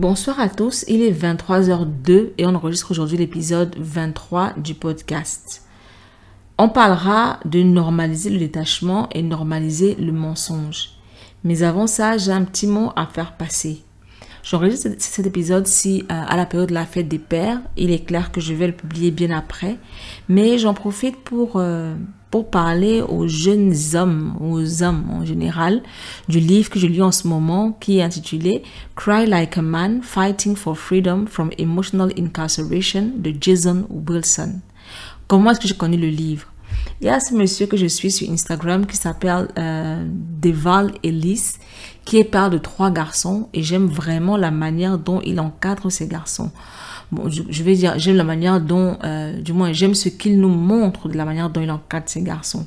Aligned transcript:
Bonsoir 0.00 0.40
à 0.40 0.48
tous, 0.48 0.86
il 0.88 1.02
est 1.02 1.12
23h02 1.12 2.30
et 2.38 2.46
on 2.46 2.54
enregistre 2.54 2.90
aujourd'hui 2.90 3.18
l'épisode 3.18 3.76
23 3.78 4.54
du 4.56 4.72
podcast. 4.72 5.66
On 6.56 6.70
parlera 6.70 7.38
de 7.44 7.62
normaliser 7.62 8.30
le 8.30 8.38
détachement 8.38 9.10
et 9.10 9.22
normaliser 9.22 9.96
le 9.96 10.12
mensonge. 10.12 10.92
Mais 11.44 11.62
avant 11.62 11.86
ça, 11.86 12.16
j'ai 12.16 12.32
un 12.32 12.44
petit 12.44 12.66
mot 12.66 12.92
à 12.96 13.04
faire 13.04 13.36
passer. 13.36 13.84
J'enregistre 14.42 14.88
cet 14.96 15.26
épisode-ci 15.26 16.04
euh, 16.04 16.24
à 16.26 16.34
la 16.34 16.46
période 16.46 16.70
de 16.70 16.74
la 16.74 16.86
fête 16.86 17.08
des 17.08 17.18
pères. 17.18 17.60
Il 17.76 17.90
est 17.90 18.06
clair 18.06 18.32
que 18.32 18.40
je 18.40 18.54
vais 18.54 18.68
le 18.68 18.72
publier 18.72 19.10
bien 19.10 19.36
après. 19.36 19.76
Mais 20.30 20.56
j'en 20.56 20.72
profite 20.72 21.18
pour, 21.18 21.56
euh, 21.56 21.94
pour 22.30 22.48
parler 22.48 23.02
aux 23.02 23.26
jeunes 23.26 23.74
hommes, 23.94 24.36
aux 24.40 24.82
hommes 24.82 25.04
en 25.10 25.24
général, 25.24 25.82
du 26.28 26.38
livre 26.38 26.70
que 26.70 26.78
je 26.78 26.86
lis 26.86 27.02
en 27.02 27.12
ce 27.12 27.26
moment 27.26 27.72
qui 27.80 27.98
est 27.98 28.02
intitulé 28.02 28.62
Cry 28.94 29.26
Like 29.26 29.58
a 29.58 29.62
Man, 29.62 30.00
Fighting 30.02 30.54
for 30.54 30.78
Freedom 30.78 31.26
from 31.26 31.50
Emotional 31.58 32.12
Incarceration 32.16 33.10
de 33.16 33.34
Jason 33.40 33.86
Wilson. 33.90 34.60
Comment 35.26 35.50
est-ce 35.50 35.60
que 35.60 35.68
j'ai 35.68 35.76
connu 35.76 35.96
le 35.96 36.08
livre? 36.08 36.46
Il 37.00 37.06
y 37.06 37.10
a 37.10 37.18
ce 37.18 37.34
monsieur 37.34 37.66
que 37.66 37.76
je 37.76 37.86
suis 37.86 38.10
sur 38.10 38.30
Instagram 38.30 38.86
qui 38.86 38.96
s'appelle 38.96 39.48
euh, 39.58 40.04
Deval 40.40 40.92
Ellis, 41.02 41.54
qui 42.04 42.18
est 42.18 42.24
père 42.24 42.50
de 42.50 42.58
trois 42.58 42.90
garçons 42.90 43.48
et 43.52 43.62
j'aime 43.62 43.86
vraiment 43.86 44.36
la 44.36 44.50
manière 44.50 44.98
dont 44.98 45.20
il 45.24 45.40
encadre 45.40 45.90
ces 45.90 46.06
garçons. 46.06 46.50
Je, 47.28 47.62
vais 47.62 47.74
dire, 47.74 47.98
j'aime 47.98 48.16
la 48.16 48.24
manière 48.24 48.60
dont, 48.60 48.96
euh, 49.02 49.40
du 49.40 49.52
moins, 49.52 49.72
j'aime 49.72 49.94
ce 49.94 50.08
qu'il 50.08 50.40
nous 50.40 50.48
montre 50.48 51.08
de 51.08 51.16
la 51.16 51.24
manière 51.24 51.50
dont 51.50 51.60
il 51.60 51.70
encadre 51.70 52.08
ces 52.08 52.22
garçons. 52.22 52.66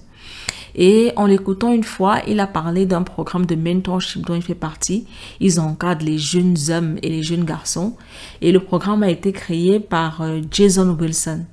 Et 0.76 1.12
en 1.16 1.28
l'écoutant 1.28 1.72
une 1.72 1.84
fois, 1.84 2.22
il 2.28 2.40
a 2.40 2.48
parlé 2.48 2.86
d'un 2.86 3.04
programme 3.04 3.46
de 3.46 3.56
mentorship 3.56 4.26
dont 4.26 4.36
il 4.36 4.42
fait 4.42 4.56
partie. 4.56 5.06
Ils 5.40 5.60
encadrent 5.60 6.06
les 6.06 6.18
jeunes 6.18 6.58
hommes 6.70 6.98
et 7.04 7.10
les 7.10 7.24
jeunes 7.24 7.46
garçons. 7.46 7.96
Et 8.42 8.52
le 8.52 8.60
programme 8.60 9.04
a 9.04 9.10
été 9.10 9.32
créé 9.32 9.80
par 9.80 10.22
euh, 10.22 10.42
Jason 10.50 10.98
Wilson. 11.00 11.46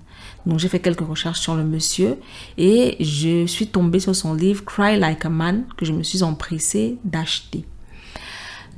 Donc 0.46 0.58
j'ai 0.58 0.68
fait 0.68 0.80
quelques 0.80 1.06
recherches 1.06 1.40
sur 1.40 1.54
le 1.54 1.64
monsieur 1.64 2.16
et 2.56 2.96
je 2.98 3.44
suis 3.44 3.66
tombée 3.66 4.00
sur 4.00 4.16
son 4.16 4.32
livre 4.32 4.64
Cry 4.64 4.98
Like 4.98 5.26
a 5.26 5.28
Man 5.28 5.64
que 5.76 5.84
je 5.84 5.92
me 5.92 6.02
suis 6.02 6.22
empressée 6.22 6.96
d'acheter. 7.04 7.66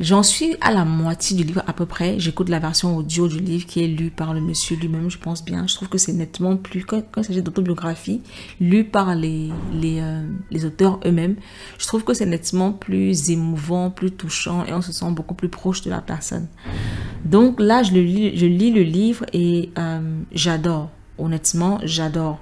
J'en 0.02 0.24
suis 0.24 0.56
à 0.60 0.72
la 0.72 0.84
moitié 0.84 1.36
du 1.36 1.44
livre 1.44 1.62
à 1.68 1.72
peu 1.72 1.86
près. 1.86 2.18
J'écoute 2.18 2.48
la 2.48 2.58
version 2.58 2.96
audio 2.96 3.28
du 3.28 3.38
livre 3.38 3.66
qui 3.66 3.84
est 3.84 3.86
lue 3.86 4.10
par 4.10 4.34
le 4.34 4.40
monsieur 4.40 4.74
lui-même, 4.74 5.08
je 5.08 5.16
pense 5.16 5.44
bien. 5.44 5.68
Je 5.68 5.76
trouve 5.76 5.88
que 5.88 5.96
c'est 5.96 6.12
nettement 6.12 6.56
plus, 6.56 6.84
quand, 6.84 7.04
il 7.18 7.24
s'agit 7.24 7.40
d'autobiographie, 7.40 8.20
lue 8.60 8.82
par 8.82 9.14
les, 9.14 9.52
euh, 9.84 10.26
les 10.50 10.64
auteurs 10.64 10.98
eux-mêmes, 11.06 11.36
je 11.78 11.86
trouve 11.86 12.02
que 12.02 12.14
c'est 12.14 12.26
nettement 12.26 12.72
plus 12.72 13.30
émouvant, 13.30 13.90
plus 13.90 14.10
touchant 14.10 14.64
et 14.64 14.72
on 14.74 14.82
se 14.82 14.90
sent 14.90 15.12
beaucoup 15.12 15.34
plus 15.34 15.48
proche 15.48 15.82
de 15.82 15.90
la 15.90 16.00
personne. 16.00 16.48
Donc 17.24 17.60
là, 17.60 17.84
je, 17.84 17.92
le 17.92 18.00
lis, 18.00 18.36
je 18.36 18.46
lis 18.46 18.72
le 18.72 18.82
livre 18.82 19.24
et 19.32 19.70
euh, 19.78 20.00
j'adore. 20.32 20.90
Honnêtement, 21.16 21.78
j'adore. 21.84 22.40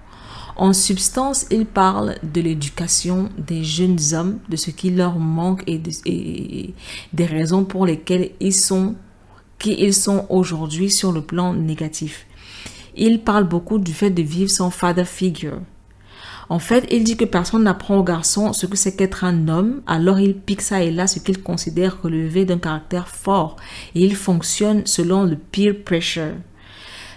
En 0.61 0.75
substance, 0.75 1.47
il 1.51 1.65
parle 1.65 2.17
de 2.23 2.43
l'éducation 2.43 3.31
des 3.39 3.65
jeunes 3.65 3.97
hommes, 4.13 4.41
de 4.51 4.57
ce 4.57 4.71
qui 4.71 4.91
leur 4.91 5.19
manque 5.19 5.65
et, 5.67 5.81
des 7.15 7.25
raisons 7.25 7.65
pour 7.65 7.87
lesquelles 7.87 8.33
ils 8.41 8.55
sont 8.55 8.95
qui 9.59 9.73
ils 9.79 9.95
sont 9.95 10.27
aujourd'hui 10.29 10.91
sur 10.91 11.13
le 11.13 11.23
plan 11.23 11.55
négatif. 11.55 12.27
Il 12.95 13.21
parle 13.23 13.45
beaucoup 13.45 13.79
du 13.79 13.95
fait 13.95 14.11
de 14.11 14.21
vivre 14.21 14.51
sans 14.51 14.69
father 14.69 15.07
figure. 15.07 15.61
En 16.51 16.59
fait, 16.59 16.87
il 16.91 17.05
dit 17.05 17.17
que 17.17 17.25
personne 17.25 17.63
n'apprend 17.63 17.97
aux 17.97 18.05
garçons 18.05 18.53
ce 18.53 18.67
que 18.67 18.77
c'est 18.77 18.97
qu'être 18.97 19.25
un 19.25 19.49
homme, 19.49 19.81
alors 19.87 20.21
il 20.21 20.35
pique 20.35 20.61
ça 20.61 20.83
et 20.83 20.91
là 20.91 21.07
ce 21.07 21.21
qu'il 21.21 21.43
considère 21.43 22.03
relever 22.03 22.45
d'un 22.45 22.59
caractère 22.59 23.09
fort 23.09 23.57
et 23.95 24.05
il 24.05 24.15
fonctionne 24.15 24.83
selon 24.85 25.25
le 25.25 25.37
peer 25.37 25.73
pressure. 25.73 26.35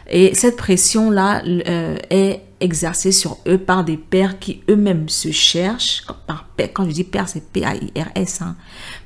Et 0.09 0.33
cette 0.33 0.55
pression-là 0.55 1.43
euh, 1.45 1.97
est 2.09 2.41
exercée 2.63 3.12
sur 3.12 3.38
eux 3.47 3.57
par 3.57 3.84
des 3.84 3.97
pères 3.97 4.40
qui 4.40 4.62
eux-mêmes 4.69 5.09
se 5.09 5.31
cherchent. 5.31 6.03
Par 6.25 6.47
quand 6.74 6.85
je 6.85 6.91
dis 6.91 7.03
père, 7.03 7.28
c'est 7.28 7.51
P-A-I-R-S. 7.51 8.41
Hein, 8.41 8.56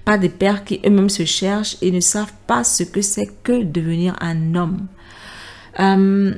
pas 0.05 0.17
des 0.17 0.29
pères 0.29 0.63
qui 0.63 0.79
eux-mêmes 0.85 1.09
se 1.09 1.25
cherchent 1.25 1.77
et 1.81 1.91
ne 1.91 1.99
savent 1.99 2.33
pas 2.45 2.63
ce 2.63 2.83
que 2.83 3.01
c'est 3.01 3.29
que 3.43 3.63
devenir 3.63 4.15
un 4.21 4.55
homme. 4.55 4.87
Euh, 5.79 6.33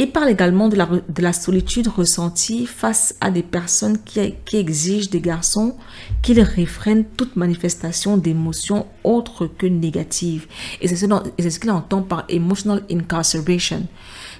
il 0.00 0.12
parle 0.12 0.28
également 0.28 0.68
de 0.68 0.76
la, 0.76 0.86
de 0.86 1.22
la, 1.22 1.32
solitude 1.32 1.88
ressentie 1.88 2.66
face 2.66 3.16
à 3.20 3.32
des 3.32 3.42
personnes 3.42 3.98
qui, 4.04 4.34
qui 4.44 4.56
exigent 4.56 5.10
des 5.10 5.20
garçons 5.20 5.74
qu'ils 6.22 6.40
réfrènent 6.40 7.04
toute 7.16 7.34
manifestation 7.34 8.16
d'émotions 8.16 8.86
autres 9.02 9.46
que 9.48 9.66
négatives. 9.66 10.46
Et 10.80 10.86
c'est 10.86 10.94
ce, 10.94 11.06
ce 11.06 11.58
qu'il 11.58 11.70
entend 11.72 12.02
par 12.02 12.24
emotional 12.28 12.84
incarceration. 12.88 13.88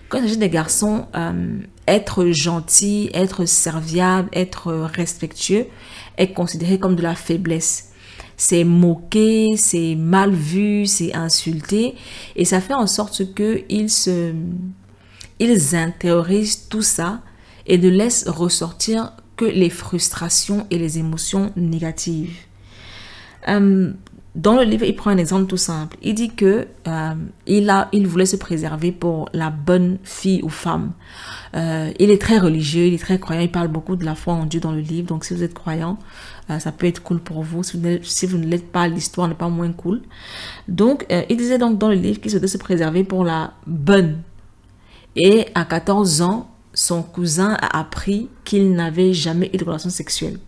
Quand 0.09 0.19
il 0.19 0.23
s'agit 0.23 0.39
des 0.39 0.49
garçons, 0.49 1.07
euh, 1.15 1.59
être 1.87 2.27
gentil, 2.31 3.11
être 3.13 3.45
serviable, 3.45 4.29
être 4.33 4.73
respectueux 4.73 5.67
est 6.17 6.33
considéré 6.33 6.79
comme 6.79 6.97
de 6.97 7.03
la 7.03 7.15
faiblesse. 7.15 7.93
C'est 8.37 8.65
moqué, 8.65 9.57
c'est 9.57 9.97
mal 9.97 10.33
vu, 10.33 10.87
c'est 10.87 11.15
insulté. 11.15 11.95
Et 12.37 12.45
ça 12.45 12.61
fait 12.61 12.75
en 12.75 12.87
sorte 12.87 13.35
qu'ils 13.35 13.91
se 13.91 14.33
ils 15.41 15.77
intériorisent 15.77 16.69
tout 16.69 16.83
ça 16.83 17.21
et 17.67 17.79
ne 17.79 17.89
laissent 17.89 18.29
ressortir 18.29 19.13
que 19.37 19.45
les 19.45 19.71
frustrations 19.71 20.67
et 20.71 20.79
les 20.79 20.99
émotions 20.99 21.53
négatives. 21.55 22.37
Euh, 23.47 23.93
dans 24.39 24.55
le 24.55 24.63
livre, 24.63 24.85
il 24.85 24.97
prend 24.97 25.11
un 25.11 25.19
exemple 25.19 25.47
tout 25.47 25.59
simple. 25.59 25.99
Il 26.01 26.15
dit 26.15 26.31
que 26.31 26.67
euh, 26.87 27.15
il, 27.47 28.07
voulait 28.07 28.25
se 28.25 28.37
préserver 28.37 28.93
pour 28.93 29.29
la 29.35 29.51
bonne 29.51 29.99
fille 30.05 30.41
ou 30.43 30.49
femme. 30.49 30.93
Euh, 31.55 31.91
il 31.99 32.11
est 32.11 32.21
très 32.21 32.39
religieux, 32.39 32.87
il 32.87 32.95
est 32.95 32.99
très 32.99 33.19
croyant, 33.19 33.43
il 33.43 33.51
parle 33.51 33.69
beaucoup 33.69 33.97
de 33.97 34.05
la 34.05 34.15
foi 34.15 34.35
en 34.35 34.47
Dieu 34.47 34.61
dans 34.61 34.73
le 34.73 34.81
livre. 34.81 35.09
Donc 35.09 35.25
si 35.25 35.35
vous 35.35 35.43
êtes 35.43 35.55
croyant, 35.55 35.99
ça 36.61 36.73
peut 36.73 36.87
être 36.87 37.03
cool 37.03 37.21
pour 37.21 37.43
vous. 37.43 37.63
Si 37.63 37.77
vous, 38.27 38.39
ne 38.39 38.47
l'êtes 38.47 38.73
pas, 38.73 38.89
l'histoire 38.89 39.29
n'est 39.29 39.35
pas 39.35 39.51
moins 39.51 39.73
cool. 39.73 40.01
Donc 40.67 41.05
il 41.29 41.37
disait 41.37 41.59
donc 41.59 41.77
dans 41.77 41.89
le 41.89 41.97
livre 41.97 42.21
qu'il 42.21 42.31
souhaitait 42.31 42.47
se 42.47 42.57
préserver 42.57 43.05
pour 43.05 43.25
la 43.25 43.53
bonne 43.67 44.23
et 45.19 45.47
à 45.55 45.65
14 45.65 46.23
ans, 46.23 46.49
son 46.75 47.03
cousin 47.03 47.57
a 47.61 47.81
appris 47.81 48.29
qu'il 48.45 48.73
n'avait 48.73 49.13
jamais 49.13 49.51
eu 49.53 49.57
de 49.57 49.65
relation 49.65 49.91
sexuelle. 49.91 50.39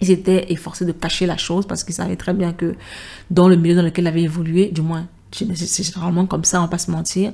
Il 0.00 0.06
s'était 0.06 0.52
efforcé 0.52 0.84
de 0.84 0.92
cacher 0.92 1.26
la 1.26 1.36
chose 1.36 1.66
parce 1.66 1.84
qu'il 1.84 1.94
savait 1.94 2.16
très 2.16 2.32
bien 2.32 2.52
que 2.52 2.74
dans 3.30 3.48
le 3.48 3.56
milieu 3.56 3.74
dans 3.74 3.82
lequel 3.82 4.04
il 4.04 4.08
avait 4.08 4.22
évolué, 4.22 4.70
du 4.70 4.82
moins, 4.82 5.06
c'est 5.32 5.82
généralement 5.82 6.26
comme 6.26 6.44
ça, 6.44 6.58
on 6.58 6.62
va 6.62 6.68
pas 6.68 6.78
se 6.78 6.90
mentir, 6.90 7.32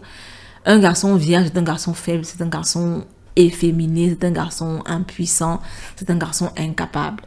un 0.65 0.79
garçon 0.79 1.15
vierge 1.17 1.47
c'est 1.47 1.59
un 1.59 1.63
garçon 1.63 1.95
faible, 1.95 2.25
c'est 2.25 2.43
un 2.43 2.49
garçon 2.49 3.05
efféminé, 3.37 4.11
c'est 4.11 4.27
un 4.27 4.33
garçon 4.33 4.83
impuissant, 4.87 5.61
c'est 5.95 6.11
un 6.11 6.17
garçon 6.17 6.51
incapable. 6.57 7.23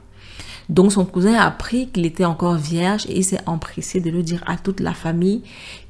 Donc 0.67 0.91
son 0.91 1.05
cousin 1.05 1.33
a 1.33 1.45
appris 1.45 1.89
qu'il 1.89 2.05
était 2.05 2.25
encore 2.25 2.55
vierge 2.55 3.05
et 3.07 3.17
il 3.17 3.23
s'est 3.23 3.41
empressé 3.47 4.01
de 4.01 4.11
le 4.11 4.21
dire 4.21 4.43
à 4.45 4.55
toute 4.57 4.81
la 4.81 4.93
famille 4.93 5.41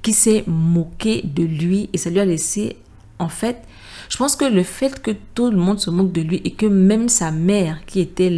qui 0.01 0.13
s'est 0.13 0.43
moqué 0.47 1.21
de 1.23 1.43
lui 1.43 1.89
et 1.91 1.97
ça 1.97 2.09
lui 2.09 2.19
a 2.19 2.25
laissé 2.25 2.77
en 3.19 3.27
fait, 3.27 3.61
je 4.09 4.17
pense 4.17 4.35
que 4.35 4.43
le 4.43 4.63
fait 4.63 5.01
que 5.01 5.11
tout 5.35 5.51
le 5.51 5.57
monde 5.57 5.79
se 5.79 5.91
moque 5.91 6.11
de 6.11 6.21
lui 6.21 6.41
et 6.43 6.51
que 6.51 6.65
même 6.65 7.09
sa 7.09 7.29
mère, 7.29 7.85
qui 7.85 7.99
était 7.99 8.31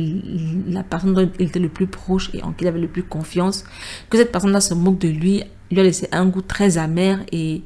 la 0.67 0.83
personne 0.83 1.13
dont 1.13 1.29
il 1.39 1.47
était 1.47 1.59
le 1.59 1.69
plus 1.69 1.87
proche 1.87 2.29
et 2.33 2.43
en 2.43 2.51
qui 2.51 2.65
il 2.65 2.67
avait 2.67 2.79
le 2.79 2.89
plus 2.89 3.03
confiance, 3.03 3.63
que 4.09 4.17
cette 4.17 4.33
personne-là 4.33 4.59
se 4.59 4.73
moque 4.73 4.99
de 4.99 5.07
lui, 5.07 5.43
lui 5.71 5.79
a 5.79 5.83
laissé 5.83 6.09
un 6.11 6.25
goût 6.25 6.41
très 6.41 6.77
amer 6.77 7.19
et 7.31 7.61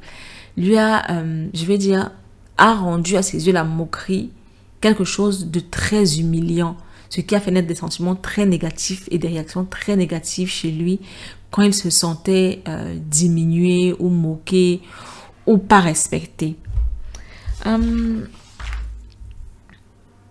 lui 0.56 0.78
a, 0.78 1.10
euh, 1.10 1.48
je 1.52 1.64
vais 1.64 1.78
dire, 1.78 2.12
a 2.56 2.74
rendu 2.74 3.16
à 3.16 3.22
ses 3.22 3.44
yeux 3.48 3.52
la 3.52 3.64
moquerie 3.64 4.30
quelque 4.80 5.04
chose 5.04 5.50
de 5.50 5.58
très 5.58 6.20
humiliant, 6.20 6.76
ce 7.10 7.20
qui 7.20 7.34
a 7.34 7.40
fait 7.40 7.50
naître 7.50 7.66
des 7.66 7.74
sentiments 7.74 8.14
très 8.14 8.46
négatifs 8.46 9.08
et 9.10 9.18
des 9.18 9.28
réactions 9.28 9.64
très 9.64 9.96
négatives 9.96 10.48
chez 10.48 10.70
lui 10.70 11.00
quand 11.50 11.62
il 11.62 11.74
se 11.74 11.90
sentait 11.90 12.62
euh, 12.68 12.94
diminué 13.00 13.96
ou 13.98 14.10
moqué 14.10 14.80
ou 15.44 15.58
pas 15.58 15.80
respecté. 15.80 16.56
Hum, 17.64 18.26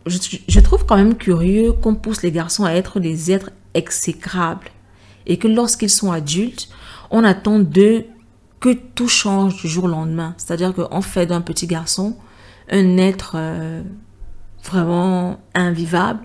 je, 0.05 0.59
trouve 0.59 0.85
quand 0.85 0.97
même 0.97 1.15
curieux 1.15 1.73
qu'on 1.73 1.95
pousse 1.95 2.21
les 2.21 2.31
garçons 2.31 2.63
à 2.63 2.73
être 2.73 2.99
des 2.99 3.31
êtres 3.31 3.51
exécrables 3.73 4.69
et 5.25 5.37
que 5.37 5.47
lorsqu'ils 5.47 5.89
sont 5.89 6.11
adultes, 6.11 6.69
on 7.09 7.23
attend 7.23 7.59
d'eux 7.59 8.05
que 8.59 8.73
tout 8.73 9.07
change 9.07 9.61
du 9.61 9.67
jour 9.67 9.85
au 9.85 9.87
lendemain. 9.87 10.35
C'est-à-dire 10.37 10.73
qu'on 10.73 11.01
fait 11.01 11.25
d'un 11.25 11.41
petit 11.41 11.67
garçon 11.67 12.17
un 12.69 12.97
être 12.97 13.33
euh, 13.35 13.83
vraiment 14.63 15.39
invivable, 15.53 16.21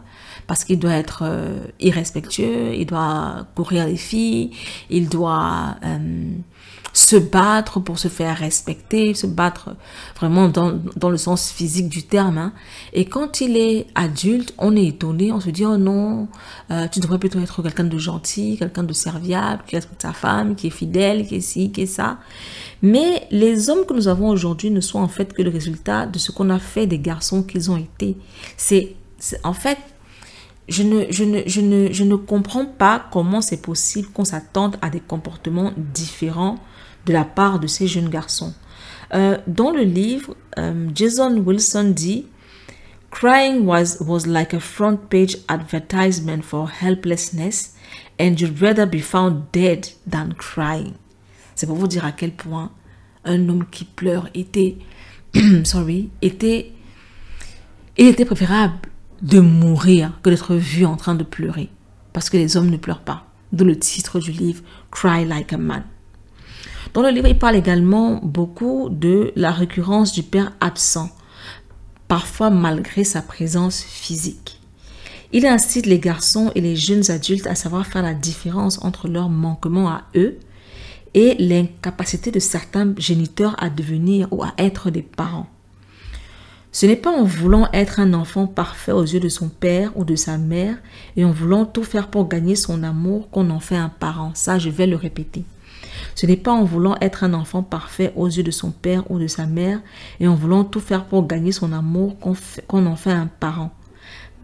parce 0.47 0.65
qu'il 0.65 0.79
doit 0.79 0.95
être 0.95 1.23
euh, 1.25 1.67
irrespectueux, 1.81 2.75
il 2.75 2.87
doit 2.87 3.47
courir 3.55 3.87
les 3.87 3.97
filles, 3.97 4.51
il 4.89 5.09
doit 5.09 5.77
euh, 5.85 6.33
se 6.93 7.17
battre 7.17 7.79
pour 7.79 7.99
se 7.99 8.09
faire 8.09 8.37
respecter, 8.37 9.15
se 9.15 9.27
battre 9.27 9.77
vraiment 10.17 10.49
dans, 10.49 10.81
dans 10.97 11.11
le 11.11 11.17
sens 11.17 11.51
physique 11.51 11.89
du 11.89 12.03
terme. 12.03 12.39
Hein. 12.39 12.53
Et 12.93 13.05
quand 13.05 13.41
il 13.41 13.57
est 13.57 13.87
adulte, 13.95 14.55
on 14.59 14.75
est 14.75 14.87
étonné, 14.87 15.33
on 15.33 15.41
se 15.41 15.51
dit, 15.51 15.65
oh 15.65 15.77
non, 15.77 16.29
euh, 16.71 16.89
tu 16.89 17.01
devrais 17.01 17.19
plutôt 17.19 17.39
être 17.39 17.63
quelqu'un 17.63 17.85
de 17.85 17.99
gentil, 17.99 18.57
quelqu'un 18.59 18.83
de 18.83 18.93
serviable, 18.93 19.63
qui 19.67 19.77
respecte 19.77 20.03
sa 20.03 20.13
femme, 20.13 20.57
qui 20.57 20.67
est 20.67 20.71
fidèle, 20.71 21.27
qui 21.27 21.37
est 21.37 21.41
ci, 21.41 21.71
qui 21.71 21.83
est 21.83 21.87
ça. 21.87 22.19
Mais 22.83 23.27
les 23.31 23.71
hommes 23.71 23.87
que 23.87 23.95
nous 23.95 24.09
avons 24.09 24.29
aujourd'hui 24.29 24.71
ne 24.71 24.81
sont 24.81 24.99
en 24.99 25.09
fait 25.09 25.33
que 25.33 25.43
le 25.43 25.51
résultat 25.51 26.07
de 26.07 26.19
ce 26.19 26.33
qu'on 26.33 26.51
a 26.51 26.59
fait 26.59 26.87
des 26.87 26.99
garçons 26.99 27.43
qu'ils 27.43 27.71
ont 27.71 27.77
été. 27.77 28.17
C'est 28.57 28.97
en 29.45 29.53
fait 29.53 29.79
je 30.69 30.85
ne, 30.85 31.05
je, 31.11 31.25
ne, 31.25 31.41
je, 31.47 31.61
ne, 31.61 31.93
je 31.93 32.05
ne 32.05 32.15
comprends 32.15 32.65
pas 32.65 33.05
comment 33.13 33.41
c'est 33.41 33.61
possible 33.61 34.09
qu'on 34.09 34.25
s'attende 34.25 34.77
à 34.81 34.89
des 34.89 35.01
comportements 35.01 35.73
différents 35.77 36.59
de 37.07 37.13
la 37.13 37.25
part 37.25 37.59
de 37.61 37.67
ces 37.67 37.87
jeunes 37.87 38.09
garçons. 38.09 38.55
Euh, 39.13 39.39
dans 39.47 39.71
le 39.71 39.83
livre, 39.83 40.37
euh, 40.59 40.89
Jason 40.95 41.37
Wilson 41.39 41.93
dit 41.95 42.27
Crying 43.11 43.67
was, 43.67 44.27
like 44.27 44.55
a 44.55 44.61
front 44.61 45.09
page 45.11 45.39
advertisement 45.49 46.43
for 46.43 46.71
helplessness, 46.71 47.75
and 48.21 48.41
you'd 48.41 48.61
rather 48.63 48.87
be 48.87 49.01
found 49.01 49.51
dead 49.53 49.89
than 50.09 50.31
crying. 50.39 50.95
C'est 51.57 51.67
pour 51.67 51.77
vous 51.77 51.89
dire 51.89 52.05
à 52.05 52.13
quel 52.13 52.33
point 52.33 52.71
un 53.25 53.49
homme 53.49 53.67
qui 53.71 53.85
pleure 53.85 54.29
était, 54.35 54.77
sorry, 55.65 56.11
était, 56.23 56.73
il 57.99 58.07
était 58.07 58.25
préférable 58.25 58.79
de 59.23 59.41
mourir 59.41 60.13
que 60.23 60.31
d'être 60.31 60.55
vu 60.55 60.87
en 60.87 60.97
train 60.97 61.15
de 61.15 61.25
pleurer. 61.25 61.69
Parce 62.13 62.31
que 62.31 62.37
les 62.37 62.57
hommes 62.57 62.71
ne 62.71 62.77
pleurent 62.77 63.03
pas. 63.03 63.27
D'où 63.53 63.65
le 63.65 63.79
titre 63.79 64.21
du 64.21 64.31
livre 64.31 64.63
Cry 64.91 65.25
Like 65.25 65.53
a 65.53 65.59
Man. 65.59 65.85
Dans 66.93 67.03
le 67.03 67.11
livre, 67.11 67.29
il 67.29 67.39
parle 67.39 67.57
également 67.57 68.21
beaucoup 68.23 68.89
de 68.91 69.33
la 69.37 69.53
récurrence 69.53 70.13
du 70.13 70.25
père 70.25 70.53
absent, 70.61 71.09
parfois 72.09 72.51
malgré 72.51 73.05
sa 73.05 73.23
présence 73.23 73.83
physique. 73.83 74.61
Il 75.33 75.47
incite 75.47 75.87
les 75.87 76.01
garçons 76.01 76.51
et 76.57 76.61
les 76.61 76.75
jeunes 76.75 77.09
adultes 77.13 77.47
à 77.47 77.55
savoir 77.55 77.87
faire 77.87 78.03
la 78.03 78.15
différence 78.15 78.83
entre 78.83 79.07
leurs 79.07 79.29
manquements 79.29 79.89
à 79.89 80.03
eux 80.17 80.39
et 81.15 81.37
l'incapacité 81.39 82.33
de 82.33 82.41
certains 82.41 82.93
géniteurs 82.99 83.55
à 83.63 83.71
devenir 83.71 84.27
ou 84.33 84.43
à 84.43 84.53
être 84.59 84.91
des 84.91 85.03
parents. 85.03 85.47
Ce 86.73 86.87
n'est 86.87 86.97
pas 86.97 87.11
en 87.11 87.25
voulant 87.25 87.69
être 87.73 88.01
un 88.01 88.13
enfant 88.15 88.49
parfait 88.49 88.93
aux 88.93 89.05
yeux 89.05 89.21
de 89.21 89.29
son 89.29 89.49
père 89.49 89.93
ou 89.97 90.05
de 90.05 90.17
sa 90.17 90.39
mère 90.39 90.77
et 91.17 91.25
en 91.25 91.31
voulant 91.31 91.65
tout 91.65 91.85
faire 91.85 92.09
pour 92.09 92.29
gagner 92.29 92.57
son 92.57 92.83
amour 92.83 93.31
qu'on 93.31 93.51
en 93.51 93.61
fait 93.61 93.77
un 93.77 93.89
parent. 93.89 94.33
Ça, 94.35 94.59
je 94.59 94.71
vais 94.71 94.87
le 94.87 94.97
répéter. 94.97 95.45
Ce 96.21 96.27
n'est 96.27 96.37
pas 96.37 96.53
en 96.53 96.65
voulant 96.65 96.97
être 97.01 97.25
un 97.25 97.33
enfant 97.33 97.63
parfait 97.63 98.13
aux 98.15 98.27
yeux 98.27 98.43
de 98.43 98.51
son 98.51 98.73
père 98.73 99.11
ou 99.11 99.19
de 99.19 99.27
sa 99.27 99.47
mère 99.47 99.81
et 100.21 100.29
en 100.29 100.35
voulant 100.35 100.65
tout 100.65 100.79
faire 100.79 101.07
pour 101.07 101.27
gagner 101.27 101.51
son 101.51 101.73
amour 101.73 102.19
qu'on 102.69 102.85
en 102.85 102.95
fait 102.95 103.11
un 103.11 103.27
parent. 103.27 103.71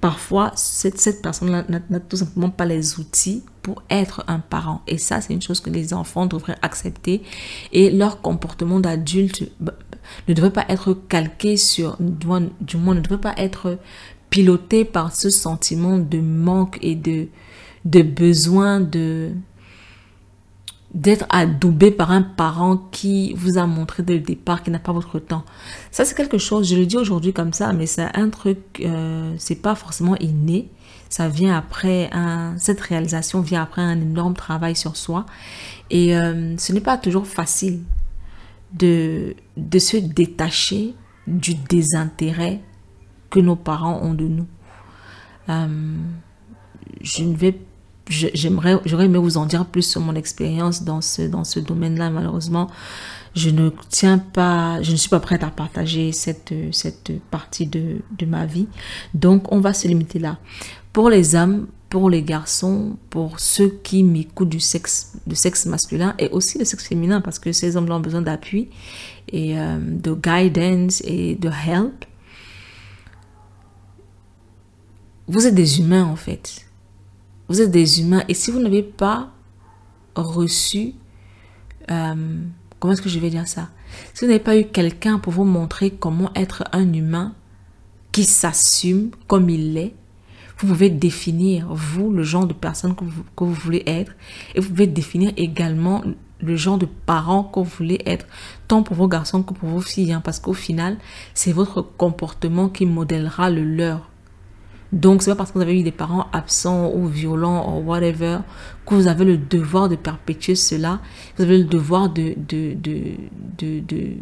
Parfois, 0.00 0.52
cette, 0.54 1.20
personne 1.20 1.66
n'a 1.68 2.00
tout 2.00 2.16
simplement 2.16 2.48
pas 2.48 2.64
les 2.64 2.98
outils 2.98 3.42
pour 3.60 3.82
être 3.90 4.24
un 4.26 4.38
parent. 4.38 4.80
Et 4.86 4.96
ça, 4.96 5.20
c'est 5.20 5.34
une 5.34 5.42
chose 5.42 5.60
que 5.60 5.68
les 5.68 5.92
enfants 5.92 6.24
devraient 6.24 6.56
accepter. 6.62 7.20
Et 7.74 7.90
leur 7.90 8.22
comportement 8.22 8.80
d'adulte 8.80 9.42
ne 10.28 10.32
devrait 10.32 10.54
pas 10.54 10.64
être 10.70 10.94
calqué 10.94 11.58
sur, 11.58 11.98
du 12.00 12.26
moins, 12.26 12.94
ne 12.94 13.00
devrait 13.00 13.20
pas 13.20 13.34
être 13.36 13.78
piloté 14.30 14.86
par 14.86 15.14
ce 15.14 15.28
sentiment 15.28 15.98
de 15.98 16.20
manque 16.20 16.78
et 16.80 16.94
de 16.94 17.28
besoin 18.02 18.80
de 18.80 19.32
d'être 20.96 21.26
adoubé 21.28 21.90
par 21.90 22.10
un 22.10 22.22
parent 22.22 22.78
qui 22.90 23.34
vous 23.34 23.58
a 23.58 23.66
montré 23.66 24.02
dès 24.02 24.14
le 24.14 24.20
départ 24.20 24.62
qu'il 24.62 24.72
n'a 24.72 24.78
pas 24.78 24.92
votre 24.92 25.18
temps. 25.18 25.44
Ça, 25.90 26.06
c'est 26.06 26.14
quelque 26.14 26.38
chose, 26.38 26.70
je 26.70 26.74
le 26.74 26.86
dis 26.86 26.96
aujourd'hui 26.96 27.34
comme 27.34 27.52
ça, 27.52 27.74
mais 27.74 27.84
c'est 27.84 28.08
un 28.16 28.30
truc, 28.30 28.58
euh, 28.80 29.34
c'est 29.36 29.60
pas 29.60 29.74
forcément 29.74 30.16
inné. 30.16 30.70
Ça 31.10 31.28
vient 31.28 31.54
après 31.54 32.08
un, 32.12 32.56
cette 32.56 32.80
réalisation 32.80 33.42
vient 33.42 33.62
après 33.62 33.82
un 33.82 34.00
énorme 34.00 34.32
travail 34.32 34.74
sur 34.74 34.96
soi. 34.96 35.26
Et 35.90 36.16
euh, 36.16 36.56
ce 36.56 36.72
n'est 36.72 36.80
pas 36.80 36.96
toujours 36.96 37.26
facile 37.26 37.80
de, 38.72 39.36
de 39.58 39.78
se 39.78 39.98
détacher 39.98 40.94
du 41.26 41.54
désintérêt 41.56 42.62
que 43.28 43.38
nos 43.38 43.56
parents 43.56 44.00
ont 44.02 44.14
de 44.14 44.26
nous. 44.26 44.46
Euh, 45.50 45.96
je 47.02 47.22
ne 47.22 47.36
vais 47.36 47.54
j'aimerais 48.08 48.78
j'aurais 48.84 49.06
aimé 49.06 49.18
vous 49.18 49.36
en 49.36 49.46
dire 49.46 49.66
plus 49.66 49.82
sur 49.82 50.00
mon 50.00 50.14
expérience 50.14 50.82
dans 50.82 51.00
ce 51.00 51.22
dans 51.22 51.44
ce 51.44 51.60
domaine-là 51.60 52.10
malheureusement 52.10 52.68
je 53.34 53.50
ne 53.50 53.70
tiens 53.88 54.18
pas 54.18 54.80
je 54.82 54.92
ne 54.92 54.96
suis 54.96 55.08
pas 55.08 55.20
prête 55.20 55.42
à 55.42 55.50
partager 55.50 56.12
cette 56.12 56.54
cette 56.72 57.12
partie 57.30 57.66
de, 57.66 58.02
de 58.18 58.26
ma 58.26 58.46
vie 58.46 58.68
donc 59.14 59.52
on 59.52 59.60
va 59.60 59.72
se 59.72 59.88
limiter 59.88 60.18
là 60.18 60.38
pour 60.92 61.10
les 61.10 61.34
hommes 61.34 61.66
pour 61.88 62.10
les 62.10 62.22
garçons, 62.22 62.96
pour 63.10 63.38
ceux 63.38 63.68
qui 63.82 64.02
m'écoutent 64.02 64.48
du 64.48 64.60
sexe, 64.60 65.16
du 65.26 65.36
sexe 65.36 65.66
masculin 65.66 66.14
et 66.18 66.28
aussi 66.30 66.58
le 66.58 66.64
sexe 66.64 66.86
féminin 66.86 67.20
parce 67.20 67.38
que 67.38 67.52
ces 67.52 67.76
hommes 67.76 67.90
ont 67.90 68.00
besoin 68.00 68.22
d'appui 68.22 68.68
et 69.28 69.58
euh, 69.58 69.78
de 69.80 70.12
guidance 70.12 71.00
et 71.04 71.36
de 71.36 71.48
help. 71.48 72.04
Vous 75.28 75.46
êtes 75.46 75.54
des 75.54 75.80
humains 75.80 76.04
en 76.04 76.16
fait. 76.16 76.65
Vous 77.48 77.60
êtes 77.60 77.70
des 77.70 78.00
humains 78.00 78.24
et 78.28 78.34
si 78.34 78.50
vous 78.50 78.60
n'avez 78.60 78.82
pas 78.82 79.32
reçu, 80.14 80.94
euh, 81.90 82.38
comment 82.78 82.92
est-ce 82.92 83.02
que 83.02 83.08
je 83.08 83.18
vais 83.18 83.30
dire 83.30 83.46
ça? 83.46 83.68
Si 84.14 84.24
vous 84.24 84.30
n'avez 84.30 84.42
pas 84.42 84.56
eu 84.56 84.64
quelqu'un 84.64 85.18
pour 85.18 85.32
vous 85.32 85.44
montrer 85.44 85.90
comment 85.90 86.30
être 86.34 86.64
un 86.72 86.92
humain 86.92 87.34
qui 88.12 88.24
s'assume 88.24 89.10
comme 89.28 89.48
il 89.48 89.74
l'est, 89.74 89.94
vous 90.58 90.68
pouvez 90.68 90.88
définir, 90.88 91.68
vous, 91.70 92.10
le 92.10 92.22
genre 92.22 92.46
de 92.46 92.54
personne 92.54 92.94
que 92.94 93.04
vous, 93.04 93.24
que 93.36 93.44
vous 93.44 93.52
voulez 93.52 93.82
être. 93.86 94.12
Et 94.54 94.60
vous 94.60 94.70
pouvez 94.70 94.86
définir 94.86 95.32
également 95.36 96.02
le 96.40 96.56
genre 96.56 96.78
de 96.78 96.86
parent 96.86 97.44
que 97.44 97.60
vous 97.60 97.70
voulez 97.78 98.00
être, 98.06 98.26
tant 98.66 98.82
pour 98.82 98.96
vos 98.96 99.08
garçons 99.08 99.42
que 99.42 99.52
pour 99.52 99.68
vos 99.68 99.80
filles. 99.80 100.12
Hein, 100.12 100.22
parce 100.24 100.40
qu'au 100.40 100.54
final, 100.54 100.96
c'est 101.34 101.52
votre 101.52 101.82
comportement 101.82 102.68
qui 102.68 102.86
modèlera 102.86 103.50
le 103.50 103.64
leur. 103.64 104.10
Donc, 104.92 105.22
c'est 105.22 105.30
pas 105.30 105.36
parce 105.36 105.50
que 105.50 105.58
vous 105.58 105.62
avez 105.62 105.78
eu 105.78 105.82
des 105.82 105.92
parents 105.92 106.26
absents 106.32 106.92
ou 106.94 107.06
violents 107.06 107.76
ou 107.76 107.84
whatever 107.84 108.38
que 108.86 108.94
vous 108.94 109.08
avez 109.08 109.24
le 109.24 109.36
devoir 109.36 109.88
de 109.88 109.96
perpétuer 109.96 110.54
cela. 110.54 111.00
Vous 111.36 111.42
avez 111.44 111.58
le 111.58 111.64
devoir 111.64 112.08
de, 112.08 112.34
de, 112.36 112.74
de, 112.74 113.00
de, 113.58 113.80
de, 113.80 114.14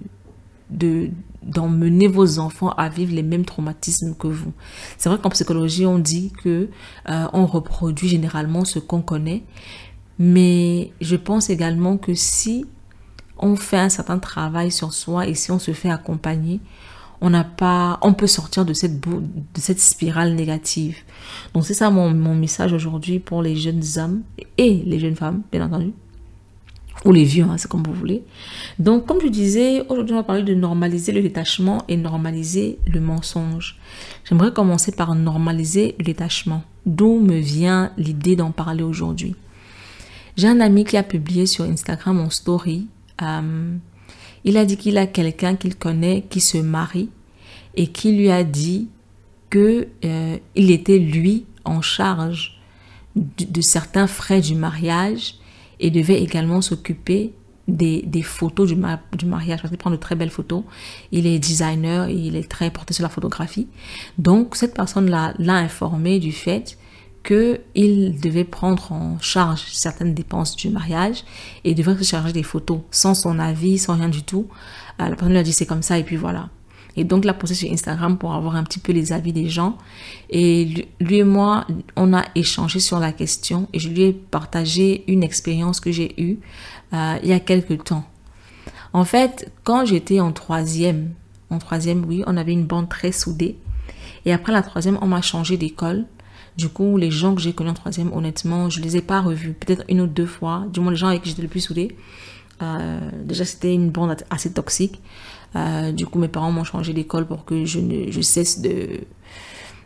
de 0.70 1.10
d'emmener 1.44 2.08
vos 2.08 2.38
enfants 2.38 2.70
à 2.70 2.88
vivre 2.88 3.14
les 3.14 3.22
mêmes 3.22 3.44
traumatismes 3.44 4.14
que 4.14 4.26
vous. 4.26 4.52
C'est 4.96 5.08
vrai 5.08 5.18
qu'en 5.18 5.28
psychologie, 5.30 5.86
on 5.86 5.98
dit 5.98 6.32
que 6.42 6.68
euh, 7.10 7.26
on 7.32 7.46
reproduit 7.46 8.08
généralement 8.08 8.64
ce 8.64 8.78
qu'on 8.78 9.02
connaît, 9.02 9.42
mais 10.18 10.92
je 11.00 11.16
pense 11.16 11.50
également 11.50 11.98
que 11.98 12.14
si 12.14 12.64
on 13.38 13.56
fait 13.56 13.76
un 13.78 13.88
certain 13.88 14.18
travail 14.18 14.70
sur 14.70 14.92
soi 14.92 15.26
et 15.26 15.34
si 15.34 15.50
on 15.50 15.58
se 15.58 15.72
fait 15.72 15.90
accompagner, 15.90 16.60
on 17.24 17.30
n'a 17.30 17.42
pas, 17.42 17.98
on 18.02 18.12
peut 18.12 18.26
sortir 18.26 18.66
de 18.66 18.74
cette 18.74 19.00
de 19.00 19.20
cette 19.56 19.80
spirale 19.80 20.34
négative. 20.34 20.98
Donc 21.54 21.64
c'est 21.64 21.72
ça 21.72 21.90
mon, 21.90 22.10
message 22.34 22.74
aujourd'hui 22.74 23.18
pour 23.18 23.42
les 23.42 23.56
jeunes 23.56 23.82
hommes 23.96 24.20
et 24.58 24.82
les 24.84 24.98
jeunes 24.98 25.16
femmes, 25.16 25.42
bien 25.50 25.64
entendu 25.64 25.92
ou 27.04 27.12
les 27.12 27.24
vieux, 27.24 27.44
hein, 27.44 27.56
c'est 27.58 27.68
comme 27.68 27.82
vous 27.82 27.92
voulez. 27.92 28.22
Donc, 28.78 29.04
comme 29.04 29.20
je 29.20 29.26
disais, 29.26 29.84
aujourd'hui, 29.90 30.14
on 30.14 30.18
va 30.18 30.22
parler 30.22 30.42
de 30.42 30.54
normaliser 30.54 31.12
le 31.12 31.20
détachement 31.20 31.84
et 31.86 31.98
normaliser 31.98 32.78
le 32.86 32.98
mensonge. 32.98 33.78
J'aimerais 34.24 34.52
commencer 34.54 34.90
par 34.90 35.14
normaliser 35.14 35.96
le 35.98 36.04
détachement. 36.04 36.62
D'où 36.86 37.20
me 37.20 37.36
vient 37.36 37.92
l'idée 37.98 38.36
d'en 38.36 38.52
parler 38.52 38.82
aujourd'hui? 38.82 39.36
J'ai 40.38 40.48
un 40.48 40.60
ami 40.60 40.84
qui 40.84 40.96
a 40.96 41.02
publié 41.02 41.44
sur 41.44 41.66
Instagram 41.66 42.20
en 42.20 42.30
story. 42.30 42.86
Euh, 43.20 43.76
il 44.44 44.56
a 44.56 44.64
dit 44.64 44.76
qu'il 44.76 44.98
a 44.98 45.06
quelqu'un 45.06 45.56
qu'il 45.56 45.76
connaît 45.76 46.24
qui 46.28 46.40
se 46.40 46.58
marie 46.58 47.10
et 47.74 47.88
qui 47.88 48.12
lui 48.12 48.30
a 48.30 48.44
dit 48.44 48.88
que 49.50 49.88
euh, 50.04 50.36
il 50.54 50.70
était 50.70 50.98
lui 50.98 51.46
en 51.64 51.80
charge 51.80 52.60
de 53.16 53.60
certains 53.60 54.06
frais 54.06 54.40
du 54.40 54.54
mariage 54.54 55.36
et 55.80 55.90
devait 55.90 56.20
également 56.22 56.60
s'occuper 56.60 57.32
des, 57.66 58.22
photos 58.22 58.68
du, 58.68 58.76
mariage, 58.76 59.62
parce 59.62 59.70
qu'il 59.70 59.78
prend 59.78 59.90
de 59.90 59.96
très 59.96 60.14
belles 60.14 60.30
photos. 60.30 60.64
Il 61.12 61.26
est 61.26 61.38
designer, 61.38 62.08
il 62.08 62.36
est 62.36 62.50
très 62.50 62.70
porté 62.70 62.92
sur 62.92 63.02
la 63.02 63.08
photographie. 63.08 63.68
Donc, 64.18 64.56
cette 64.56 64.74
personne-là 64.74 65.34
l'a 65.38 65.54
informé 65.54 66.18
du 66.18 66.32
fait 66.32 66.76
qu'il 67.24 68.20
devait 68.20 68.44
prendre 68.44 68.92
en 68.92 69.18
charge 69.20 69.64
certaines 69.72 70.14
dépenses 70.14 70.56
du 70.56 70.68
mariage 70.68 71.24
et 71.64 71.74
devait 71.74 71.96
se 71.96 72.04
charger 72.04 72.32
des 72.32 72.42
photos 72.42 72.80
sans 72.90 73.14
son 73.14 73.38
avis, 73.38 73.78
sans 73.78 73.94
rien 73.94 74.08
du 74.08 74.22
tout. 74.22 74.46
Euh, 75.00 75.08
la 75.08 75.10
personne 75.10 75.30
lui 75.30 75.38
a 75.38 75.42
dit 75.42 75.52
c'est 75.52 75.66
comme 75.66 75.82
ça 75.82 75.98
et 75.98 76.04
puis 76.04 76.16
voilà. 76.16 76.48
Et 76.96 77.04
donc, 77.04 77.24
il 77.24 77.28
a 77.28 77.34
posté 77.34 77.54
sur 77.54 77.72
Instagram 77.72 78.18
pour 78.18 78.34
avoir 78.34 78.54
un 78.56 78.62
petit 78.62 78.78
peu 78.78 78.92
les 78.92 79.12
avis 79.12 79.32
des 79.32 79.48
gens. 79.48 79.76
Et 80.30 80.86
lui 81.00 81.18
et 81.18 81.24
moi, 81.24 81.66
on 81.96 82.14
a 82.14 82.24
échangé 82.34 82.78
sur 82.78 83.00
la 83.00 83.12
question 83.12 83.68
et 83.72 83.78
je 83.78 83.88
lui 83.88 84.02
ai 84.02 84.12
partagé 84.12 85.02
une 85.08 85.24
expérience 85.24 85.80
que 85.80 85.90
j'ai 85.90 86.20
eue 86.22 86.38
euh, 86.92 87.18
il 87.22 87.28
y 87.28 87.32
a 87.32 87.40
quelques 87.40 87.84
temps. 87.84 88.04
En 88.92 89.04
fait, 89.04 89.50
quand 89.64 89.84
j'étais 89.84 90.20
en 90.20 90.30
troisième, 90.30 91.10
en 91.50 91.58
troisième, 91.58 92.04
oui, 92.04 92.22
on 92.26 92.36
avait 92.36 92.52
une 92.52 92.64
bande 92.64 92.88
très 92.88 93.10
soudée. 93.10 93.58
Et 94.24 94.32
après 94.32 94.52
la 94.52 94.62
troisième, 94.62 94.98
on 95.02 95.06
m'a 95.06 95.20
changé 95.20 95.56
d'école. 95.56 96.06
Du 96.56 96.68
coup, 96.68 96.96
les 96.96 97.10
gens 97.10 97.34
que 97.34 97.40
j'ai 97.40 97.52
connus 97.52 97.70
en 97.70 97.74
troisième, 97.74 98.12
honnêtement, 98.12 98.70
je 98.70 98.80
les 98.80 98.96
ai 98.96 99.02
pas 99.02 99.20
revus. 99.20 99.54
Peut-être 99.54 99.84
une 99.88 100.00
ou 100.00 100.06
deux 100.06 100.26
fois. 100.26 100.66
Du 100.72 100.80
moins, 100.80 100.92
les 100.92 100.96
gens 100.96 101.08
avec 101.08 101.22
qui 101.22 101.30
j'étais 101.30 101.42
le 101.42 101.48
plus 101.48 101.60
soudée. 101.60 101.96
Euh, 102.62 103.00
déjà, 103.24 103.44
c'était 103.44 103.74
une 103.74 103.90
bande 103.90 104.16
assez 104.30 104.52
toxique. 104.52 105.00
Euh, 105.56 105.90
du 105.90 106.06
coup, 106.06 106.18
mes 106.18 106.28
parents 106.28 106.52
m'ont 106.52 106.64
changé 106.64 106.92
d'école 106.92 107.26
pour 107.26 107.44
que 107.44 107.64
je, 107.64 107.80
ne, 107.80 108.22
cesse 108.22 108.60
de, 108.60 109.00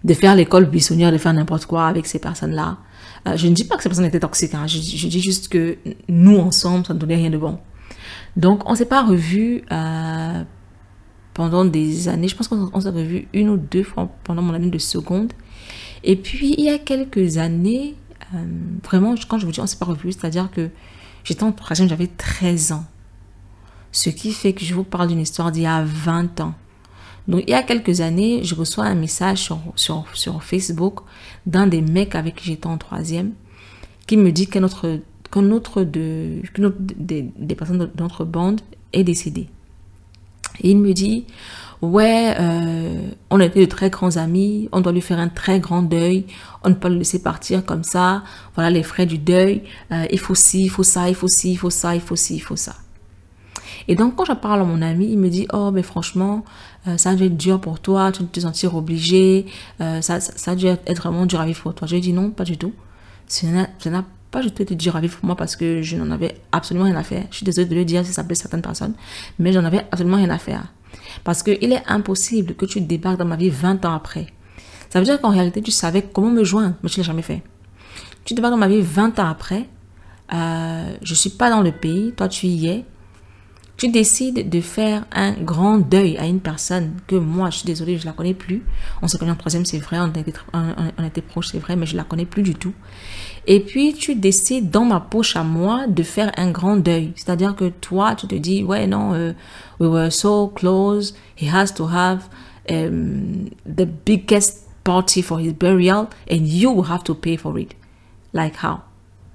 de 0.04 0.14
faire 0.14 0.34
l'école 0.34 0.66
buissonnière, 0.66 1.10
de 1.10 1.18
faire 1.18 1.32
n'importe 1.32 1.64
quoi 1.64 1.86
avec 1.86 2.06
ces 2.06 2.18
personnes-là. 2.18 2.76
Euh, 3.26 3.36
je 3.36 3.46
ne 3.46 3.54
dis 3.54 3.64
pas 3.64 3.76
que 3.76 3.82
ces 3.82 3.88
personnes 3.88 4.04
étaient 4.04 4.20
toxiques. 4.20 4.54
Hein. 4.54 4.66
Je, 4.66 4.78
je, 4.78 5.08
dis 5.08 5.20
juste 5.20 5.48
que 5.48 5.78
nous, 6.08 6.36
ensemble, 6.36 6.86
ça 6.86 6.92
ne 6.92 6.98
donnait 6.98 7.16
rien 7.16 7.30
de 7.30 7.38
bon. 7.38 7.58
Donc, 8.36 8.68
on 8.68 8.74
s'est 8.74 8.86
pas 8.86 9.04
revus 9.04 9.64
pendant 11.32 11.64
des 11.64 12.08
années. 12.08 12.28
Je 12.28 12.36
pense 12.36 12.48
qu'on 12.48 12.80
s'est 12.80 12.90
revus 12.90 13.26
une 13.32 13.48
ou 13.48 13.56
deux 13.56 13.82
fois 13.82 14.10
pendant 14.24 14.42
mon 14.42 14.52
année 14.52 14.70
de 14.70 14.78
seconde. 14.78 15.32
Et 16.04 16.16
puis, 16.16 16.54
il 16.56 16.64
y 16.64 16.70
a 16.70 16.78
quelques 16.78 17.38
années, 17.38 17.94
vraiment, 18.84 19.14
quand 19.28 19.38
je 19.38 19.46
vous 19.46 19.52
dis 19.52 19.60
on 19.60 19.66
s'est 19.66 19.78
pas 19.78 19.86
revus, 19.86 20.12
c'est-à-dire 20.12 20.50
que 20.50 20.70
J'étais 21.28 21.42
en 21.42 21.52
troisième, 21.52 21.90
j'avais 21.90 22.06
13 22.06 22.72
ans. 22.72 22.86
Ce 23.92 24.08
qui 24.08 24.32
fait 24.32 24.54
que 24.54 24.64
je 24.64 24.72
vous 24.72 24.82
parle 24.82 25.08
d'une 25.08 25.20
histoire 25.20 25.52
d'il 25.52 25.64
y 25.64 25.66
a 25.66 25.84
20 25.84 26.40
ans. 26.40 26.54
Donc, 27.26 27.42
il 27.46 27.50
y 27.50 27.54
a 27.54 27.62
quelques 27.62 28.00
années, 28.00 28.42
je 28.44 28.54
reçois 28.54 28.84
un 28.84 28.94
message 28.94 29.38
sur, 29.76 30.06
sur, 30.14 30.42
Facebook 30.42 31.00
d'un 31.44 31.66
des 31.66 31.82
mecs 31.82 32.14
avec 32.14 32.36
qui 32.36 32.46
j'étais 32.46 32.66
en 32.66 32.78
troisième 32.78 33.32
qui 34.06 34.16
me 34.16 34.32
dit 34.32 34.46
qu'un 34.46 34.62
autre, 34.62 35.00
qu'un 35.30 35.50
autre, 35.50 35.82
de, 35.82 36.40
des, 36.80 37.30
des 37.36 37.54
personnes 37.54 37.76
de 37.76 37.90
notre 38.02 38.24
bande 38.24 38.62
est 38.94 39.04
décédé. 39.04 39.50
Et 40.62 40.70
il 40.70 40.78
me 40.78 40.94
dit, 40.94 41.26
ouais, 41.82 42.34
euh, 42.38 43.10
on 43.30 43.40
était 43.40 43.60
de 43.60 43.66
très 43.66 43.90
grands 43.90 44.16
amis, 44.16 44.68
on 44.72 44.80
doit 44.80 44.92
lui 44.92 45.00
faire 45.00 45.18
un 45.18 45.28
très 45.28 45.60
grand 45.60 45.82
deuil, 45.82 46.26
on 46.64 46.70
ne 46.70 46.74
peut 46.74 46.80
pas 46.80 46.88
le 46.88 46.96
laisser 46.96 47.22
partir 47.22 47.64
comme 47.64 47.84
ça, 47.84 48.22
voilà 48.54 48.70
les 48.70 48.82
frais 48.82 49.06
du 49.06 49.18
deuil, 49.18 49.62
euh, 49.92 50.06
il 50.10 50.18
faut 50.18 50.34
ci, 50.34 50.64
il 50.64 50.70
faut 50.70 50.82
ça, 50.82 51.08
il 51.08 51.14
faut 51.14 51.28
ci, 51.28 51.52
il 51.52 51.56
faut 51.56 51.70
ça, 51.70 51.94
il 51.94 52.00
faut 52.00 52.16
ci, 52.16 52.36
il 52.36 52.40
faut 52.40 52.56
ça. 52.56 52.74
Et 53.86 53.94
donc 53.94 54.16
quand 54.16 54.24
je 54.24 54.32
parle 54.32 54.60
à 54.60 54.64
mon 54.64 54.82
ami, 54.82 55.10
il 55.10 55.18
me 55.18 55.28
dit, 55.28 55.46
oh 55.52 55.70
mais 55.70 55.82
franchement, 55.82 56.44
euh, 56.86 56.96
ça 56.96 57.14
dû 57.14 57.24
être 57.24 57.36
dur 57.36 57.60
pour 57.60 57.80
toi, 57.80 58.12
tu 58.12 58.24
te 58.24 58.40
sentir 58.40 58.74
obligé, 58.74 59.46
ça, 59.78 60.20
ça, 60.20 60.50
a 60.50 60.54
dû 60.54 60.66
être 60.66 60.96
vraiment 60.96 61.26
dur 61.26 61.40
à 61.40 61.46
vivre 61.46 61.62
pour 61.62 61.74
toi. 61.74 61.86
Je 61.86 61.94
lui 61.94 62.02
dit 62.02 62.12
non, 62.12 62.30
pas 62.30 62.44
du 62.44 62.58
tout. 62.58 62.72
Ça 63.26 63.46
n'a 63.46 64.04
pas 64.30 64.42
du 64.42 64.50
tout 64.50 64.62
été 64.62 64.74
dur 64.74 64.96
à 64.96 65.00
vivre 65.00 65.16
pour 65.16 65.26
moi 65.26 65.36
parce 65.36 65.56
que 65.56 65.82
je 65.82 65.96
n'en 65.96 66.10
avais 66.10 66.34
absolument 66.52 66.84
rien 66.84 66.96
à 66.96 67.02
faire. 67.02 67.24
Je 67.30 67.36
suis 67.36 67.44
désolée 67.44 67.66
de 67.66 67.74
le 67.74 67.84
dire 67.84 68.04
si 68.04 68.12
ça 68.12 68.24
plaît 68.24 68.34
certaines 68.34 68.62
personnes, 68.62 68.94
mais 69.38 69.52
j'en 69.52 69.64
avais 69.64 69.86
absolument 69.90 70.16
rien 70.16 70.30
à 70.30 70.38
faire. 70.38 70.64
Parce 71.24 71.42
qu'il 71.42 71.72
est 71.72 71.82
impossible 71.86 72.54
que 72.54 72.66
tu 72.66 72.80
débarques 72.80 73.18
dans 73.18 73.24
ma 73.24 73.36
vie 73.36 73.50
20 73.50 73.84
ans 73.84 73.94
après. 73.94 74.26
Ça 74.90 74.98
veut 74.98 75.04
dire 75.04 75.20
qu'en 75.20 75.30
réalité, 75.30 75.60
tu 75.62 75.70
savais 75.70 76.02
comment 76.02 76.30
me 76.30 76.44
joindre, 76.44 76.74
mais 76.82 76.88
tu 76.88 77.00
ne 77.00 77.04
l'as 77.04 77.08
jamais 77.08 77.22
fait. 77.22 77.42
Tu 78.24 78.34
débarques 78.34 78.52
dans 78.52 78.58
ma 78.58 78.68
vie 78.68 78.80
20 78.80 79.18
ans 79.18 79.28
après. 79.28 79.68
Euh, 80.32 80.96
je 81.02 81.12
ne 81.12 81.16
suis 81.16 81.30
pas 81.30 81.50
dans 81.50 81.62
le 81.62 81.72
pays, 81.72 82.12
toi 82.12 82.28
tu 82.28 82.46
y 82.46 82.68
es. 82.68 82.84
Tu 83.78 83.90
décides 83.90 84.50
de 84.50 84.60
faire 84.60 85.04
un 85.12 85.34
grand 85.34 85.78
deuil 85.78 86.18
à 86.18 86.26
une 86.26 86.40
personne 86.40 86.94
que 87.06 87.14
moi, 87.14 87.50
je 87.50 87.58
suis 87.58 87.66
désolée, 87.66 87.96
je 87.96 88.06
la 88.06 88.12
connais 88.12 88.34
plus. 88.34 88.64
On 89.02 89.06
se 89.06 89.16
connaît 89.16 89.30
en 89.30 89.36
troisième, 89.36 89.64
c'est 89.64 89.78
vrai, 89.78 89.98
on 90.00 90.08
était, 90.08 90.34
on 90.52 91.20
proches, 91.28 91.50
c'est 91.52 91.60
vrai, 91.60 91.76
mais 91.76 91.86
je 91.86 91.96
la 91.96 92.02
connais 92.02 92.24
plus 92.24 92.42
du 92.42 92.56
tout. 92.56 92.72
Et 93.46 93.60
puis, 93.60 93.94
tu 93.94 94.16
décides 94.16 94.72
dans 94.72 94.84
ma 94.84 94.98
poche 94.98 95.36
à 95.36 95.44
moi 95.44 95.86
de 95.86 96.02
faire 96.02 96.32
un 96.36 96.50
grand 96.50 96.76
deuil. 96.76 97.12
C'est-à-dire 97.14 97.54
que 97.54 97.68
toi, 97.68 98.16
tu 98.16 98.26
te 98.26 98.34
dis, 98.34 98.64
ouais, 98.64 98.88
non, 98.88 99.14
euh, 99.14 99.32
we 99.78 99.88
were 99.88 100.12
so 100.12 100.48
close, 100.48 101.14
he 101.40 101.48
has 101.48 101.72
to 101.72 101.86
have 101.86 102.24
um, 102.68 103.48
the 103.64 103.86
biggest 104.04 104.66
party 104.82 105.22
for 105.22 105.38
his 105.38 105.52
burial 105.52 106.08
and 106.28 106.48
you 106.48 106.82
have 106.82 107.04
to 107.04 107.14
pay 107.14 107.36
for 107.36 107.56
it. 107.60 107.76
Like 108.34 108.56
how? 108.60 108.80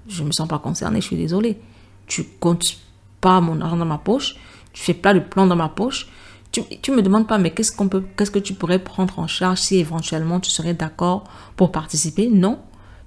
Je 0.10 0.22
me 0.22 0.34
sens 0.34 0.50
pas 0.50 0.60
concernée, 0.60 1.00
je 1.00 1.06
suis 1.06 1.16
désolée. 1.16 1.60
Tu 2.08 2.26
comptes 2.42 2.78
pas 3.24 3.40
mon 3.42 3.62
argent 3.62 3.78
dans 3.78 3.86
ma 3.86 3.98
poche, 3.98 4.36
tu 4.74 4.84
fais 4.84 4.94
pas 4.94 5.14
de 5.14 5.20
plan 5.20 5.48
dans 5.48 5.56
ma 5.56 5.70
poche. 5.70 6.08
Tu, 6.52 6.92
me 6.92 7.02
demandes 7.02 7.26
pas, 7.26 7.40
mais 7.40 7.50
qu'est-ce 7.50 7.72
qu'on 7.72 7.88
peut, 7.88 8.04
qu'est-ce 8.16 8.30
que 8.30 8.38
tu 8.38 8.54
pourrais 8.54 8.78
prendre 8.78 9.18
en 9.18 9.26
charge 9.26 9.58
si 9.58 9.78
éventuellement 9.78 10.40
tu 10.40 10.52
serais 10.52 10.76
d'accord 10.76 11.24
pour 11.56 11.72
participer? 11.72 12.28
Non 12.28 12.60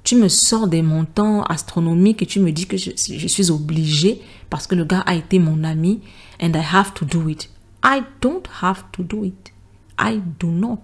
tu 0.07 0.15
me 0.15 0.29
sors 0.29 0.69
des 0.69 0.83
montants 0.83 1.43
astronomiques 1.43 2.23
et 2.23 2.27
tu 2.27 2.39
me 2.39 2.53
dis 2.53 2.67
que 2.67 2.77
je, 2.77 2.93
suis 2.95 3.51
obligée 3.51 4.23
parce 4.49 4.69
que 4.69 4.77
le 4.77 4.85
gars 4.85 5.01
a 5.01 5.17
été 5.17 5.41
mon 5.41 5.65
ami 5.65 6.01
and 6.41 6.53
I 6.55 6.63
have 6.73 6.95
to 6.95 7.05
do 7.05 7.29
it. 7.29 7.51
I 7.85 8.03
don't 8.21 8.45
have 8.63 8.85
to 8.93 9.03
do 9.03 9.25
it. 9.25 9.53
I 9.99 10.21
do 10.39 10.47
not. 10.47 10.79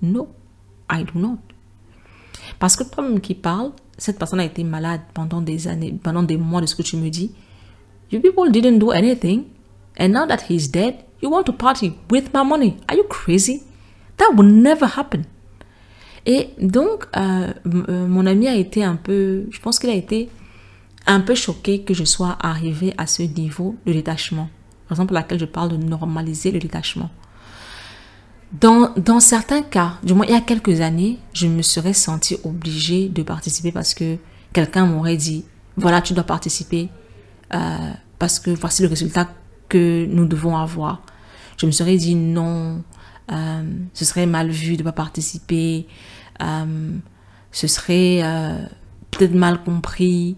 No, 0.00 0.28
I 0.88 1.02
do 1.02 1.18
not. 1.18 1.40
Parce 2.60 2.76
que 2.76 2.84
toi-même 2.84 3.20
qui 3.20 3.34
parle, 3.34 3.72
cette 3.98 4.16
personne 4.16 4.38
a 4.38 4.44
été 4.44 4.62
malade 4.62 5.00
pendant 5.12 5.40
des 5.40 5.66
années, 5.66 5.98
pendant 6.00 6.22
des 6.22 6.36
mois 6.36 6.60
de 6.60 6.66
ce 6.66 6.76
que 6.76 6.82
tu 6.82 6.96
me 6.96 7.10
dis. 7.10 7.32
You 8.12 8.20
people 8.20 8.50
didn't 8.50 8.78
do 8.78 8.90
anything. 8.90 9.46
And 9.96 10.10
now 10.12 10.26
that 10.26 10.42
he's 10.50 10.68
dead, 10.68 11.04
you 11.20 11.30
want 11.30 11.46
to 11.46 11.52
party 11.52 11.98
with 12.10 12.32
my 12.34 12.42
money. 12.42 12.76
Are 12.88 12.96
you 12.96 13.04
crazy? 13.04 13.62
That 14.18 14.34
will 14.36 14.46
never 14.46 14.86
happen. 14.86 15.24
Et 16.26 16.50
donc, 16.60 17.06
euh, 17.16 17.52
euh, 17.66 18.06
mon 18.06 18.26
ami 18.26 18.46
a 18.46 18.54
été 18.54 18.84
un 18.84 18.96
peu, 18.96 19.46
je 19.50 19.58
pense 19.60 19.78
qu'il 19.78 19.90
a 19.90 19.94
été 19.94 20.28
un 21.06 21.20
peu 21.20 21.34
choqué 21.34 21.82
que 21.82 21.94
je 21.94 22.04
sois 22.04 22.36
arrivée 22.40 22.94
à 22.96 23.06
ce 23.06 23.22
niveau 23.22 23.74
de 23.86 23.92
détachement. 23.92 24.48
Par 24.88 24.98
exemple, 24.98 25.14
laquelle 25.14 25.40
je 25.40 25.46
parle 25.46 25.70
de 25.70 25.76
normaliser 25.76 26.52
le 26.52 26.60
détachement. 26.60 27.10
Dans, 28.52 28.92
dans 28.96 29.18
certains 29.18 29.62
cas, 29.62 29.94
du 30.04 30.12
moins 30.12 30.26
il 30.26 30.32
y 30.32 30.36
a 30.36 30.40
quelques 30.42 30.80
années, 30.82 31.18
je 31.32 31.46
me 31.46 31.62
serais 31.62 31.94
sentie 31.94 32.36
obligée 32.44 33.08
de 33.08 33.22
participer 33.22 33.72
parce 33.72 33.94
que 33.94 34.18
quelqu'un 34.52 34.84
m'aurait 34.84 35.16
dit, 35.16 35.46
voilà, 35.76 36.02
tu 36.02 36.12
dois 36.12 36.24
participer 36.24 36.90
euh, 37.54 37.90
parce 38.18 38.38
que 38.38 38.50
voici 38.50 38.82
le 38.82 38.88
résultat 38.88 39.28
que 39.68 40.06
nous 40.06 40.26
devons 40.26 40.56
avoir. 40.56 41.02
Je 41.56 41.66
me 41.66 41.70
serais 41.70 41.96
dit 41.96 42.14
non, 42.14 42.82
euh, 43.30 43.62
ce 43.94 44.04
serait 44.04 44.26
mal 44.26 44.50
vu 44.50 44.76
de 44.76 44.82
ne 44.82 44.84
pas 44.84 44.92
participer, 44.92 45.86
euh, 46.42 46.96
ce 47.50 47.66
serait 47.66 48.22
peut-être 49.10 49.34
mal 49.34 49.62
compris. 49.62 50.36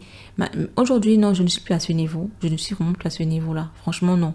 Aujourd'hui, 0.77 1.17
non, 1.19 1.33
je 1.35 1.43
ne 1.43 1.49
suis 1.49 1.61
plus 1.61 1.75
à 1.75 1.81
ce 1.81 1.93
niveau. 1.93 2.31
Je 2.43 2.49
ne 2.49 2.57
suis 2.57 2.75
vraiment 2.75 2.93
plus 2.93 3.07
à 3.07 3.11
ce 3.11 3.23
niveau-là. 3.23 3.71
Franchement, 3.77 4.17
non. 4.17 4.35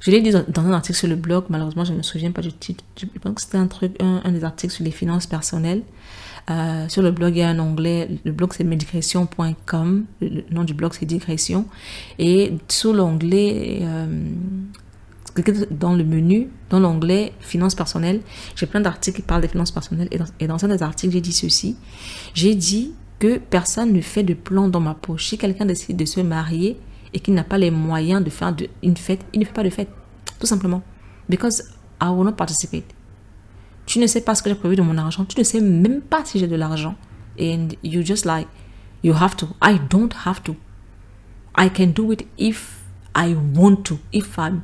Je 0.00 0.12
l'ai 0.12 0.20
dit 0.20 0.30
dans 0.30 0.62
un 0.62 0.72
article 0.72 0.96
sur 0.96 1.08
le 1.08 1.16
blog, 1.16 1.46
malheureusement, 1.48 1.84
je 1.84 1.92
ne 1.92 1.98
me 1.98 2.02
souviens 2.02 2.30
pas 2.30 2.42
du 2.42 2.52
titre. 2.52 2.84
Je 2.96 3.06
pense 3.20 3.34
que 3.34 3.40
c'était 3.40 3.58
un 3.58 3.66
truc, 3.66 3.96
un, 4.00 4.30
des 4.30 4.44
articles 4.44 4.72
sur 4.72 4.84
les 4.84 4.92
finances 4.92 5.26
personnelles. 5.26 5.82
Sur 6.88 7.02
le 7.02 7.10
blog, 7.10 7.34
il 7.34 7.40
y 7.40 7.42
a 7.42 7.48
un 7.48 7.58
onglet, 7.58 8.08
le 8.24 8.32
blog 8.32 8.52
c'est 8.52 8.64
digression.com, 8.64 10.04
le 10.20 10.44
nom 10.50 10.64
du 10.64 10.74
blog 10.74 10.92
c'est 10.98 11.06
digression, 11.06 11.66
et 12.18 12.52
sous 12.68 12.92
l'onglet 12.92 13.82
dans 15.70 15.94
le 15.94 16.04
menu, 16.04 16.48
dans 16.70 16.80
l'onglet 16.80 17.32
finances 17.40 17.74
personnelles, 17.74 18.20
j'ai 18.54 18.66
plein 18.66 18.80
d'articles 18.80 19.16
qui 19.16 19.22
parlent 19.22 19.42
des 19.42 19.48
finances 19.48 19.70
personnelles. 19.70 20.08
Et 20.40 20.46
dans, 20.46 20.56
dans 20.56 20.68
des 20.68 20.82
articles, 20.82 21.12
j'ai 21.12 21.20
dit 21.20 21.32
ceci. 21.32 21.76
J'ai 22.34 22.54
dit 22.54 22.92
que 23.18 23.38
personne 23.38 23.92
ne 23.92 24.00
fait 24.00 24.22
de 24.22 24.34
plan 24.34 24.68
dans 24.68 24.80
ma 24.80 24.94
poche. 24.94 25.28
Si 25.28 25.38
quelqu'un 25.38 25.66
décide 25.66 25.96
de 25.96 26.04
se 26.04 26.20
marier 26.20 26.78
et 27.12 27.20
qu'il 27.20 27.34
n'a 27.34 27.44
pas 27.44 27.58
les 27.58 27.70
moyens 27.70 28.22
de 28.22 28.30
faire 28.30 28.54
une 28.82 28.96
fête, 28.96 29.20
il 29.32 29.40
ne 29.40 29.44
fait 29.44 29.52
pas 29.52 29.62
de 29.62 29.70
fête. 29.70 29.88
Tout 30.38 30.46
simplement. 30.46 30.82
Because 31.28 31.62
I 32.00 32.08
will 32.08 32.24
not 32.24 32.32
participate. 32.32 32.95
Tu 33.86 33.98
ne 33.98 34.06
sais 34.06 34.20
pas 34.20 34.34
ce 34.34 34.42
que 34.42 34.50
j'ai 34.50 34.56
prévu 34.56 34.76
de 34.76 34.82
mon 34.82 34.98
argent. 34.98 35.24
Tu 35.24 35.38
ne 35.38 35.44
sais 35.44 35.60
même 35.60 36.00
pas 36.00 36.24
si 36.24 36.38
j'ai 36.38 36.48
de 36.48 36.56
l'argent. 36.56 36.96
And 37.40 37.68
you 37.82 38.04
just 38.04 38.24
like, 38.24 38.48
you 39.02 39.14
have 39.14 39.36
to. 39.36 39.48
I 39.62 39.78
don't 39.90 40.12
have 40.24 40.42
to. 40.42 40.56
I 41.56 41.70
can 41.70 41.88
do 41.88 42.12
it 42.12 42.26
if 42.38 42.80
I 43.16 43.34
want 43.54 43.84
to. 43.84 43.98
If 44.12 44.38
I'm 44.38 44.62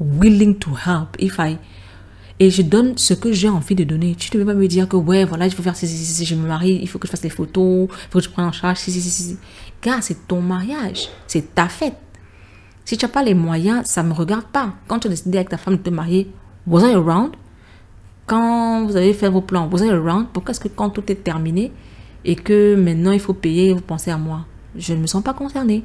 willing 0.00 0.58
to 0.58 0.70
help, 0.74 1.16
if 1.18 1.38
I 1.38 1.58
et 2.42 2.50
je 2.50 2.62
donne 2.62 2.98
ce 2.98 3.14
que 3.14 3.32
j'ai 3.32 3.48
envie 3.48 3.76
de 3.76 3.84
donner. 3.84 4.16
Tu 4.16 4.36
ne 4.36 4.42
peux 4.42 4.46
pas 4.46 4.58
me 4.58 4.66
dire 4.66 4.88
que 4.88 4.96
ouais, 4.96 5.24
voilà, 5.24 5.46
il 5.46 5.52
faut 5.52 5.62
faire 5.62 5.76
si, 5.76 5.86
si, 5.86 6.04
si, 6.04 6.24
je 6.24 6.34
me 6.34 6.48
marie, 6.48 6.76
il 6.82 6.88
faut 6.88 6.98
que 6.98 7.06
je 7.06 7.12
fasse 7.12 7.22
les 7.22 7.30
photos, 7.30 7.88
il 7.88 8.10
faut 8.10 8.18
que 8.18 8.24
je 8.24 8.30
prenne 8.30 8.46
en 8.46 8.50
charge, 8.50 8.78
si, 8.78 8.90
si, 8.90 9.00
si, 9.00 9.10
si. 9.10 9.38
Gars, 9.80 10.00
c'est 10.00 10.26
ton 10.26 10.40
mariage, 10.40 11.08
c'est 11.28 11.54
ta 11.54 11.68
fête. 11.68 11.96
Si 12.84 12.96
tu 12.96 13.04
n'as 13.04 13.12
pas 13.12 13.22
les 13.22 13.34
moyens, 13.34 13.86
ça 13.86 14.02
ne 14.02 14.08
me 14.08 14.12
regarde 14.12 14.46
pas. 14.46 14.74
Quand 14.88 14.98
tu 14.98 15.06
as 15.06 15.10
décidé 15.10 15.38
avec 15.38 15.50
ta 15.50 15.56
femme 15.56 15.76
de 15.76 15.82
te 15.82 15.90
marier, 15.90 16.32
was 16.66 16.80
I 16.80 16.94
around? 16.94 17.36
Quand 18.26 18.84
vous 18.86 18.96
avez 18.96 19.12
fait 19.14 19.28
vos 19.28 19.40
plans, 19.40 19.68
was 19.70 19.84
I 19.84 19.90
around? 19.90 20.28
Pourquoi 20.32 20.52
est-ce 20.52 20.60
que 20.60 20.68
quand 20.68 20.90
tout 20.90 21.10
est 21.10 21.24
terminé 21.24 21.72
et 22.24 22.36
que 22.36 22.76
maintenant 22.76 23.12
il 23.12 23.20
faut 23.20 23.34
payer, 23.34 23.72
vous 23.72 23.80
pensez 23.80 24.10
à 24.10 24.18
moi? 24.18 24.46
Je 24.76 24.94
ne 24.94 25.00
me 25.00 25.06
sens 25.06 25.22
pas 25.22 25.34
concernée. 25.34 25.84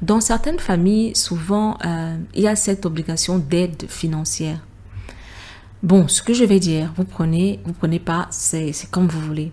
Dans 0.00 0.20
certaines 0.20 0.58
familles, 0.58 1.14
souvent, 1.14 1.76
euh, 1.84 2.16
il 2.34 2.42
y 2.42 2.48
a 2.48 2.56
cette 2.56 2.86
obligation 2.86 3.38
d'aide 3.38 3.84
financière. 3.88 4.60
Bon, 5.82 6.08
ce 6.08 6.22
que 6.22 6.32
je 6.32 6.44
vais 6.44 6.60
dire, 6.60 6.92
vous 6.96 7.04
prenez, 7.04 7.60
vous 7.64 7.72
prenez 7.72 7.98
pas, 7.98 8.28
c'est 8.30 8.72
comme 8.90 9.08
vous 9.08 9.20
voulez. 9.20 9.52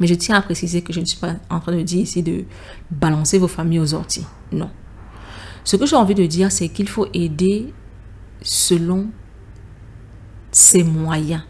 Mais 0.00 0.06
je 0.06 0.14
tiens 0.14 0.36
à 0.36 0.42
préciser 0.42 0.82
que 0.82 0.92
je 0.92 1.00
ne 1.00 1.04
suis 1.04 1.18
pas 1.18 1.36
en 1.50 1.58
train 1.58 1.72
de 1.72 1.82
dire 1.82 2.02
ici 2.02 2.22
de 2.22 2.44
balancer 2.90 3.38
vos 3.38 3.48
familles 3.48 3.80
aux 3.80 3.94
orties. 3.94 4.26
Non. 4.52 4.70
Ce 5.64 5.76
que 5.76 5.86
j'ai 5.86 5.96
envie 5.96 6.14
de 6.14 6.26
dire, 6.26 6.52
c'est 6.52 6.68
qu'il 6.68 6.88
faut 6.88 7.06
aider 7.12 7.72
selon 8.42 9.08
ses 10.58 10.82
moyens. 10.82 11.42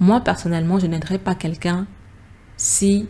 Moi, 0.00 0.20
personnellement, 0.20 0.80
je 0.80 0.86
n'aiderais 0.88 1.18
pas 1.18 1.36
quelqu'un 1.36 1.86
si 2.56 3.06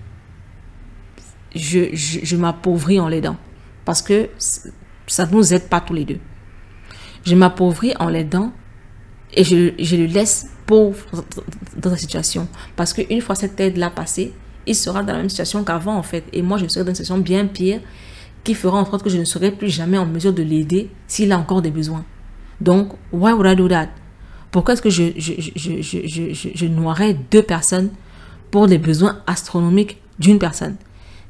je, 1.54 1.94
je, 1.94 2.36
m'appauvris 2.36 3.00
en 3.00 3.08
l'aidant. 3.08 3.38
Parce 3.86 4.02
que 4.02 4.28
ça 5.06 5.24
ne 5.24 5.32
nous 5.32 5.54
aide 5.54 5.68
pas 5.70 5.80
tous 5.80 5.94
les 5.94 6.04
deux. 6.04 6.20
Je 7.24 7.34
m'appauvris 7.34 7.94
en 7.98 8.10
l'aidant 8.10 8.52
et 9.32 9.42
je, 9.42 9.72
je, 9.78 9.96
le 9.96 10.04
laisse 10.04 10.50
pauvre 10.66 11.06
dans 11.78 11.90
sa 11.90 11.96
situation. 11.96 12.46
Parce 12.76 12.92
qu'une 12.92 13.22
fois 13.22 13.34
cette 13.34 13.58
aide-là 13.58 13.88
passée, 13.88 14.34
il 14.66 14.74
sera 14.74 15.02
dans 15.02 15.14
la 15.14 15.20
même 15.20 15.30
situation 15.30 15.64
qu'avant 15.64 15.96
en 15.96 16.02
fait. 16.02 16.24
Et 16.34 16.42
moi, 16.42 16.58
je 16.58 16.68
serai 16.68 16.84
dans 16.84 16.90
une 16.90 16.94
situation 16.94 17.18
bien 17.18 17.46
pire 17.46 17.80
qui 18.44 18.52
fera 18.52 18.78
en 18.78 18.84
sorte 18.84 19.02
que 19.02 19.10
je 19.10 19.16
ne 19.16 19.24
serai 19.24 19.50
plus 19.50 19.70
jamais 19.70 19.96
en 19.96 20.04
mesure 20.04 20.34
de 20.34 20.42
l'aider 20.42 20.90
s'il 21.06 21.32
a 21.32 21.38
encore 21.38 21.62
des 21.62 21.70
besoins. 21.70 22.04
Donc, 22.60 22.92
why 23.12 23.32
would 23.32 23.50
I 23.50 23.56
do 23.56 23.66
that? 23.68 23.88
Pourquoi 24.50 24.74
est-ce 24.74 24.82
que 24.82 24.90
je, 24.90 25.12
je, 25.16 26.66
noierais 26.66 27.14
deux 27.30 27.42
personnes 27.42 27.90
pour 28.50 28.66
des 28.66 28.78
besoins 28.78 29.20
astronomiques 29.26 29.98
d'une 30.18 30.38
personne? 30.38 30.76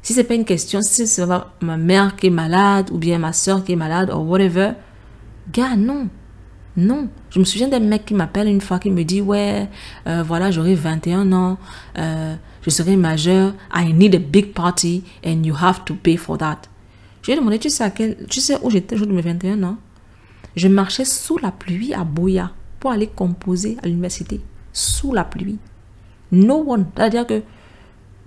Si 0.03 0.13
c'est 0.15 0.25
pas 0.25 0.35
une 0.35 0.45
question, 0.45 0.81
si 0.83 1.07
c'est 1.07 1.27
ma 1.61 1.77
mère 1.77 2.15
qui 2.15 2.29
est 2.29 2.31
malade 2.31 2.91
ou 2.93 2.99
bien 2.99 3.19
ma 3.19 3.33
soeur 3.33 3.65
qui 3.65 3.73
est 3.73 3.77
malade 3.77 4.11
ou 4.11 4.21
whatever, 4.21 4.73
gars, 5.53 5.77
non. 5.77 6.09
Non. 6.77 7.09
Je 7.31 7.41
me 7.41 7.45
souviens 7.45 7.67
d'un 7.67 7.81
mec 7.81 8.07
qui 8.07 8.15
m'appelle 8.15 8.47
une 8.47 8.61
fois 8.61 8.79
qui 8.79 8.91
me 8.91 9.03
dit 9.03 9.21
Ouais, 9.21 9.69
euh, 10.07 10.23
voilà, 10.23 10.53
j'aurai 10.53 10.77
21 10.77 11.33
ans, 11.33 11.59
euh, 11.99 12.37
je 12.63 12.71
serai 12.71 12.97
majeur, 12.97 13.53
I 13.75 13.93
need 13.93 14.15
a 14.15 14.19
big 14.19 14.53
party 14.53 15.03
and 15.27 15.43
you 15.43 15.57
have 15.61 15.85
to 15.85 15.95
pay 15.95 16.17
for 16.17 16.39
that. 16.39 16.61
Je 17.23 17.27
lui 17.27 17.33
ai 17.33 17.37
demandé 17.41 17.59
Tu 17.59 17.69
sais, 17.69 17.83
à 17.83 17.91
quel, 17.91 18.17
tu 18.31 18.41
sais 18.41 18.59
où 18.63 18.71
j'étais 18.71 18.95
le 18.95 19.01
jour 19.01 19.09
de 19.09 19.13
mes 19.13 19.23
21 19.23 19.61
ans? 19.65 19.77
Je 20.55 20.69
marchais 20.69 21.05
sous 21.05 21.37
la 21.39 21.51
pluie 21.51 21.93
à 21.93 22.05
Boya 22.05 22.53
pour 22.81 22.91
aller 22.91 23.07
composer 23.07 23.77
à 23.83 23.87
l'université 23.87 24.41
sous 24.73 25.13
la 25.13 25.25
pluie. 25.25 25.59
No 26.31 26.65
one, 26.67 26.87
c'est-à-dire 26.97 27.27
que 27.27 27.43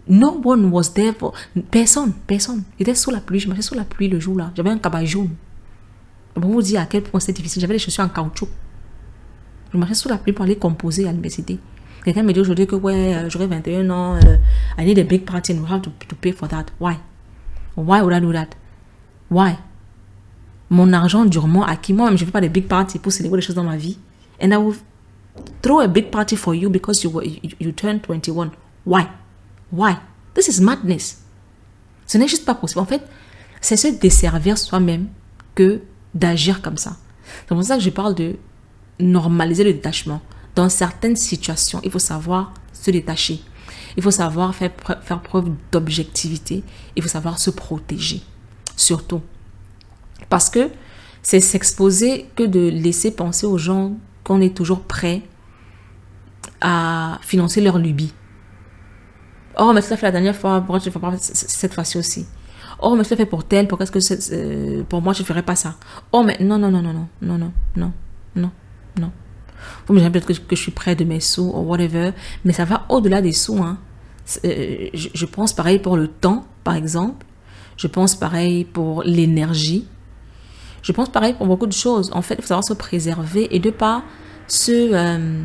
no 0.07 0.41
one 0.43 0.65
was 0.71 0.93
there 0.93 1.13
for, 1.17 1.33
personne, 1.69 2.13
personne. 2.27 2.63
J'étais 2.77 2.95
sous 2.95 3.11
la 3.11 3.21
pluie, 3.21 3.39
je 3.39 3.47
marchais 3.47 3.61
sous 3.61 3.75
la 3.75 3.83
pluie 3.83 4.07
le 4.07 4.19
jour-là. 4.19 4.51
J'avais 4.55 4.69
un 4.69 4.77
cabas 4.77 5.05
jaune. 5.05 5.29
Pour 6.33 6.51
vous 6.51 6.61
dire 6.61 6.81
à 6.81 6.85
quel 6.85 7.03
point 7.03 7.19
c'était 7.19 7.33
difficile, 7.33 7.61
j'avais 7.61 7.73
les 7.73 7.79
chaussures 7.79 8.03
en 8.03 8.09
caoutchouc. 8.09 8.49
Je 9.71 9.77
marchais 9.77 9.93
sous 9.93 10.09
la 10.09 10.17
pluie 10.17 10.33
pour 10.33 10.43
aller 10.43 10.55
composer 10.55 11.07
à 11.07 11.11
l'université. 11.11 11.59
Quelqu'un 12.03 12.23
me 12.23 12.33
dit 12.33 12.39
aujourd'hui 12.39 12.65
que 12.65 12.75
ouais, 12.75 13.15
euh, 13.15 13.29
j'aurai 13.29 13.47
21 13.47 13.89
ans, 13.91 14.15
euh, 14.15 14.37
I 14.77 14.85
need 14.85 14.97
a 14.97 15.03
big 15.03 15.23
party 15.23 15.53
and 15.53 15.61
we 15.61 15.71
have 15.71 15.81
to, 15.81 15.91
to 16.07 16.15
pay 16.15 16.31
for 16.31 16.47
that. 16.49 16.65
Why? 16.79 16.95
Why 17.75 18.01
would 18.01 18.13
I 18.13 18.19
do 18.19 18.33
that? 18.33 18.49
Why? 19.29 19.57
Mon 20.69 20.91
argent 20.93 21.25
durement 21.25 21.63
acquis, 21.63 21.93
moi-même, 21.93 22.17
je 22.17 22.23
ne 22.23 22.25
fais 22.25 22.31
pas 22.31 22.41
des 22.41 22.49
big 22.49 22.67
parties 22.67 22.97
pour 22.97 23.11
célébrer 23.11 23.37
les 23.37 23.45
choses 23.45 23.55
dans 23.55 23.63
ma 23.63 23.77
vie 23.77 23.99
and 24.41 24.51
I 24.53 24.57
will 24.57 24.75
throw 25.61 25.79
a 25.79 25.87
big 25.87 26.11
party 26.11 26.35
for 26.35 26.53
you 26.53 26.69
because 26.69 27.03
you 27.03 27.09
were 27.09 27.23
you, 27.23 27.51
you 27.59 27.71
turned 27.71 28.03
21. 28.03 28.51
Why? 28.83 29.07
Why? 29.71 29.97
This 30.33 30.47
is 30.47 30.61
madness. 30.61 31.21
Ce 32.07 32.17
n'est 32.17 32.27
juste 32.27 32.45
pas 32.45 32.55
possible. 32.55 32.81
En 32.81 32.85
fait, 32.85 33.01
c'est 33.61 33.77
se 33.77 33.87
desservir 33.87 34.57
soi-même 34.57 35.07
que 35.55 35.81
d'agir 36.13 36.61
comme 36.61 36.77
ça. 36.77 36.97
C'est 37.41 37.47
pour 37.47 37.63
ça 37.63 37.77
que 37.77 37.83
je 37.83 37.89
parle 37.89 38.15
de 38.15 38.35
normaliser 38.99 39.63
le 39.63 39.73
détachement. 39.73 40.21
Dans 40.55 40.67
certaines 40.67 41.15
situations, 41.15 41.79
il 41.83 41.91
faut 41.91 41.99
savoir 41.99 42.53
se 42.73 42.91
détacher. 42.91 43.41
Il 43.95 44.03
faut 44.03 44.11
savoir 44.11 44.53
faire, 44.55 44.71
faire 45.01 45.21
preuve 45.21 45.51
d'objectivité. 45.71 46.63
Il 46.95 47.03
faut 47.03 47.09
savoir 47.09 47.39
se 47.39 47.49
protéger. 47.49 48.21
Surtout. 48.75 49.21
Parce 50.29 50.49
que 50.49 50.69
c'est 51.23 51.39
s'exposer 51.39 52.29
que 52.35 52.43
de 52.43 52.67
laisser 52.67 53.11
penser 53.11 53.45
aux 53.45 53.57
gens 53.57 53.95
qu'on 54.23 54.41
est 54.41 54.55
toujours 54.55 54.81
prêt 54.81 55.21
à 56.61 57.19
financer 57.21 57.61
leur 57.61 57.77
lubie. 57.77 58.13
Oh, 59.57 59.71
mais 59.73 59.81
ça 59.81 59.97
fait 59.97 60.05
la 60.05 60.11
dernière 60.11 60.35
fois, 60.35 60.59
pourquoi 60.61 60.79
tu 60.79 60.89
ne 60.89 60.93
fais 60.93 60.99
pas 60.99 61.13
cette 61.17 61.73
fois-ci 61.73 61.97
aussi? 61.97 62.25
Oh, 62.79 62.95
mais 62.95 63.03
ça 63.03 63.15
fait 63.15 63.25
pour 63.25 63.43
tel, 63.43 63.67
pourquoi 63.67 63.85
est-ce 63.85 64.31
que 64.31 64.81
pour 64.83 65.01
moi, 65.01 65.13
je 65.13 65.21
ne 65.21 65.25
ferais 65.25 65.43
pas 65.43 65.55
ça? 65.55 65.75
Oh, 66.11 66.23
mais 66.23 66.37
non, 66.39 66.57
non, 66.57 66.71
non, 66.71 66.81
non, 66.81 66.93
non, 66.93 67.07
non, 67.21 67.37
non, 67.37 67.51
non, 67.75 67.91
non, 68.35 68.51
non. 68.99 69.11
Vous 69.85 69.93
me 69.93 69.99
direz 69.99 70.11
peut-être 70.11 70.47
que, 70.47 70.55
je 70.55 70.61
suis 70.61 70.71
près 70.71 70.95
de 70.95 71.03
mes 71.03 71.19
sous 71.19 71.51
ou 71.53 71.59
whatever, 71.61 72.11
mais 72.43 72.53
ça 72.53 72.65
va 72.65 72.85
au-delà 72.89 73.21
des 73.21 73.33
sous. 73.33 73.61
Hein. 73.61 73.77
Euh, 74.45 74.87
je, 74.93 75.09
je 75.13 75.25
pense 75.25 75.53
pareil 75.53 75.79
pour 75.79 75.97
le 75.97 76.07
temps, 76.07 76.47
par 76.63 76.75
exemple. 76.75 77.25
Je 77.77 77.87
pense 77.87 78.15
pareil 78.15 78.65
pour 78.65 79.03
l'énergie. 79.03 79.87
Je 80.81 80.91
pense 80.91 81.09
pareil 81.09 81.33
pour 81.33 81.47
beaucoup 81.47 81.67
de 81.67 81.73
choses. 81.73 82.11
En 82.13 82.21
fait, 82.21 82.35
il 82.35 82.41
faut 82.41 82.47
savoir 82.47 82.63
se 82.63 82.73
préserver 82.73 83.53
et 83.55 83.59
de 83.59 83.69
pas 83.69 84.03
se... 84.47 84.93
Euh, 84.93 85.43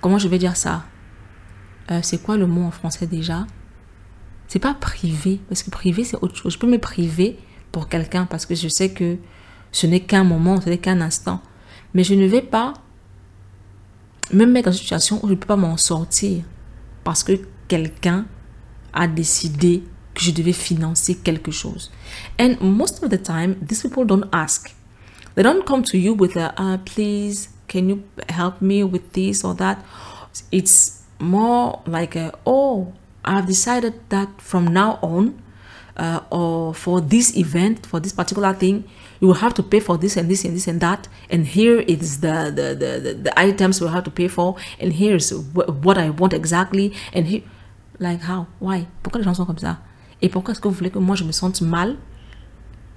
comment 0.00 0.18
je 0.18 0.28
vais 0.28 0.38
dire 0.38 0.56
ça? 0.56 0.84
Euh, 1.90 2.00
C'est 2.02 2.22
quoi 2.22 2.36
le 2.36 2.46
mot 2.46 2.64
en 2.64 2.70
français 2.70 3.06
déjà? 3.06 3.46
C'est 4.48 4.58
pas 4.58 4.74
privé, 4.74 5.40
parce 5.48 5.62
que 5.62 5.70
privé, 5.70 6.02
c'est 6.02 6.16
autre 6.20 6.34
chose. 6.34 6.54
Je 6.54 6.58
peux 6.58 6.66
me 6.66 6.78
priver 6.78 7.38
pour 7.70 7.88
quelqu'un 7.88 8.26
parce 8.26 8.46
que 8.46 8.56
je 8.56 8.66
sais 8.66 8.92
que 8.92 9.16
ce 9.70 9.86
n'est 9.86 10.00
qu'un 10.00 10.24
moment, 10.24 10.60
ce 10.60 10.68
n'est 10.68 10.78
qu'un 10.78 11.00
instant. 11.00 11.40
Mais 11.94 12.02
je 12.02 12.14
ne 12.14 12.26
vais 12.26 12.42
pas 12.42 12.74
me 14.32 14.44
mettre 14.46 14.66
dans 14.66 14.72
une 14.72 14.78
situation 14.78 15.20
où 15.22 15.28
je 15.28 15.34
ne 15.34 15.38
peux 15.38 15.46
pas 15.46 15.56
m'en 15.56 15.76
sortir 15.76 16.42
parce 17.04 17.22
que 17.22 17.32
quelqu'un 17.68 18.26
a 18.92 19.06
décidé 19.06 19.84
que 20.20 20.26
je 20.26 20.32
devais 20.32 20.52
financer 20.52 21.14
quelque 21.14 21.50
chose. 21.50 21.90
And 22.38 22.60
most 22.60 23.02
of 23.02 23.10
the 23.10 23.18
time, 23.18 23.56
these 23.62 23.82
people 23.82 24.04
don't 24.04 24.28
ask. 24.32 24.74
They 25.34 25.42
don't 25.42 25.64
come 25.64 25.82
to 25.84 25.96
you 25.96 26.12
with 26.14 26.36
a, 26.36 26.52
uh, 26.60 26.78
please, 26.84 27.48
can 27.68 27.88
you 27.88 28.02
help 28.28 28.60
me 28.60 28.84
with 28.84 29.12
this 29.12 29.44
or 29.44 29.54
that? 29.54 29.78
It's 30.52 31.02
more 31.18 31.80
like 31.86 32.16
a, 32.16 32.32
oh, 32.44 32.92
I've 33.24 33.46
decided 33.46 33.94
that 34.10 34.28
from 34.40 34.66
now 34.66 34.98
on, 35.02 35.40
uh, 35.96 36.20
or 36.30 36.74
for 36.74 37.00
this 37.00 37.36
event, 37.36 37.86
for 37.86 38.00
this 38.00 38.12
particular 38.12 38.52
thing, 38.52 38.84
you 39.20 39.28
will 39.28 39.34
have 39.34 39.54
to 39.54 39.62
pay 39.62 39.80
for 39.80 39.98
this 39.98 40.16
and 40.16 40.30
this 40.30 40.44
and 40.44 40.54
this 40.54 40.66
and 40.66 40.80
that. 40.80 41.08
And 41.28 41.46
here 41.46 41.80
is 41.80 42.20
the 42.20 42.50
the 42.54 42.74
the, 42.74 43.00
the, 43.00 43.14
the 43.14 43.38
items 43.38 43.80
we'll 43.80 43.90
have 43.90 44.04
to 44.04 44.10
pay 44.10 44.28
for. 44.28 44.56
And 44.78 44.94
here's 44.94 45.30
wh 45.30 45.84
what 45.84 45.98
I 45.98 46.10
want 46.10 46.32
exactly. 46.32 46.94
And 47.12 47.26
here, 47.26 47.42
like 47.98 48.22
how? 48.22 48.46
Why? 48.60 48.86
Pourquoi 49.02 49.18
les 49.18 49.24
gens 49.24 49.36
sont 49.36 49.46
comme 49.46 49.58
ça? 49.58 49.78
Et 50.22 50.28
pourquoi 50.28 50.52
est-ce 50.52 50.60
que 50.60 50.68
vous 50.68 50.74
voulez 50.74 50.90
que 50.90 50.98
moi 50.98 51.16
je 51.16 51.24
me 51.24 51.32
sente 51.32 51.62
mal 51.62 51.96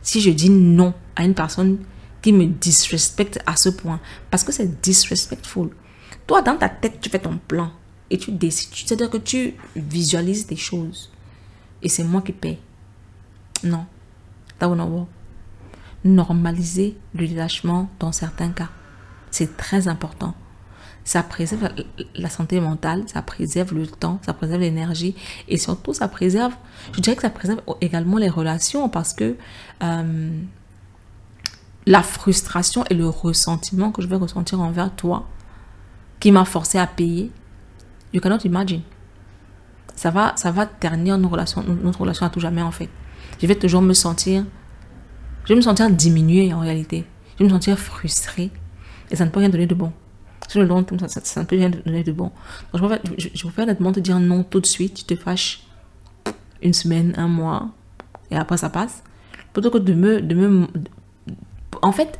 si 0.01 0.21
je 0.21 0.29
dis 0.29 0.49
non 0.49 0.93
à 1.15 1.23
une 1.23 1.33
personne 1.33 1.79
qui 2.21 2.33
me 2.33 2.45
disrespecte 2.45 3.39
à 3.45 3.55
ce 3.55 3.69
point? 3.69 3.99
Parce 4.29 4.43
que 4.43 4.51
c'est 4.51 4.81
disrespectful. 4.81 5.69
Toi, 6.27 6.41
dans 6.41 6.57
ta 6.57 6.69
tête, 6.69 6.99
tu 7.01 7.09
fais 7.09 7.19
ton 7.19 7.38
plan 7.38 7.71
et 8.09 8.17
tu 8.17 8.31
décides. 8.31 8.73
C'est-à-dire 8.73 9.09
que 9.09 9.17
tu 9.17 9.55
visualises 9.75 10.47
des 10.47 10.55
choses. 10.55 11.12
Et 11.81 11.89
c'est 11.89 12.03
moi 12.03 12.21
qui 12.21 12.31
paye. 12.31 12.59
Non. 13.63 13.86
That 14.59 14.69
will 14.69 14.77
not 14.77 14.88
work. 14.88 15.07
Normaliser 16.05 16.97
le 17.13 17.27
détachement 17.27 17.89
dans 17.99 18.12
certains 18.12 18.49
cas. 18.49 18.69
C'est 19.31 19.57
très 19.57 19.88
important 19.88 20.36
ça 21.03 21.21
préserve 21.21 21.69
la 22.15 22.29
santé 22.29 22.59
mentale, 22.59 23.03
ça 23.07 23.21
préserve 23.21 23.73
le 23.73 23.87
temps, 23.87 24.19
ça 24.25 24.33
préserve 24.33 24.61
l'énergie 24.61 25.15
et 25.47 25.57
surtout 25.57 25.93
ça 25.93 26.07
préserve, 26.07 26.53
je 26.93 27.01
dirais 27.01 27.15
que 27.15 27.21
ça 27.21 27.29
préserve 27.29 27.61
également 27.81 28.17
les 28.17 28.29
relations 28.29 28.87
parce 28.89 29.13
que 29.13 29.35
euh, 29.83 30.41
la 31.85 32.03
frustration 32.03 32.85
et 32.89 32.93
le 32.93 33.07
ressentiment 33.07 33.91
que 33.91 34.01
je 34.01 34.07
vais 34.07 34.15
ressentir 34.15 34.61
envers 34.61 34.95
toi 34.95 35.27
qui 36.19 36.31
m'a 36.31 36.45
forcé 36.45 36.77
à 36.77 36.87
payer, 36.87 37.31
you 38.13 38.21
cannot 38.21 38.39
imagine. 38.45 38.81
Ça 39.95 40.09
va, 40.09 40.33
ça 40.37 40.51
va 40.51 40.65
ternir 40.65 41.17
notre 41.17 41.33
relation, 41.33 41.63
notre 41.83 42.01
relation 42.01 42.25
à 42.25 42.29
tout 42.29 42.39
jamais 42.39 42.61
en 42.61 42.71
fait. 42.71 42.89
Je 43.41 43.47
vais 43.47 43.55
toujours 43.55 43.81
me 43.81 43.93
sentir, 43.93 44.45
je 45.43 45.49
vais 45.49 45.55
me 45.55 45.61
sentir 45.61 45.89
diminuée 45.89 46.53
en 46.53 46.61
réalité. 46.61 47.05
Je 47.33 47.39
vais 47.39 47.45
me 47.45 47.49
sentir 47.49 47.77
frustrée 47.77 48.51
et 49.11 49.15
ça 49.17 49.25
ne 49.25 49.31
peut 49.31 49.39
rien 49.39 49.49
donner 49.49 49.67
de 49.67 49.75
bon. 49.75 49.91
Sur 50.47 50.62
le 50.62 50.67
long 50.67 50.84
terme, 50.84 50.99
ça, 50.99 51.21
ça, 51.23 51.41
ne 51.41 51.45
peut 51.45 51.56
rien 51.56 51.69
donner 51.69 52.03
de 52.03 52.12
bon. 52.12 52.32
Donc, 52.73 52.82
je, 52.82 52.88
préfère, 52.88 52.99
je, 53.17 53.29
je 53.34 53.91
te 53.91 53.99
dire 53.99 54.19
non 54.19 54.43
tout 54.43 54.60
de 54.60 54.65
suite. 54.65 54.93
Tu 54.93 55.03
te 55.03 55.15
fâches 55.15 55.63
une 56.62 56.73
semaine, 56.73 57.13
un 57.17 57.27
mois, 57.27 57.69
et 58.32 58.36
après 58.36 58.58
ça 58.58 58.69
passe. 58.69 59.03
Plutôt 59.53 59.69
que 59.69 59.77
de 59.77 59.93
me. 59.93 60.21
De 60.21 60.36
me 60.36 60.67
en 61.82 61.91
fait, 61.91 62.19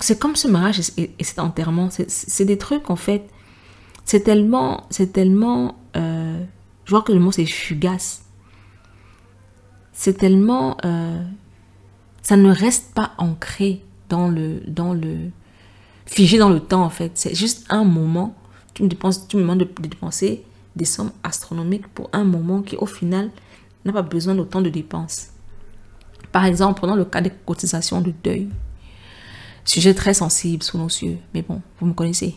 c'est 0.00 0.18
comme 0.18 0.36
ce 0.36 0.48
mariage 0.48 0.80
et, 0.96 1.12
cet 1.20 1.38
enterrement. 1.38 1.88
C'est 1.90 2.44
des 2.44 2.58
trucs, 2.58 2.90
en 2.90 2.96
fait. 2.96 3.28
C'est 4.04 4.20
tellement. 4.20 4.86
Tellement. 5.12 5.76
Euh, 5.96 6.42
je 6.84 6.90
vois 6.90 7.02
que 7.02 7.12
le 7.12 7.18
mot 7.18 7.32
c'est 7.32 7.46
fugace. 7.46 8.24
C'est 9.92 10.18
tellement. 10.18 10.76
Euh, 10.84 11.22
ça 12.22 12.36
ne 12.36 12.50
reste 12.50 12.92
pas 12.94 13.12
ancré 13.18 13.84
dans 14.08 14.28
le, 14.28 14.60
dans 14.66 14.94
le, 14.94 15.30
figé 16.06 16.38
dans 16.38 16.48
le 16.48 16.60
temps, 16.60 16.82
en 16.82 16.90
fait. 16.90 17.12
C'est 17.14 17.34
juste 17.34 17.66
un 17.68 17.84
moment. 17.84 18.34
Tu 18.74 18.82
me, 18.82 18.88
dépenses, 18.88 19.28
tu 19.28 19.36
me 19.36 19.42
demandes 19.42 19.58
de, 19.58 19.68
dépenser 19.80 20.44
des 20.74 20.84
sommes 20.84 21.12
astronomiques 21.22 21.88
pour 21.88 22.10
un 22.12 22.24
moment 22.24 22.62
qui, 22.62 22.76
au 22.76 22.86
final, 22.86 23.30
n'a 23.84 23.92
pas 23.92 24.02
besoin 24.02 24.34
d'autant 24.34 24.60
de 24.60 24.68
dépenses. 24.68 25.28
Par 26.32 26.44
exemple, 26.44 26.80
prenons 26.80 26.96
le 26.96 27.04
cas 27.04 27.20
des 27.20 27.32
cotisations 27.44 28.00
de 28.00 28.12
deuil. 28.22 28.48
Sujet 29.64 29.94
très 29.94 30.14
sensible 30.14 30.62
sous 30.62 30.78
nos 30.78 30.86
yeux, 30.86 31.18
mais 31.34 31.42
bon, 31.42 31.60
vous 31.80 31.86
me 31.86 31.92
connaissez. 31.92 32.36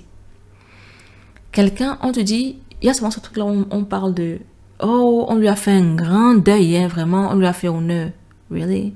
Quelqu'un, 1.51 1.97
on 2.01 2.11
te 2.11 2.19
dit, 2.19 2.57
il 2.81 2.87
y 2.87 2.89
a 2.89 2.93
souvent 2.93 3.11
ce 3.11 3.19
truc-là 3.19 3.45
on 3.45 3.83
parle 3.83 4.13
de 4.13 4.39
Oh, 4.81 5.25
on 5.27 5.35
lui 5.35 5.49
a 5.49 5.57
fait 5.57 5.71
un 5.71 5.95
grand 5.95 6.35
deuil, 6.35 6.77
hein, 6.77 6.87
vraiment, 6.87 7.31
on 7.31 7.35
lui 7.35 7.45
a 7.45 7.51
fait 7.51 7.67
honneur. 7.67 8.11
Really? 8.49 8.93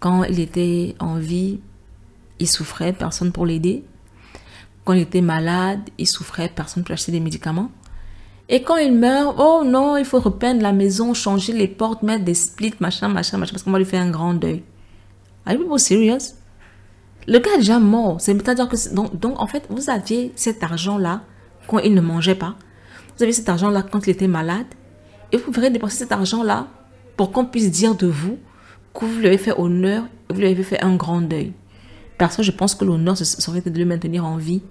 Quand 0.00 0.24
il 0.24 0.40
était 0.40 0.96
en 0.98 1.14
vie, 1.14 1.60
il 2.44 2.48
souffrait, 2.48 2.92
personne 2.92 3.32
pour 3.32 3.46
l'aider. 3.46 3.84
Quand 4.84 4.92
il 4.92 5.00
était 5.02 5.20
malade, 5.20 5.80
il 5.98 6.06
souffrait, 6.06 6.50
personne 6.54 6.84
pour 6.84 6.92
acheter 6.92 7.12
des 7.12 7.20
médicaments. 7.20 7.70
Et 8.48 8.62
quand 8.62 8.76
il 8.76 8.92
meurt, 8.92 9.36
oh 9.38 9.62
non, 9.64 9.96
il 9.96 10.04
faut 10.04 10.20
repeindre 10.20 10.60
la 10.62 10.72
maison, 10.72 11.14
changer 11.14 11.54
les 11.54 11.68
portes, 11.68 12.02
mettre 12.02 12.24
des 12.24 12.34
splits, 12.34 12.74
machin, 12.80 13.08
machin, 13.08 13.38
machin, 13.38 13.52
parce 13.52 13.62
qu'on 13.62 13.70
va 13.70 13.78
lui 13.78 13.86
faire 13.86 14.02
un 14.02 14.10
grand 14.10 14.34
deuil. 14.34 14.62
Are 15.46 15.54
you 15.54 15.60
people 15.60 15.78
serious? 15.78 16.34
Le 17.26 17.38
gars 17.38 17.54
est 17.54 17.58
déjà 17.58 17.78
mort. 17.78 18.20
C'est-à-dire 18.20 18.68
que, 18.68 18.94
donc, 18.94 19.18
donc, 19.18 19.40
en 19.40 19.46
fait, 19.46 19.64
vous 19.70 19.88
aviez 19.88 20.32
cet 20.36 20.62
argent-là 20.62 21.22
quand 21.66 21.78
il 21.78 21.94
ne 21.94 22.02
mangeait 22.02 22.34
pas. 22.34 22.56
Vous 23.16 23.22
aviez 23.22 23.32
cet 23.32 23.48
argent-là 23.48 23.82
quand 23.82 24.06
il 24.06 24.10
était 24.10 24.28
malade. 24.28 24.66
Et 25.32 25.38
vous 25.38 25.50
pouvez 25.50 25.70
dépenser 25.70 25.96
cet 25.96 26.12
argent-là 26.12 26.66
pour 27.16 27.32
qu'on 27.32 27.46
puisse 27.46 27.70
dire 27.70 27.94
de 27.94 28.06
vous 28.06 28.38
que 28.92 29.06
vous 29.06 29.18
lui 29.20 29.26
avez 29.28 29.38
fait 29.38 29.58
honneur 29.58 30.04
vous 30.30 30.40
lui 30.40 30.48
avez 30.48 30.62
fait 30.62 30.82
un 30.82 30.96
grand 30.96 31.20
deuil. 31.20 31.52
Que 32.18 32.42
je 32.42 32.50
pense 32.50 32.74
que 32.74 32.84
l'honneur 32.84 33.16
serait 33.16 33.60
de 33.60 33.78
le 33.78 33.84
maintenir 33.84 34.24
en 34.24 34.36
vie 34.36 34.62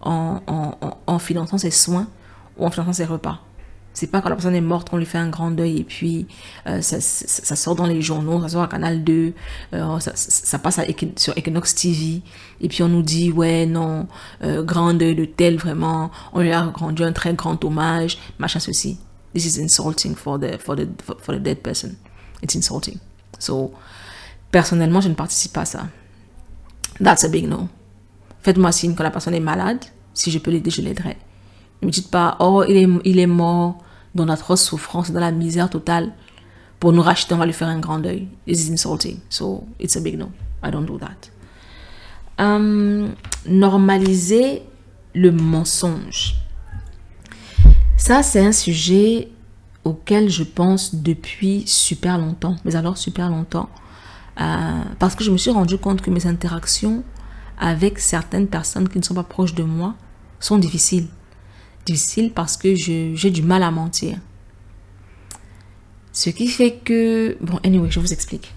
en, 0.00 0.40
en, 0.46 0.74
en 1.06 1.18
finançant 1.18 1.58
ses 1.58 1.70
soins 1.70 2.06
ou 2.56 2.66
en 2.66 2.70
finançant 2.70 2.92
ses 2.92 3.04
repas. 3.04 3.40
C'est 3.94 4.08
pas 4.08 4.20
quand 4.20 4.28
la 4.28 4.34
personne 4.34 4.56
est 4.56 4.60
morte 4.60 4.90
qu'on 4.90 4.96
lui 4.96 5.06
fait 5.06 5.18
un 5.18 5.28
grand 5.28 5.52
deuil 5.52 5.78
et 5.78 5.84
puis 5.84 6.26
euh, 6.66 6.82
ça, 6.82 7.00
sort 7.56 7.76
dans 7.76 7.86
les 7.86 8.02
journaux, 8.02 8.42
ça 8.42 8.48
sort 8.48 8.62
à 8.62 8.66
Canal 8.66 9.04
2, 9.04 9.32
euh, 9.72 9.98
ça, 10.00 10.58
passe 10.58 10.80
sur 11.16 11.38
Equinox 11.38 11.74
TV 11.76 12.20
et 12.60 12.68
puis 12.68 12.82
on 12.82 12.88
nous 12.88 13.02
dit 13.02 13.30
ouais 13.30 13.66
non, 13.66 14.08
euh, 14.42 14.64
grand 14.64 14.94
deuil 14.94 15.14
de 15.14 15.24
tel 15.24 15.58
vraiment, 15.58 16.10
on 16.32 16.40
lui 16.40 16.50
a 16.50 16.64
rendu 16.64 17.04
un 17.04 17.12
très 17.12 17.34
grand 17.34 17.64
hommage, 17.64 18.18
machin 18.40 18.58
ceci. 18.58 18.98
This 19.32 19.46
is 19.46 19.60
insulting 19.60 20.16
for 20.16 20.40
the, 20.40 20.58
for 20.58 20.76
the, 20.76 20.88
for 21.20 21.34
the 21.34 21.40
dead 21.40 21.58
person. 21.58 21.96
It's 22.42 22.54
insulting. 22.56 22.98
So, 23.38 23.72
personnellement, 24.50 25.00
je 25.00 25.08
ne 25.08 25.14
participe 25.14 25.52
pas 25.52 25.62
à 25.62 25.64
ça. 25.64 25.86
That's 27.00 27.24
a 27.24 27.28
big 27.28 27.46
no. 27.48 27.68
Faites-moi 28.42 28.72
signe 28.72 28.94
quand 28.94 29.04
la 29.04 29.10
personne 29.10 29.34
est 29.34 29.40
malade. 29.40 29.84
Si 30.12 30.30
je 30.30 30.38
peux 30.38 30.50
l'aider, 30.50 30.70
je 30.70 30.82
l'aiderai. 30.82 31.16
Ne 31.82 31.86
me 31.86 31.92
dites 31.92 32.10
pas, 32.10 32.36
oh, 32.40 32.64
il 32.68 32.76
est, 32.76 32.88
il 33.04 33.18
est 33.18 33.26
mort 33.26 33.78
dans 34.14 34.26
notre 34.26 34.56
souffrance, 34.56 35.10
dans 35.10 35.20
la 35.20 35.32
misère 35.32 35.68
totale. 35.68 36.12
Pour 36.78 36.92
nous 36.92 37.02
racheter, 37.02 37.34
on 37.34 37.38
va 37.38 37.46
lui 37.46 37.52
faire 37.52 37.68
un 37.68 37.80
grand 37.80 37.98
deuil. 37.98 38.28
It's 38.46 38.68
insulting. 38.68 39.18
So, 39.28 39.66
it's 39.80 39.96
a 39.96 40.00
big 40.00 40.18
no. 40.18 40.30
I 40.62 40.70
don't 40.70 40.84
do 40.84 40.98
that. 40.98 41.30
Um, 42.38 43.14
normaliser 43.46 44.62
le 45.14 45.30
mensonge. 45.30 46.36
Ça, 47.96 48.22
c'est 48.22 48.44
un 48.44 48.52
sujet 48.52 49.28
auquel 49.84 50.28
je 50.28 50.42
pense 50.42 50.94
depuis 50.94 51.62
super 51.66 52.18
longtemps. 52.18 52.56
Mais 52.64 52.76
alors, 52.76 52.98
super 52.98 53.30
longtemps. 53.30 53.68
Euh, 54.40 54.82
parce 54.98 55.14
que 55.14 55.24
je 55.24 55.30
me 55.30 55.36
suis 55.36 55.50
rendu 55.50 55.78
compte 55.78 56.02
que 56.02 56.10
mes 56.10 56.26
interactions 56.26 57.04
avec 57.58 57.98
certaines 57.98 58.48
personnes 58.48 58.88
qui 58.88 58.98
ne 58.98 59.04
sont 59.04 59.14
pas 59.14 59.22
proches 59.22 59.54
de 59.54 59.62
moi 59.62 59.94
sont 60.40 60.58
difficiles 60.58 61.08
difficile 61.84 62.32
parce 62.32 62.56
que 62.56 62.74
j'ai 62.74 63.30
du 63.30 63.42
mal 63.42 63.62
à 63.62 63.70
mentir. 63.70 64.18
Ce 66.12 66.30
qui 66.30 66.46
fait 66.48 66.76
que... 66.84 67.36
Bon, 67.40 67.58
anyway, 67.64 67.90
je 67.90 68.00
vous 68.00 68.12
explique. 68.12 68.54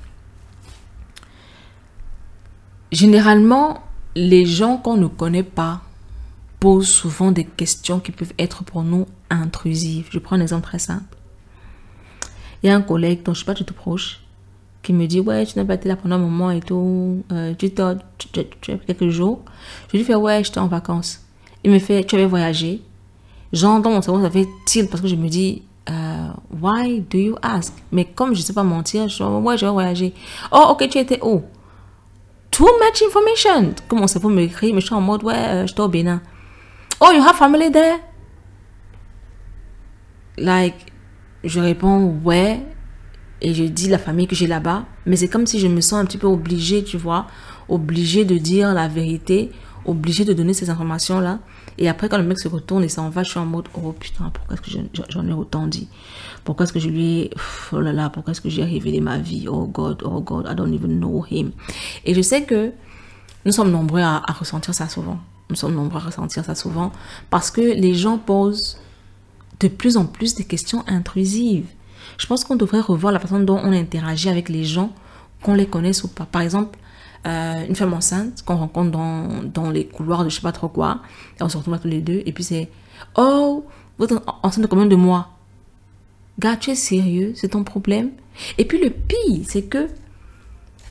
Généralement, 2.92 3.84
les 4.16 4.46
gens 4.46 4.78
qu'on 4.78 4.98
ne 4.98 5.08
connaît 5.08 5.44
pas 5.44 5.82
posent 6.60 6.88
souvent 6.88 7.32
des 7.32 7.46
questions 7.46 8.00
qui 8.00 8.12
peuvent 8.12 8.34
être 8.40 8.64
pour 8.64 8.84
nous 8.84 9.08
intrusives. 9.30 10.08
Je 10.12 10.20
prends 10.20 10.36
un 10.36 10.42
exemple 10.42 10.64
très 10.64 10.80
simple. 10.80 11.18
Il 12.64 12.68
y 12.68 12.70
a 12.70 12.76
un 12.76 12.82
collègue 12.82 13.20
dont 13.24 13.34
je 13.34 13.42
ne 13.42 13.44
suis 13.44 13.46
pas 13.46 13.54
du 13.54 13.66
tout 13.66 13.74
proche 13.74 14.22
qui 14.88 14.94
me 14.94 15.06
dit 15.06 15.20
Ouais, 15.20 15.46
tu 15.46 15.60
n'as 15.60 15.66
pas 15.66 15.74
été 15.74 15.90
là 15.90 15.98
pendant 15.98 16.16
un 16.16 16.20
moment 16.20 16.50
et 16.50 16.62
tout. 16.62 17.24
Euh, 17.34 17.54
tu, 17.58 17.70
tu, 17.70 18.46
tu, 18.62 18.72
as 18.72 18.78
quelques 18.78 19.10
jours. 19.10 19.42
Je 19.92 19.98
lui 19.98 20.04
fais 20.06 20.16
Ouais, 20.16 20.44
j'étais 20.44 20.60
en 20.60 20.68
vacances. 20.68 21.22
Il 21.64 21.72
me 21.72 21.80
fait 21.80 22.06
Tu 22.06 22.16
avais 22.16 22.26
voyagé 22.26 22.82
Genre, 23.52 23.82
mon 23.82 24.02
cerveau, 24.02 24.22
ça 24.22 24.30
fait 24.30 24.48
tilt 24.66 24.90
parce 24.90 25.02
que 25.02 25.08
je 25.08 25.16
me 25.16 25.30
dis, 25.30 25.64
euh, 25.90 26.28
why 26.62 27.00
do 27.00 27.18
you 27.18 27.36
ask? 27.42 27.74
Mais 27.92 28.04
comme 28.04 28.34
je 28.34 28.42
sais 28.42 28.54
pas 28.54 28.64
mentir, 28.64 29.08
je 29.08 29.18
dis, 29.18 29.24
ouais, 29.24 29.58
je 29.58 29.66
vais 29.66 29.72
voyager. 29.72 30.14
Oh, 30.52 30.68
ok, 30.70 30.88
tu 30.90 30.98
étais 30.98 31.20
où? 31.22 31.44
Too 32.52 32.66
much 32.66 33.02
information. 33.06 33.74
Comme 33.88 34.00
mon 34.00 34.08
cerveau 34.08 34.30
me 34.30 34.42
écrit, 34.42 34.74
mais 34.74 34.82
je 34.82 34.88
suis 34.88 34.96
en 34.96 35.02
mode, 35.02 35.24
ouais, 35.24 35.36
euh, 35.36 35.68
je 35.68 35.74
suis 35.74 35.82
au 35.82 35.88
Bénin. 35.88 36.22
Oh, 37.00 37.12
you 37.14 37.22
have 37.22 37.36
family 37.36 37.72
there? 37.72 38.00
Like, 40.38 40.76
je 41.44 41.60
réponds, 41.60 42.20
ouais. 42.24 42.62
Et 43.42 43.54
je 43.54 43.64
dis 43.64 43.88
la 43.88 43.98
famille 43.98 44.28
que 44.28 44.36
j'ai 44.36 44.48
là-bas. 44.48 44.86
Mais 45.06 45.16
c'est 45.16 45.28
comme 45.28 45.46
si 45.46 45.60
je 45.60 45.68
me 45.68 45.82
sens 45.82 46.00
un 46.00 46.06
petit 46.06 46.18
peu 46.18 46.28
obligée, 46.28 46.84
tu 46.84 46.98
vois, 46.98 47.28
obligée 47.70 48.26
de 48.26 48.38
dire 48.38 48.74
la 48.74 48.88
vérité, 48.88 49.52
obligée 49.86 50.26
de 50.26 50.34
donner 50.34 50.54
ces 50.54 50.70
informations-là. 50.70 51.40
Et 51.78 51.88
après, 51.88 52.10
quand 52.10 52.18
le 52.18 52.24
mec 52.24 52.40
se 52.40 52.48
retourne 52.48 52.84
et 52.84 52.90
s'en 52.90 53.10
va, 53.10 53.24
je 53.24 53.30
suis 53.30 53.40
en 53.40 53.46
mode, 53.46 53.66
oh 53.76 53.92
putain, 53.92 54.32
pourquoi 54.34 54.56
est-ce 54.56 54.62
que 54.62 55.10
j'en 55.10 55.28
ai 55.28 55.34
autant 55.34 55.68
dit? 55.68 55.88
Pourquoi 56.44 56.64
est-ce 56.64 56.74
que 56.74 56.80
je 56.80 56.90
lui 56.90 57.20
ai, 57.20 57.30
oh 57.72 57.80
là 57.80 57.94
là, 57.94 58.10
pourquoi 58.10 58.32
est-ce 58.32 58.42
que 58.42 58.50
j'ai 58.50 58.64
révélé 58.64 59.00
ma 59.00 59.20
vie? 59.20 59.48
Oh 59.48 59.68
God, 59.68 60.02
oh 60.04 60.22
God, 60.22 60.48
I 60.50 60.56
don't 60.56 60.74
even 60.74 61.00
know 61.00 61.24
him. 61.30 61.52
Et 62.04 62.16
je 62.16 62.22
sais 62.22 62.44
que 62.44 62.72
nous 63.46 63.52
sommes 63.52 63.72
nombreux 63.72 64.02
à, 64.02 64.20
ressentir 64.40 64.74
ça 64.74 64.90
souvent. 64.90 65.20
Nous 65.50 65.56
sommes 65.56 65.76
nombreux 65.76 66.00
à 66.02 66.06
ressentir 66.06 66.44
ça 66.44 66.56
souvent 66.56 66.92
parce 67.30 67.52
que 67.52 67.62
les 67.62 67.94
gens 67.94 68.18
posent 68.18 68.78
de 69.60 69.68
plus 69.68 69.98
en 69.98 70.06
plus 70.06 70.36
des 70.36 70.44
questions 70.44 70.84
intrusives. 70.88 71.68
Je 72.18 72.26
pense 72.26 72.44
qu'on 72.44 72.56
devrait 72.56 72.80
revoir 72.80 73.14
la 73.14 73.20
façon 73.20 73.40
dont 73.40 73.60
on 73.64 73.72
interagit 73.72 74.30
avec 74.30 74.50
les 74.50 74.64
gens, 74.64 74.92
qu'on 75.44 75.54
les 75.54 75.68
connaisse 75.68 76.04
ou 76.04 76.08
pas. 76.08 76.26
Par 76.26 76.42
exemple, 76.42 76.78
euh, 77.28 77.66
une 77.68 77.76
femme 77.76 77.94
enceinte 77.94 78.44
qu'on 78.44 78.56
rencontre 78.56 78.92
dans, 78.92 79.44
dans, 79.44 79.70
les 79.70 79.88
couloirs 79.88 80.24
de 80.24 80.30
je 80.30 80.36
sais 80.36 80.42
pas 80.42 80.52
trop 80.52 80.70
quoi. 80.70 81.02
Et 81.40 81.44
on 81.44 81.50
se 81.50 81.58
retrouve 81.58 81.80
tous 81.80 81.88
les 81.88 82.02
deux. 82.02 82.24
Et 82.26 82.32
puis 82.32 82.44
c'est 82.44 82.70
Oh, 83.16 83.66
vous 83.98 84.06
êtes 84.06 84.14
enceinte 84.44 84.64
de 84.64 84.68
combien 84.68 84.86
de 84.86 84.96
mois? 84.96 85.30
Gars, 86.40 86.56
tu 86.56 86.72
es 86.72 86.76
sérieux? 86.76 87.34
C'est 87.36 87.50
ton 87.50 87.64
problème? 87.64 88.12
Et 88.58 88.66
puis 88.66 88.80
le 88.82 88.90
pire, 88.90 89.46
c'est 89.48 89.64
que 89.64 89.88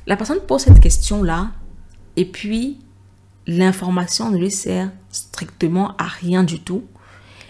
la 0.07 0.17
personne 0.17 0.41
pose 0.41 0.63
cette 0.63 0.81
question-là. 0.81 1.51
Et 2.17 2.25
puis 2.25 2.79
l'information 3.47 4.31
ne 4.31 4.39
lui 4.39 4.51
sert 4.51 4.91
strictement 5.11 5.97
à 5.99 6.05
rien 6.05 6.43
du 6.43 6.61
tout. 6.61 6.85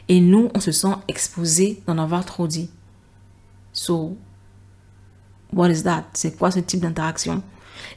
Et 0.09 0.21
nous, 0.21 0.51
on 0.55 0.61
se 0.61 0.73
sent 0.73 0.95
exposé 1.09 1.83
d'en 1.87 1.99
avoir 1.99 2.25
trop 2.25 2.47
dit. 2.47 2.71
So, 3.77 4.17
what 5.53 5.69
is 5.69 5.83
that? 5.83 6.05
C'est 6.15 6.37
quoi 6.37 6.51
ce 6.51 6.61
type 6.61 6.81
d'interaction? 6.81 7.43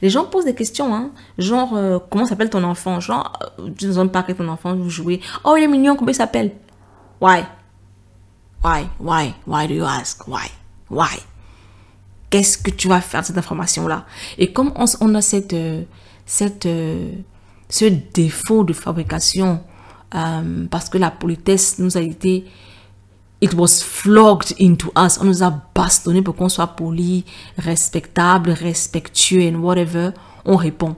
Les 0.02 0.10
gens 0.10 0.26
posent 0.26 0.44
des 0.44 0.54
questions, 0.54 0.94
hein, 0.94 1.10
genre, 1.38 1.74
euh, 1.74 1.98
comment 2.10 2.26
s'appelle 2.26 2.50
ton 2.50 2.62
enfant? 2.64 3.00
Genre, 3.00 3.32
euh, 3.58 3.70
tu 3.76 3.86
ne 3.86 4.04
pas 4.04 4.22
que 4.22 4.32
ton 4.32 4.46
enfant, 4.48 4.76
vous 4.76 4.90
jouez. 4.90 5.20
Oh, 5.42 5.56
il 5.56 5.64
est 5.64 5.68
mignon, 5.68 5.96
comment 5.96 6.10
il 6.10 6.14
s'appelle? 6.14 6.52
Why? 7.20 7.44
Why? 8.62 8.88
Why? 9.00 9.34
Why 9.46 9.66
do 9.66 9.74
you 9.74 9.84
ask? 9.84 10.28
Why? 10.28 10.50
Why? 10.90 11.18
Qu'est-ce 12.28 12.58
que 12.58 12.70
tu 12.70 12.88
vas 12.88 13.00
faire 13.00 13.22
de 13.22 13.26
cette 13.26 13.38
information-là? 13.38 14.04
Et 14.36 14.52
comme 14.52 14.72
on, 14.76 15.14
a 15.14 15.22
cette, 15.22 15.54
euh, 15.54 15.82
cette, 16.26 16.68
ce 17.70 17.84
défaut 17.86 18.64
de 18.64 18.74
fabrication, 18.74 19.62
parce 20.10 20.88
que 20.90 20.98
la 20.98 21.10
politesse 21.10 21.78
nous 21.78 21.96
a 21.96 22.00
été 22.00 22.44
It 23.40 23.54
was 23.54 23.82
flogged 23.82 24.54
into 24.58 24.92
us. 24.96 25.18
On 25.20 25.24
nous 25.24 25.42
a 25.42 25.50
bastonné 25.74 26.20
pour 26.20 26.36
qu'on 26.36 26.50
soit 26.50 26.66
poli, 26.66 27.24
respectable, 27.56 28.50
respectueux 28.50 29.48
and 29.48 29.60
whatever. 29.60 30.10
On 30.44 30.56
répond. 30.56 30.96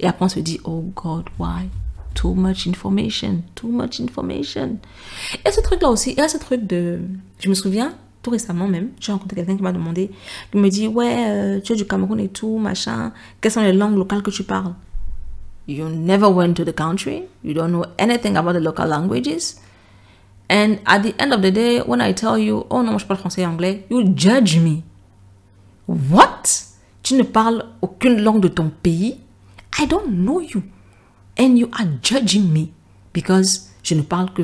Et 0.00 0.06
après, 0.06 0.24
on 0.24 0.28
se 0.28 0.40
dit, 0.40 0.60
oh 0.64 0.84
God, 0.94 1.26
why? 1.38 1.68
Too 2.14 2.34
much 2.34 2.66
information, 2.66 3.42
too 3.54 3.68
much 3.68 4.00
information. 4.00 4.78
Et 5.44 5.50
ce 5.50 5.60
truc-là 5.60 5.88
aussi, 5.88 6.12
il 6.12 6.18
y 6.18 6.20
a 6.20 6.28
ce 6.28 6.38
truc 6.38 6.66
de... 6.66 7.00
Je 7.38 7.48
me 7.48 7.54
souviens, 7.54 7.94
tout 8.22 8.30
récemment 8.30 8.66
même, 8.66 8.90
j'ai 9.00 9.12
rencontré 9.12 9.36
quelqu'un 9.36 9.56
qui 9.56 9.62
m'a 9.62 9.72
demandé, 9.72 10.10
qui 10.50 10.58
me 10.58 10.68
dit, 10.68 10.88
ouais, 10.88 11.26
euh, 11.28 11.60
tu 11.60 11.72
es 11.72 11.76
du 11.76 11.86
Cameroun 11.86 12.18
et 12.20 12.28
tout, 12.28 12.58
machin, 12.58 13.12
quelles 13.40 13.52
sont 13.52 13.62
les 13.62 13.72
langues 13.72 13.96
locales 13.96 14.22
que 14.22 14.30
tu 14.30 14.44
parles? 14.44 14.74
You 15.66 15.88
never 15.88 16.26
went 16.26 16.54
to 16.54 16.64
the 16.64 16.74
country, 16.74 17.24
you 17.42 17.52
don't 17.52 17.70
know 17.70 17.84
anything 17.98 18.36
about 18.36 18.52
the 18.52 18.62
local 18.62 18.86
languages? 18.86 19.56
And 20.48 20.76
at 20.86 21.00
the 21.00 21.14
end 21.18 21.32
of 21.32 21.40
the 21.40 21.50
day, 21.50 21.80
when 21.80 22.00
I 22.00 22.12
tell 22.12 22.38
you, 22.38 22.66
oh 22.70 22.82
non, 22.82 22.92
moi 22.92 22.98
je 22.98 23.06
parle 23.06 23.18
français 23.18 23.42
et 23.42 23.46
anglais, 23.46 23.86
you 23.90 24.04
judge 24.14 24.58
me. 24.58 24.82
What? 25.88 26.42
Tu 27.02 27.14
ne 27.14 27.22
parles 27.22 27.64
aucune 27.82 28.20
langue 28.20 28.40
de 28.40 28.48
ton 28.48 28.70
pays? 28.82 29.18
I 29.78 29.86
don't 29.86 30.08
know 30.08 30.40
you. 30.40 30.62
And 31.38 31.56
you 31.56 31.68
are 31.72 31.86
judging 32.02 32.52
me 32.52 32.72
because 33.12 33.70
je 33.82 33.94
ne 33.94 34.02
parle 34.02 34.32
que, 34.32 34.42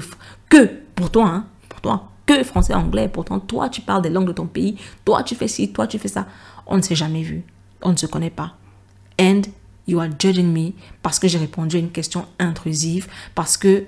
que 0.49 0.67
pour 0.95 1.11
toi, 1.11 1.27
hein, 1.27 1.47
pour 1.69 1.81
toi, 1.81 2.11
que 2.27 2.43
français, 2.45 2.75
anglais. 2.75 3.09
Pourtant, 3.09 3.41
toi, 3.41 3.69
tu 3.69 3.81
parles 3.81 4.03
des 4.03 4.11
langues 4.11 4.29
de 4.29 4.33
ton 4.33 4.47
pays. 4.47 4.77
Toi, 5.05 5.23
tu 5.23 5.35
fais 5.35 5.49
ci, 5.49 5.73
toi, 5.73 5.87
tu 5.87 5.99
fais 5.99 6.09
ça. 6.09 6.27
On 6.67 6.77
ne 6.77 6.83
s'est 6.83 6.95
jamais 6.95 7.23
vu. 7.23 7.45
On 7.83 7.93
ne 7.93 7.97
se 7.97 8.07
connaît 8.07 8.31
pas. 8.31 8.55
And 9.21 9.43
you 9.87 10.01
are 10.01 10.09
judging 10.19 10.53
me 10.53 10.73
parce 11.03 11.19
que 11.19 11.29
j'ai 11.29 11.39
répondu 11.39 11.77
à 11.77 11.79
une 11.81 11.91
question 11.91 12.27
intrusive, 12.39 13.09
parce 13.35 13.57
que 13.57 13.85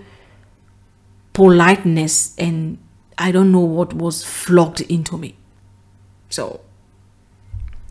politeness 1.33 2.35
and 2.39 2.77
I 3.19 3.33
don't 3.33 3.51
know 3.51 3.65
what 3.65 3.95
was 3.95 4.23
flogged 4.25 4.85
into 4.89 5.17
me. 5.17 5.35
So, 6.29 6.61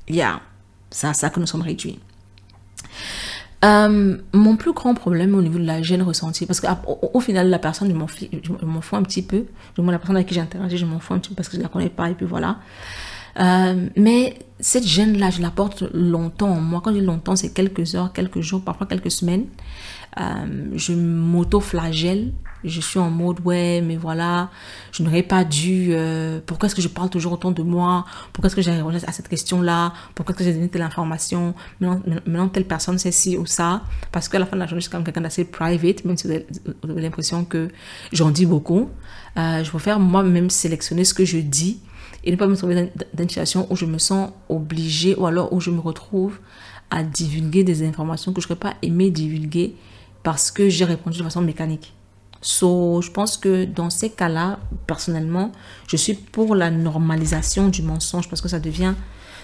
yeah, 0.08 0.42
c'est 0.90 1.08
à 1.08 1.14
ça 1.14 1.30
que 1.30 1.40
nous 1.40 1.48
sommes 1.48 1.62
réduits. 1.62 2.00
Euh, 3.64 4.18
mon 4.34 4.56
plus 4.56 4.74
grand 4.74 4.96
problème 4.96 5.36
au 5.36 5.42
niveau 5.42 5.60
de 5.60 5.66
la 5.66 5.84
gêne 5.84 6.02
ressentie, 6.02 6.48
parce 6.48 6.60
qu'au 6.60 7.10
au 7.14 7.20
final, 7.20 7.50
la 7.50 7.60
personne, 7.60 7.90
je 7.90 8.66
m'en 8.66 8.82
fous 8.82 8.96
un 8.96 9.04
petit 9.04 9.22
peu. 9.22 9.46
La 9.78 10.00
personne 10.00 10.16
avec 10.16 10.28
qui 10.28 10.34
j'interagis, 10.34 10.78
je 10.78 10.86
m'en 10.86 11.00
fous 11.00 11.14
un 11.14 11.20
petit 11.20 11.30
peu 11.30 11.36
parce 11.36 11.48
que 11.48 11.58
je 11.58 11.62
la 11.62 11.68
connais 11.68 11.90
pas, 11.90 12.10
et 12.10 12.16
puis 12.16 12.26
voilà. 12.26 12.58
Euh, 13.40 13.88
mais 13.96 14.40
cette 14.60 14.86
gêne-là, 14.86 15.30
je 15.30 15.42
la 15.42 15.52
porte 15.52 15.84
longtemps 15.94 16.56
moi. 16.60 16.82
Quand 16.84 16.92
je 16.92 17.00
dis 17.00 17.06
longtemps, 17.06 17.36
c'est 17.36 17.54
quelques 17.54 17.96
heures, 17.96 18.12
quelques 18.14 18.42
jours, 18.42 18.62
parfois 18.62 18.88
quelques 18.88 19.12
semaines. 19.12 19.46
Euh, 20.20 20.72
je 20.74 20.94
m'auto-flagelle. 20.94 22.34
Je 22.64 22.80
suis 22.80 23.00
en 23.00 23.10
mode, 23.10 23.40
ouais, 23.44 23.82
mais 23.82 23.96
voilà, 23.96 24.50
je 24.92 25.02
n'aurais 25.02 25.24
pas 25.24 25.44
dû. 25.44 25.90
Euh, 25.92 26.40
pourquoi 26.46 26.68
est-ce 26.68 26.76
que 26.76 26.82
je 26.82 26.88
parle 26.88 27.10
toujours 27.10 27.34
autant 27.34 27.52
de 27.52 27.64
moi? 27.64 28.06
Pourquoi 28.34 28.48
est-ce 28.48 28.56
que 28.56 28.62
j'ai 28.62 28.72
répondu 28.72 28.98
à 29.06 29.12
cette 29.12 29.28
question-là? 29.28 29.94
Pourquoi 30.14 30.34
est-ce 30.34 30.40
que 30.40 30.44
j'ai 30.44 30.54
donné 30.54 30.70
telle 30.70 30.84
information? 30.84 31.56
Maintenant, 31.80 32.02
maintenant, 32.26 32.50
telle 32.50 32.66
personne 32.66 33.00
c'est 33.00 33.12
ci 33.12 33.38
ou 33.38 33.46
ça. 33.46 33.82
Parce 34.12 34.28
qu'à 34.28 34.38
la 34.38 34.46
fin 34.46 34.56
de 34.56 34.62
la 34.62 34.68
journée, 34.68 34.82
je 34.82 34.84
suis 34.84 34.92
quand 34.92 35.00
même 35.00 35.06
quelqu'un 35.06 35.22
d'assez 35.22 35.46
private, 35.46 36.06
même 36.06 36.18
si 36.18 36.28
vous 36.28 36.34
avez, 36.34 37.02
l'impression 37.02 37.46
que 37.46 37.70
j'en 38.12 38.30
dis 38.30 38.46
beaucoup. 38.46 38.90
Euh, 39.38 39.64
je 39.64 39.70
préfère 39.70 40.00
moi-même 40.00 40.50
sélectionner 40.50 41.04
ce 41.04 41.14
que 41.14 41.26
je 41.26 41.38
dis 41.38 41.80
et 42.24 42.32
ne 42.32 42.36
pas 42.36 42.48
me 42.48 42.56
trouver 42.56 42.92
dans 43.14 43.24
une 43.24 43.30
situation 43.30 43.66
où 43.72 43.76
je 43.76 43.86
me 43.86 43.98
sens 43.98 44.32
obligée 44.50 45.16
ou 45.16 45.26
alors 45.26 45.52
où 45.54 45.60
je 45.60 45.72
me 45.72 45.80
retrouve 45.80 46.40
à 46.92 47.04
divulguer 47.04 47.64
des 47.64 47.88
informations 47.88 48.34
que 48.34 48.42
je 48.42 48.48
n'aurais 48.48 48.60
pas 48.60 48.74
aimé 48.82 49.10
divulguer 49.10 49.76
parce 50.24 50.52
que 50.52 50.70
j'ai 50.70 50.86
répondu 50.86 51.18
de 51.18 51.24
façon 51.24 51.42
mécanique. 51.42 51.94
So, 52.42 53.02
je 53.02 53.12
pense 53.12 53.38
que 53.38 53.66
dans 53.66 53.92
ces 53.92 54.10
cas-là, 54.10 54.60
personnellement, 54.88 55.52
je 55.88 55.96
suis 55.96 56.16
pour 56.16 56.56
la 56.56 56.72
normalisation 56.72 57.68
du 57.70 57.84
mensonge 57.84 58.28
parce 58.28 58.42
que 58.42 58.50
ça 58.50 58.60
devient, 58.60 58.96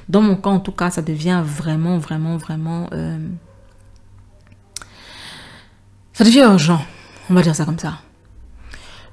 dans 0.10 0.22
mon 0.22 0.36
cas 0.36 0.50
en 0.50 0.60
tout 0.60 0.72
cas, 0.72 0.90
ça 0.90 1.04
devient 1.04 1.44
vraiment, 1.46 2.00
vraiment, 2.00 2.38
vraiment... 2.38 2.90
Euh, 2.94 3.20
ça 6.14 6.24
devient 6.24 6.40
urgent, 6.40 6.82
on 7.30 7.36
va 7.36 7.44
dire 7.44 7.56
ça 7.56 7.66
comme 7.66 7.78
ça. 7.78 8.00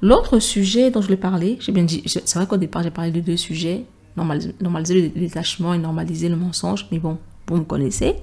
L'autre 0.01 0.39
sujet 0.39 0.91
dont 0.91 1.03
je 1.03 1.07
voulais 1.07 1.19
parler, 1.19 1.59
j'ai 1.61 1.73
bien 1.73 1.85
dit, 1.85 2.03
c'est 2.07 2.35
vrai 2.35 2.47
qu'au 2.47 2.57
départ 2.57 2.83
j'ai 2.83 2.91
parlé 2.91 3.11
de 3.11 3.21
deux 3.21 3.37
sujets, 3.37 3.85
normaliser, 4.17 4.55
normaliser 4.61 5.03
le 5.03 5.09
détachement 5.09 5.75
et 5.75 5.79
normaliser 5.79 6.31
le 6.31 6.37
mensonge, 6.37 6.87
mais 6.91 6.99
bon, 6.99 7.19
vous 7.49 7.57
me 7.57 7.65
connaissez. 7.65 8.17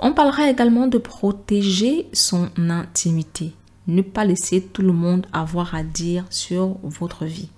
On 0.00 0.12
parlera 0.12 0.50
également 0.50 0.88
de 0.88 0.98
protéger 0.98 2.08
son 2.12 2.48
intimité. 2.56 3.52
Ne 3.86 4.02
pas 4.02 4.24
laisser 4.24 4.62
tout 4.62 4.82
le 4.82 4.92
monde 4.92 5.26
avoir 5.32 5.74
à 5.74 5.82
dire 5.82 6.24
sur 6.30 6.76
votre 6.82 7.24
vie. 7.24 7.48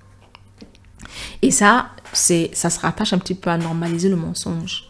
Et 1.42 1.50
ça, 1.50 1.90
c'est, 2.12 2.50
ça 2.54 2.70
se 2.70 2.80
rattache 2.80 3.12
un 3.12 3.18
petit 3.18 3.34
peu 3.34 3.50
à 3.50 3.58
normaliser 3.58 4.08
le 4.08 4.16
mensonge. 4.16 4.88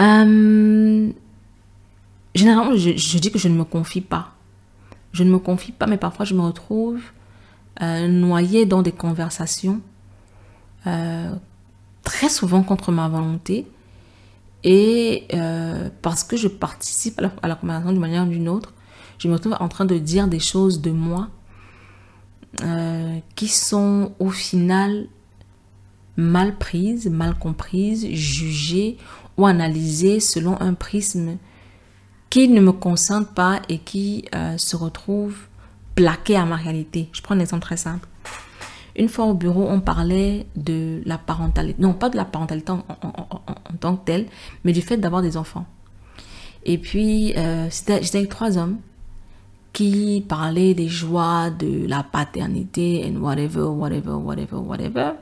Euh, 0.00 1.10
généralement, 2.34 2.76
je, 2.76 3.18
dis 3.18 3.30
que 3.30 3.38
je 3.38 3.48
ne 3.48 3.54
me 3.54 3.64
confie 3.64 4.00
pas. 4.00 4.32
Je 5.12 5.24
ne 5.24 5.30
me 5.30 5.38
confie 5.38 5.72
pas, 5.72 5.86
mais 5.86 5.98
parfois 5.98 6.24
je 6.24 6.34
me 6.34 6.40
retrouve 6.40 7.00
euh, 7.82 8.08
noyée 8.08 8.64
dans 8.64 8.80
des 8.82 8.92
conversations, 8.92 9.80
euh, 10.86 11.30
très 12.02 12.30
souvent 12.30 12.62
contre 12.62 12.92
ma 12.92 13.08
volonté, 13.08 13.66
et 14.64 15.26
parce 16.02 16.22
que 16.22 16.36
je 16.36 16.48
participe 16.48 17.20
à 17.42 17.48
la 17.48 17.56
conversation 17.56 17.92
d'une 17.92 18.00
manière 18.00 18.24
ou 18.24 18.28
d'une 18.28 18.48
autre, 18.48 18.72
je 19.22 19.28
me 19.28 19.34
retrouve 19.34 19.54
en 19.60 19.68
train 19.68 19.84
de 19.84 19.98
dire 19.98 20.26
des 20.26 20.40
choses 20.40 20.80
de 20.80 20.90
moi 20.90 21.28
euh, 22.64 23.18
qui 23.36 23.46
sont 23.46 24.10
au 24.18 24.30
final 24.30 25.06
mal 26.16 26.58
prises, 26.58 27.06
mal 27.08 27.38
comprises, 27.38 28.04
jugées 28.10 28.96
ou 29.36 29.46
analysées 29.46 30.18
selon 30.18 30.60
un 30.60 30.74
prisme 30.74 31.36
qui 32.30 32.48
ne 32.48 32.60
me 32.60 32.72
concerne 32.72 33.24
pas 33.24 33.62
et 33.68 33.78
qui 33.78 34.24
euh, 34.34 34.58
se 34.58 34.74
retrouve 34.74 35.36
plaqué 35.94 36.34
à 36.34 36.44
ma 36.44 36.56
réalité. 36.56 37.08
Je 37.12 37.22
prends 37.22 37.36
un 37.36 37.40
exemple 37.40 37.62
très 37.62 37.76
simple. 37.76 38.08
Une 38.96 39.08
fois 39.08 39.26
au 39.26 39.34
bureau, 39.34 39.68
on 39.68 39.80
parlait 39.80 40.46
de 40.56 41.00
la 41.06 41.16
parentalité. 41.16 41.80
Non, 41.80 41.92
pas 41.92 42.10
de 42.10 42.16
la 42.16 42.24
parentalité 42.24 42.72
en, 42.72 42.82
tant 43.78 43.96
que 43.96 44.04
telle, 44.04 44.26
mais 44.64 44.72
du 44.72 44.82
fait 44.82 44.96
d'avoir 44.96 45.22
des 45.22 45.36
enfants. 45.36 45.64
Et 46.64 46.76
puis, 46.76 47.34
euh, 47.36 47.68
j'étais 47.70 48.16
avec 48.16 48.28
trois 48.28 48.58
hommes 48.58 48.78
qui 49.72 50.24
parlaient 50.28 50.74
des 50.74 50.88
joies 50.88 51.50
de 51.50 51.86
la 51.86 52.02
paternité 52.02 53.04
and 53.06 53.20
whatever, 53.20 53.62
whatever, 53.62 54.12
whatever, 54.12 54.56
whatever. 54.56 55.12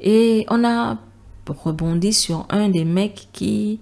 Et 0.00 0.46
on 0.48 0.64
a 0.64 0.98
rebondi 1.46 2.12
sur 2.12 2.46
un 2.50 2.68
des 2.68 2.84
mecs 2.84 3.28
qui 3.32 3.80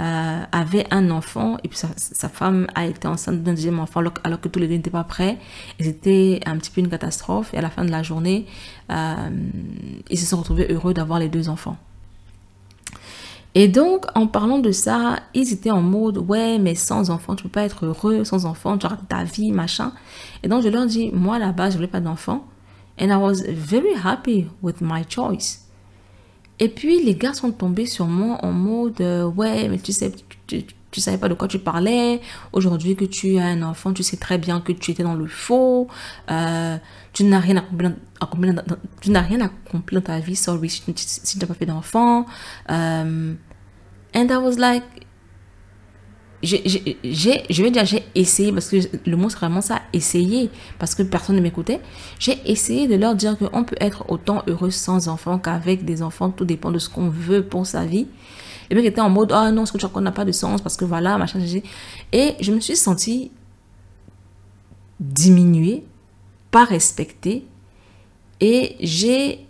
euh, 0.00 0.42
avait 0.52 0.86
un 0.92 1.10
enfant 1.10 1.56
et 1.64 1.68
puis 1.68 1.76
sa, 1.76 2.28
femme 2.28 2.68
a 2.76 2.86
été 2.86 3.08
enceinte 3.08 3.42
d'un 3.42 3.52
deuxième 3.52 3.80
enfant 3.80 4.00
alors, 4.22 4.40
que 4.40 4.46
tous 4.46 4.60
les 4.60 4.68
deux 4.68 4.74
n'étaient 4.74 4.90
pas 4.90 5.04
prêts. 5.04 5.38
Et 5.78 5.84
c'était 5.84 6.40
un 6.46 6.56
petit 6.56 6.70
peu 6.70 6.80
une 6.80 6.88
catastrophe. 6.88 7.52
Et 7.52 7.58
à 7.58 7.62
la 7.62 7.70
fin 7.70 7.84
de 7.84 7.90
la 7.90 8.02
journée, 8.02 8.46
euh, 8.90 9.30
ils 10.08 10.18
se 10.18 10.26
sont 10.26 10.38
retrouvés 10.38 10.68
heureux 10.70 10.94
d'avoir 10.94 11.18
les 11.18 11.28
deux 11.28 11.48
enfants. 11.48 11.76
Et 13.60 13.66
donc, 13.66 14.06
en 14.14 14.28
parlant 14.28 14.60
de 14.60 14.70
ça, 14.70 15.18
ils 15.34 15.52
étaient 15.52 15.72
en 15.72 15.82
mode, 15.82 16.18
ouais, 16.18 16.60
mais 16.60 16.76
sans 16.76 17.10
enfant, 17.10 17.34
tu 17.34 17.42
peux 17.42 17.48
pas 17.48 17.64
être 17.64 17.86
heureux, 17.86 18.22
sans 18.22 18.46
enfant, 18.46 18.78
rates 18.80 19.08
ta 19.08 19.24
vie, 19.24 19.50
machin. 19.50 19.90
Et 20.44 20.48
donc, 20.48 20.62
je 20.62 20.68
leur 20.68 20.86
dis, 20.86 21.10
moi, 21.12 21.40
là-bas, 21.40 21.70
je 21.70 21.74
voulais 21.74 21.88
pas 21.88 21.98
d'enfant. 21.98 22.46
And 23.00 23.06
I 23.06 23.16
was 23.16 23.42
very 23.48 23.96
happy 24.00 24.46
with 24.62 24.76
my 24.80 25.02
choice. 25.08 25.66
Et 26.60 26.68
puis 26.68 27.02
les 27.04 27.16
gars 27.16 27.34
sont 27.34 27.50
tombés 27.50 27.86
sur 27.86 28.06
moi 28.06 28.38
en 28.44 28.52
mode 28.52 29.00
euh, 29.00 29.24
ouais 29.24 29.68
mais 29.68 29.78
tu 29.78 29.92
sais 29.92 30.12
tu, 30.48 30.64
tu, 30.90 31.00
savais 31.00 31.16
pas 31.16 31.28
de 31.28 31.34
quoi 31.34 31.46
tu 31.46 31.60
parlais 31.60 32.20
aujourd'hui 32.52 32.96
que 32.96 33.04
tu 33.04 33.38
as 33.38 33.44
un 33.44 33.62
enfant 33.62 33.92
tu 33.92 34.02
sais 34.02 34.16
très 34.16 34.38
bien 34.38 34.60
que 34.60 34.72
tu 34.72 34.90
étais 34.90 35.04
dans 35.04 35.14
le 35.14 35.28
faux 35.28 35.86
euh, 36.32 36.76
tu 37.12 37.22
n'as 37.22 37.38
rien 37.38 37.58
accompli 37.58 38.52
dans, 38.52 38.64
tu 39.00 39.12
n'as 39.12 39.20
rien 39.20 39.40
accompli 39.40 39.94
dans 39.94 40.02
ta 40.02 40.18
vie 40.18 40.34
sorry 40.34 40.68
si, 40.68 40.82
tu 40.82 41.38
n'as 41.38 41.46
pas 41.46 41.54
fait 41.54 41.66
d'enfant 41.66 42.26
euh, 42.72 43.34
and 44.18 44.30
I 44.30 44.36
was 44.36 44.56
like 44.58 44.82
j'ai, 46.42 46.94
je 47.02 47.62
vais 47.62 47.70
dire 47.70 47.84
j'ai 47.84 48.04
essayé 48.14 48.52
parce 48.52 48.68
que 48.68 48.76
le 49.08 49.16
mot 49.16 49.28
c'est 49.28 49.38
vraiment 49.38 49.60
ça, 49.60 49.82
essayer 49.92 50.50
parce 50.78 50.94
que 50.94 51.02
personne 51.02 51.36
ne 51.36 51.40
m'écoutait. 51.40 51.80
J'ai 52.18 52.38
essayé 52.48 52.86
de 52.86 52.94
leur 52.94 53.16
dire 53.16 53.36
qu'on 53.36 53.64
peut 53.64 53.76
être 53.80 54.04
autant 54.08 54.42
heureux 54.46 54.70
sans 54.70 55.08
enfants 55.08 55.38
qu'avec 55.38 55.84
des 55.84 56.00
enfants, 56.02 56.30
tout 56.30 56.44
dépend 56.44 56.70
de 56.70 56.78
ce 56.78 56.88
qu'on 56.88 57.08
veut 57.08 57.44
pour 57.44 57.66
sa 57.66 57.84
vie. 57.84 58.06
Les 58.70 58.76
mecs 58.76 58.84
étaient 58.84 59.00
en 59.00 59.10
mode 59.10 59.32
ah 59.32 59.50
non 59.50 59.66
ce 59.66 59.72
que 59.72 59.78
tu 59.78 59.86
racontes 59.86 60.04
n'a 60.04 60.12
pas 60.12 60.24
de 60.24 60.32
sens 60.32 60.60
parce 60.60 60.76
que 60.76 60.84
voilà 60.84 61.18
machin 61.18 61.40
et 62.12 62.34
je 62.40 62.52
me 62.52 62.60
suis 62.60 62.76
sentie 62.76 63.32
diminuée, 65.00 65.84
pas 66.50 66.64
respectée 66.64 67.46
et 68.40 68.76
j'ai 68.80 69.46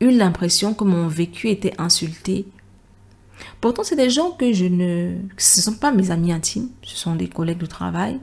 eu 0.00 0.10
l'impression 0.10 0.74
que 0.74 0.84
mon 0.84 1.08
vécu 1.08 1.48
était 1.48 1.74
insulté 1.78 2.46
Pourtant, 3.62 3.84
c'est 3.84 3.94
des 3.94 4.10
gens 4.10 4.32
que 4.32 4.52
je 4.52 4.64
ne... 4.64 5.18
Ce 5.38 5.60
ne 5.60 5.62
sont 5.62 5.74
pas 5.74 5.92
mes 5.92 6.10
amis 6.10 6.32
intimes, 6.32 6.68
ce 6.82 6.96
sont 6.96 7.14
des 7.14 7.28
collègues 7.28 7.58
de 7.58 7.66
travail. 7.66 8.18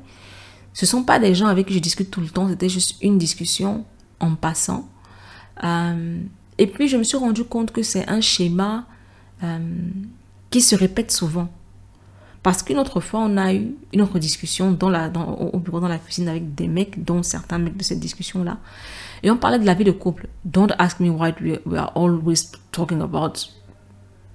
Ce 0.73 0.83
ne 0.83 0.87
sont 0.87 1.03
pas 1.03 1.17
des 1.17 1.33
gens 1.33 1.47
avec 1.47 1.67
qui 1.67 1.73
je 1.73 1.79
discute 1.79 2.11
tout 2.11 2.19
le 2.19 2.27
temps, 2.27 2.49
c'était 2.49 2.67
juste 2.67 2.97
une 3.01 3.17
discussion 3.17 3.85
en 4.19 4.35
passant. 4.35 4.89
Euh, 5.63 6.19
et 6.57 6.67
puis, 6.67 6.89
je 6.89 6.97
me 6.97 7.03
suis 7.03 7.15
rendu 7.15 7.45
compte 7.45 7.71
que 7.71 7.83
c'est 7.83 8.05
un 8.09 8.19
schéma 8.19 8.85
euh, 9.41 9.59
qui 10.49 10.59
se 10.59 10.75
répète 10.75 11.09
souvent. 11.09 11.47
Parce 12.43 12.61
qu'une 12.61 12.77
autre 12.77 12.99
fois, 12.99 13.21
on 13.21 13.37
a 13.37 13.53
eu 13.53 13.75
une 13.93 14.01
autre 14.01 14.19
discussion 14.19 14.67
au 14.71 15.59
bureau, 15.59 15.79
dans 15.79 15.87
la 15.87 15.99
cuisine 15.99 16.27
avec 16.27 16.53
des 16.53 16.67
mecs, 16.67 17.01
dont 17.05 17.23
certains 17.23 17.59
mecs 17.59 17.77
de 17.77 17.83
cette 17.83 18.01
discussion-là. 18.01 18.57
Et 19.23 19.31
on 19.31 19.37
parlait 19.37 19.59
de 19.59 19.65
la 19.65 19.73
vie 19.73 19.85
de 19.85 19.91
couple. 19.91 20.27
Don't 20.43 20.73
ask 20.79 20.99
me 20.99 21.09
why 21.09 21.33
we 21.65 21.77
are 21.77 21.93
always 21.95 22.51
talking 22.73 22.99
about 22.99 23.49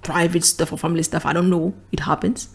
private 0.05 0.43
stuff 0.43 0.71
or 0.71 0.79
family 0.79 1.03
stuff, 1.03 1.25
I 1.25 1.33
don't 1.33 1.47
know, 1.47 1.73
it 1.91 1.99
happens. 1.99 2.49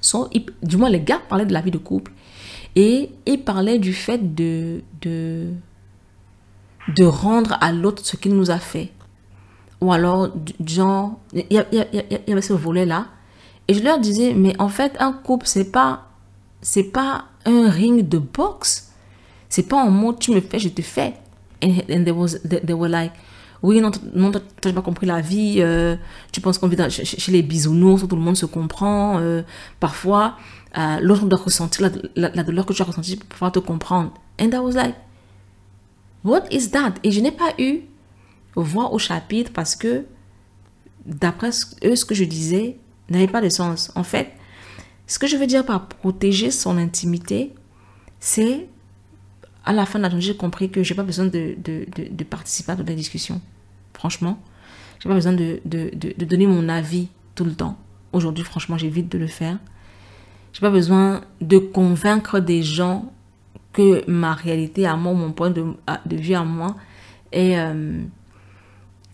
So, 0.00 0.28
du 0.62 0.76
moins, 0.76 0.88
les 0.88 1.00
gars 1.00 1.20
parlaient 1.28 1.46
de 1.46 1.52
la 1.52 1.60
vie 1.60 1.70
de 1.70 1.78
couple 1.78 2.12
et 2.74 3.10
ils 3.26 3.42
parlaient 3.42 3.78
du 3.78 3.92
fait 3.92 4.34
de, 4.34 4.82
de, 5.00 5.52
de 6.96 7.04
rendre 7.04 7.56
à 7.60 7.72
l'autre 7.72 8.04
ce 8.04 8.16
qu'il 8.16 8.34
nous 8.34 8.50
a 8.50 8.58
fait. 8.58 8.92
Ou 9.80 9.92
alors, 9.92 10.30
genre, 10.64 11.18
il 11.32 11.44
y, 11.50 12.32
avait 12.32 12.40
ce 12.40 12.52
volet-là. 12.52 13.08
Et 13.68 13.74
je 13.74 13.82
leur 13.82 13.98
disais, 13.98 14.32
mais 14.32 14.54
en 14.58 14.68
fait, 14.68 14.96
un 15.00 15.12
couple, 15.12 15.46
c'est 15.46 15.70
pas 15.70 16.06
c'est 16.62 16.84
pas 16.84 17.26
un 17.44 17.68
ring 17.68 18.08
de 18.08 18.18
boxe. 18.18 18.92
C'est 19.48 19.68
pas 19.68 19.76
en 19.76 19.90
mode 19.90 20.18
tu 20.18 20.32
me 20.32 20.40
fais, 20.40 20.58
je 20.58 20.68
te 20.68 20.82
fais. 20.82 21.14
And, 21.62 21.78
and 21.90 22.04
there 22.04 22.16
was, 22.16 22.38
they, 22.42 22.74
were 22.74 22.88
like, 22.88 23.12
oui, 23.66 23.80
non, 23.80 23.90
non 24.14 24.30
t'as 24.30 24.72
pas 24.72 24.80
compris 24.80 25.06
la 25.06 25.20
vie. 25.20 25.56
Euh, 25.58 25.96
tu 26.30 26.40
penses 26.40 26.56
qu'on 26.56 26.68
vit 26.68 26.78
chez, 26.88 27.32
les 27.32 27.42
bisounours 27.42 28.04
où 28.04 28.06
tout 28.06 28.14
le 28.14 28.22
monde 28.22 28.36
se 28.36 28.46
comprend. 28.46 29.18
Euh, 29.18 29.42
parfois, 29.80 30.36
euh, 30.78 31.00
l'autre 31.00 31.26
doit 31.26 31.40
ressentir 31.40 31.90
la, 32.14 32.30
la, 32.32 32.44
douleur 32.44 32.64
que 32.64 32.72
tu 32.72 32.82
as 32.82 32.84
ressentie 32.84 33.16
pour 33.16 33.26
pouvoir 33.26 33.50
te 33.50 33.58
comprendre. 33.58 34.12
And 34.40 34.50
I 34.52 34.58
was 34.58 34.74
like, 34.74 34.94
what 36.22 36.44
is 36.52 36.70
that? 36.70 36.94
Et 37.02 37.10
je 37.10 37.20
n'ai 37.20 37.32
pas 37.32 37.54
eu 37.58 37.80
voix 38.54 38.92
au 38.92 39.00
chapitre 39.00 39.50
parce 39.52 39.74
que, 39.74 40.04
d'après 41.04 41.50
eux, 41.84 41.96
ce 41.96 42.04
que 42.04 42.14
je 42.14 42.22
disais 42.22 42.78
n'avait 43.10 43.26
pas 43.26 43.40
de 43.40 43.48
sens. 43.48 43.90
En 43.96 44.04
fait, 44.04 44.30
ce 45.08 45.18
que 45.18 45.26
je 45.26 45.36
veux 45.36 45.48
dire 45.48 45.66
par 45.66 45.88
protéger 45.88 46.52
son 46.52 46.78
intimité, 46.78 47.52
c'est 48.20 48.68
à 49.64 49.72
la 49.72 49.84
fin 49.84 49.98
de 49.98 50.04
la 50.04 50.08
journée, 50.08 50.24
j'ai 50.24 50.36
compris 50.36 50.70
que 50.70 50.84
j'ai 50.84 50.94
pas 50.94 51.02
besoin 51.02 51.26
de, 51.26 51.56
de, 51.58 52.24
participer 52.24 52.72
à 52.72 52.76
toutes 52.76 52.88
les 52.88 52.94
discussions. 52.94 53.40
Franchement, 53.96 54.38
j'ai 55.00 55.08
pas 55.08 55.14
besoin 55.14 55.32
de, 55.32 55.60
de, 55.64 56.24
donner 56.26 56.46
mon 56.46 56.68
avis 56.68 57.08
tout 57.34 57.44
le 57.44 57.54
temps. 57.54 57.78
Aujourd'hui, 58.12 58.44
franchement, 58.44 58.76
j'évite 58.76 59.10
de 59.10 59.16
le 59.16 59.26
faire. 59.26 59.56
J'ai 60.52 60.60
pas 60.60 60.70
besoin 60.70 61.22
de 61.40 61.56
convaincre 61.56 62.38
des 62.40 62.62
gens 62.62 63.10
que 63.72 64.08
ma 64.10 64.34
réalité 64.34 64.86
à 64.86 64.96
moi, 64.96 65.14
mon 65.14 65.32
point 65.32 65.50
de, 65.50 65.64
de 66.04 66.16
vue 66.16 66.34
à 66.34 66.44
moi 66.44 66.76
est, 67.32 67.58
euh, 67.58 68.02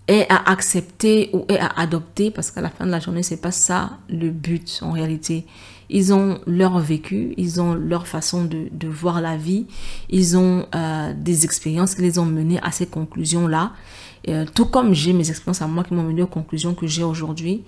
est 0.08 0.26
à 0.28 0.50
accepter 0.50 1.30
ou 1.32 1.44
est 1.48 1.58
à 1.58 1.68
adopter 1.76 2.32
parce 2.32 2.50
qu'à 2.50 2.60
la 2.60 2.70
fin 2.70 2.84
de 2.84 2.90
la 2.90 2.98
journée, 2.98 3.22
c'est 3.22 3.40
pas 3.40 3.52
ça 3.52 3.98
le 4.08 4.30
but 4.30 4.80
en 4.82 4.90
réalité. 4.90 5.46
Ils 5.90 6.12
ont 6.12 6.40
leur 6.46 6.78
vécu, 6.80 7.34
ils 7.36 7.60
ont 7.60 7.74
leur 7.74 8.06
façon 8.08 8.44
de, 8.44 8.68
de 8.72 8.88
voir 8.88 9.20
la 9.20 9.36
vie, 9.36 9.66
ils 10.08 10.36
ont 10.36 10.66
euh, 10.74 11.12
des 11.16 11.44
expériences 11.44 11.94
qui 11.94 12.02
les 12.02 12.18
ont 12.18 12.24
menées 12.24 12.58
à 12.62 12.72
ces 12.72 12.86
conclusions-là. 12.86 13.72
Euh, 14.28 14.44
tout 14.54 14.66
comme 14.66 14.94
j'ai 14.94 15.12
mes 15.12 15.28
expériences 15.30 15.62
à 15.62 15.66
moi 15.66 15.84
qui 15.84 15.94
m'ont 15.94 16.04
mené 16.04 16.22
aux 16.22 16.28
conclusions 16.28 16.74
que 16.74 16.86
j'ai 16.86 17.02
aujourd'hui. 17.02 17.64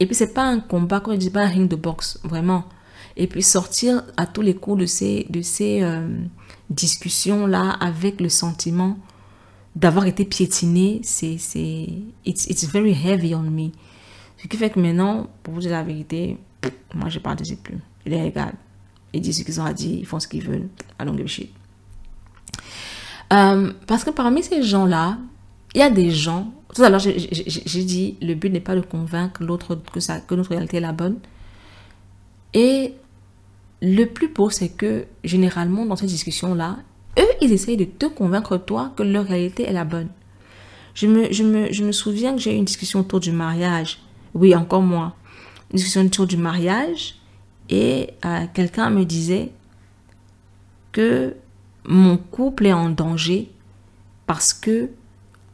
Et 0.00 0.06
puis, 0.06 0.14
c'est 0.14 0.34
pas 0.34 0.44
un 0.44 0.60
combat, 0.60 1.00
quand 1.00 1.12
je 1.12 1.16
dis 1.16 1.30
pas 1.30 1.42
un 1.42 1.48
ring 1.48 1.68
de 1.68 1.76
boxe, 1.76 2.18
vraiment. 2.24 2.64
Et 3.16 3.26
puis, 3.26 3.42
sortir 3.42 4.02
à 4.16 4.26
tous 4.26 4.42
les 4.42 4.54
coups 4.54 4.80
de 4.80 4.86
ces, 4.86 5.26
de 5.30 5.40
ces 5.40 5.82
euh, 5.82 6.06
discussions-là 6.70 7.70
avec 7.80 8.20
le 8.20 8.28
sentiment 8.28 8.98
d'avoir 9.76 10.06
été 10.06 10.24
piétiné, 10.24 11.00
c'est, 11.02 11.36
it's, 12.24 12.46
it's 12.46 12.64
very 12.66 12.92
heavy 12.92 13.34
on 13.34 13.42
me. 13.42 13.70
Ce 14.36 14.46
qui 14.46 14.56
fait 14.56 14.70
que 14.70 14.78
maintenant, 14.78 15.28
pour 15.42 15.54
vous 15.54 15.60
dire 15.60 15.70
la 15.70 15.82
vérité, 15.82 16.38
moi, 16.94 17.08
je 17.08 17.18
ne 17.18 17.22
participe 17.22 17.62
plus. 17.62 17.78
Il 18.04 18.12
les 18.12 18.22
regarde. 18.22 18.54
Ils 19.12 19.20
disent 19.20 19.38
ce 19.38 19.44
qu'ils 19.44 19.60
ont 19.60 19.64
à 19.64 19.72
dire, 19.72 19.98
ils 19.98 20.06
font 20.06 20.20
ce 20.20 20.28
qu'ils 20.28 20.44
veulent. 20.44 20.68
I 21.00 21.04
don't 21.04 21.16
give. 21.16 21.48
Euh, 23.32 23.72
parce 23.86 24.04
que 24.04 24.10
parmi 24.10 24.42
ces 24.42 24.62
gens-là, 24.62 25.18
il 25.74 25.80
y 25.80 25.82
a 25.82 25.90
des 25.90 26.10
gens. 26.10 26.52
Tout 26.74 26.82
à 26.82 26.90
l'heure, 26.90 27.00
j'ai 27.00 27.84
dit 27.84 28.16
le 28.20 28.34
but 28.34 28.50
n'est 28.50 28.60
pas 28.60 28.74
de 28.74 28.80
convaincre 28.80 29.42
l'autre 29.42 29.80
que, 29.92 30.34
notre 30.34 30.50
réalité 30.50 30.78
est 30.78 30.80
la 30.80 30.92
bonne. 30.92 31.18
Et 32.52 32.94
le 33.80 34.04
plus 34.04 34.28
beau, 34.28 34.50
c'est 34.50 34.70
que 34.70 35.06
généralement, 35.22 35.86
dans 35.86 35.96
ces 35.96 36.06
discussions-là, 36.06 36.78
eux, 37.18 37.32
ils 37.40 37.52
essayent 37.52 37.76
de 37.76 37.84
te 37.84 38.06
convaincre, 38.06 38.56
toi, 38.56 38.92
que 38.96 39.02
leur 39.02 39.24
réalité 39.24 39.64
est 39.64 39.72
la 39.72 39.84
bonne. 39.84 40.08
Je 40.94 41.06
me 41.06 41.92
souviens 41.92 42.34
que 42.34 42.40
j'ai 42.40 42.54
eu 42.54 42.56
une 42.56 42.64
discussion 42.64 43.00
autour 43.00 43.20
du 43.20 43.32
mariage. 43.32 44.00
Oui, 44.34 44.54
encore 44.54 44.82
moi 44.82 45.14
une 45.74 45.78
discussion 45.78 46.02
autour 46.02 46.26
du 46.26 46.36
mariage 46.36 47.16
et 47.68 48.10
euh, 48.24 48.46
quelqu'un 48.54 48.90
me 48.90 49.04
disait 49.04 49.50
que 50.92 51.34
mon 51.84 52.16
couple 52.16 52.66
est 52.66 52.72
en 52.72 52.90
danger 52.90 53.50
parce 54.26 54.52
que 54.52 54.90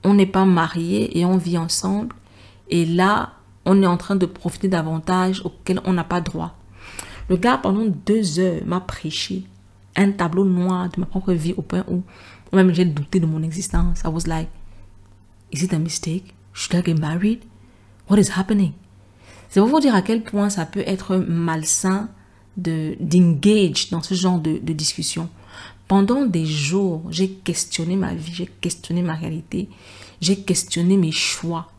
on 0.05 0.15
n'est 0.15 0.27
pas 0.27 0.45
marié 0.45 1.19
et 1.19 1.25
on 1.25 1.37
vit 1.37 1.59
ensemble 1.59 2.15
et 2.69 2.87
là 2.87 3.35
on 3.65 3.83
est 3.83 3.87
en 3.87 3.97
train 3.97 4.17
de 4.17 4.27
profiter 4.27 4.69
d'avantages 4.69 5.43
auxquels 5.45 5.81
on 5.85 5.93
n'a 5.93 6.05
pas 6.05 6.21
droit. 6.21 6.57
Le 7.29 7.37
gars 7.37 7.59
pendant 7.59 7.87
deux 8.07 8.39
heures 8.39 8.63
m'a 8.67 8.81
prêché 8.81 9.45
un 9.97 10.13
tableau 10.13 10.45
noir 10.45 10.89
de 10.89 11.01
ma 11.01 11.07
propre 11.07 11.33
vie 11.33 11.55
au 11.57 11.63
point 11.63 11.85
où 11.89 12.03
même 12.53 12.73
j'ai 12.75 12.85
douté 12.85 13.21
de 13.21 13.27
mon 13.27 13.43
existence. 13.43 14.01
I 14.05 14.09
was 14.09 14.27
like, 14.27 14.49
is 15.53 15.63
it 15.63 15.73
a 15.73 15.79
mistake? 15.79 16.35
Should 16.53 16.75
I 16.75 16.83
get 16.83 16.99
married? 16.99 17.43
What 18.09 18.19
is 18.19 18.31
happening? 18.37 18.73
C'est 19.49 19.61
pour 19.61 19.69
vous 19.69 19.81
dire 19.81 19.95
à 19.95 20.03
quel 20.03 20.23
point 20.23 20.49
ça 20.49 20.67
peut 20.67 20.83
être 20.87 21.17
malsain 21.17 22.09
de 22.57 22.97
dans 23.91 24.03
ce 24.03 24.15
genre 24.15 24.39
de 24.41 24.73
discussion. 24.73 25.29
Pendant 25.91 26.25
des 26.25 26.47
jours, 26.47 27.03
j'ai 27.11 27.29
questionné 27.29 27.97
ma 27.97 28.15
vie, 28.15 28.33
j'ai 28.33 28.47
questionné 28.47 29.03
ma 29.03 29.15
réalité, 29.15 29.69
j'ai 30.21 30.37
questionné 30.37 30.97
mes 30.97 31.11
choix. 31.11 31.73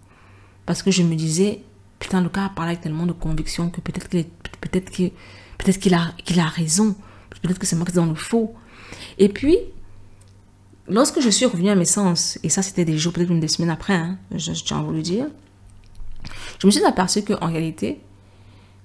Parce 0.65 0.83
que 0.83 0.91
je 0.91 1.01
me 1.01 1.15
disais, 1.15 1.63
putain, 1.97 2.19
le 2.19 2.27
gars 2.27 2.47
a 2.47 2.49
parlé 2.49 2.71
avec 2.71 2.81
tellement 2.81 3.05
de 3.05 3.13
conviction 3.13 3.69
que 3.69 3.79
peut-être 3.79 4.09
qu'il 4.09 4.25
peut-être 5.57 5.79
qu'il 5.79 5.93
a, 5.93 6.13
a 6.39 6.45
raison. 6.49 6.93
Peut-être 7.41 7.57
que 7.57 7.65
c'est 7.65 7.77
moi 7.77 7.85
qui 7.85 7.93
dans 7.93 8.05
le 8.05 8.15
faux. 8.15 8.53
Et 9.17 9.29
puis, 9.29 9.57
lorsque 10.89 11.21
je 11.21 11.29
suis 11.29 11.45
revenue 11.45 11.69
à 11.69 11.75
mes 11.75 11.85
sens, 11.85 12.37
et 12.43 12.49
ça 12.49 12.61
c'était 12.61 12.83
des 12.83 12.97
jours, 12.97 13.13
peut-être 13.13 13.31
une 13.31 13.39
des 13.39 13.47
semaines 13.47 13.69
après, 13.69 13.93
hein, 13.93 14.17
je, 14.35 14.51
je 14.51 14.61
tiens 14.65 14.79
à 14.79 14.83
vous 14.83 14.91
le 14.91 15.03
dire, 15.03 15.27
je 16.59 16.67
me 16.67 16.71
suis 16.71 16.83
aperçu 16.83 17.23
qu'en 17.23 17.47
réalité, 17.47 18.01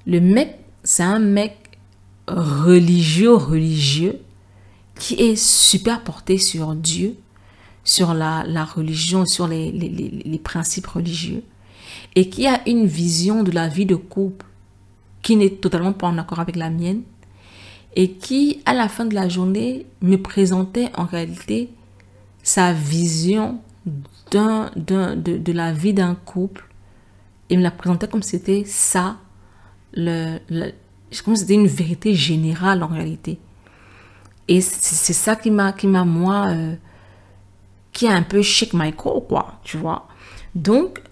le 0.06 0.20
mec, 0.20 0.56
c'est 0.84 1.02
un 1.02 1.18
mec 1.18 1.80
religieux, 2.28 3.34
religieux, 3.34 4.20
qui 4.98 5.14
est 5.14 5.36
super 5.36 6.02
porté 6.02 6.38
sur 6.38 6.74
Dieu, 6.74 7.16
sur 7.84 8.14
la, 8.14 8.42
religion, 8.64 9.26
sur 9.26 9.46
les, 9.46 10.40
principes 10.42 10.86
religieux, 10.86 11.42
et 12.14 12.28
qui 12.28 12.46
a 12.46 12.66
une 12.68 12.86
vision 12.86 13.42
de 13.42 13.50
la 13.50 13.68
vie 13.68 13.86
de 13.86 13.96
couple 13.96 14.46
qui 15.22 15.36
n'est 15.36 15.50
totalement 15.50 15.92
pas 15.92 16.06
en 16.06 16.18
accord 16.18 16.40
avec 16.40 16.56
la 16.56 16.70
mienne, 16.70 17.02
et 17.94 18.10
qui, 18.12 18.60
à 18.66 18.74
la 18.74 18.88
fin 18.88 19.06
de 19.06 19.14
la 19.14 19.28
journée, 19.28 19.86
me 20.02 20.16
présentait 20.16 20.90
en 20.96 21.04
réalité 21.04 21.70
sa 22.42 22.72
vision 22.72 23.60
de, 24.30 25.52
la 25.52 25.72
vie 25.72 25.94
d'un 25.94 26.14
couple 26.14 26.66
il 27.48 27.58
me 27.58 27.62
la 27.62 27.70
présentait 27.70 28.08
comme 28.08 28.22
c'était 28.22 28.64
ça, 28.66 29.18
le, 29.92 30.38
comme 31.24 31.36
c'était 31.36 31.54
une 31.54 31.66
vérité 31.66 32.14
générale 32.14 32.82
en 32.82 32.88
réalité. 32.88 33.38
Et 34.48 34.60
c'est 34.60 35.12
ça 35.12 35.36
qui 35.36 35.50
m'a, 35.50 35.72
qui 35.72 35.86
m'a 35.86 36.04
moi, 36.04 36.48
euh, 36.48 36.74
qui 37.92 38.06
a 38.06 38.12
un 38.12 38.22
peu 38.22 38.42
shake 38.42 38.74
my 38.74 38.92
core, 38.92 39.26
quoi, 39.26 39.58
tu 39.64 39.76
vois. 39.76 40.06
Donc, 40.54 41.02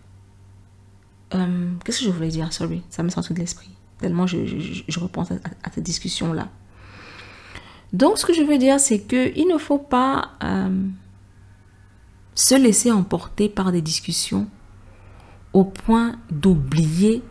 euh, 1.35 1.73
qu'est-ce 1.85 2.01
que 2.01 2.05
je 2.05 2.11
voulais 2.11 2.29
dire? 2.29 2.53
Sorry, 2.53 2.83
ça 2.90 3.03
me 3.03 3.09
sorti 3.09 3.35
de 3.35 3.38
l'esprit. 3.40 3.70
Tellement 3.99 4.27
je, 4.27 4.44
je, 4.47 5.01
repense 5.01 5.31
à, 5.33 5.70
cette 5.73 5.85
discussion-là. 5.85 6.49
Donc, 7.92 8.18
ce 8.18 8.27
que 8.27 8.33
je 8.33 8.42
veux 8.42 8.59
dire, 8.59 8.79
c'est 8.79 9.01
qu'il 9.01 9.49
ne 9.49 9.59
faut 9.59 9.79
pas 9.79 10.33
euh, 10.42 10.87
se 12.35 12.55
laisser 12.55 12.90
emporter 12.90 13.49
par 13.49 13.73
des 13.73 13.83
discussions 13.83 14.47
au 15.53 15.64
point 15.64 16.16
d'oublier 16.31 17.23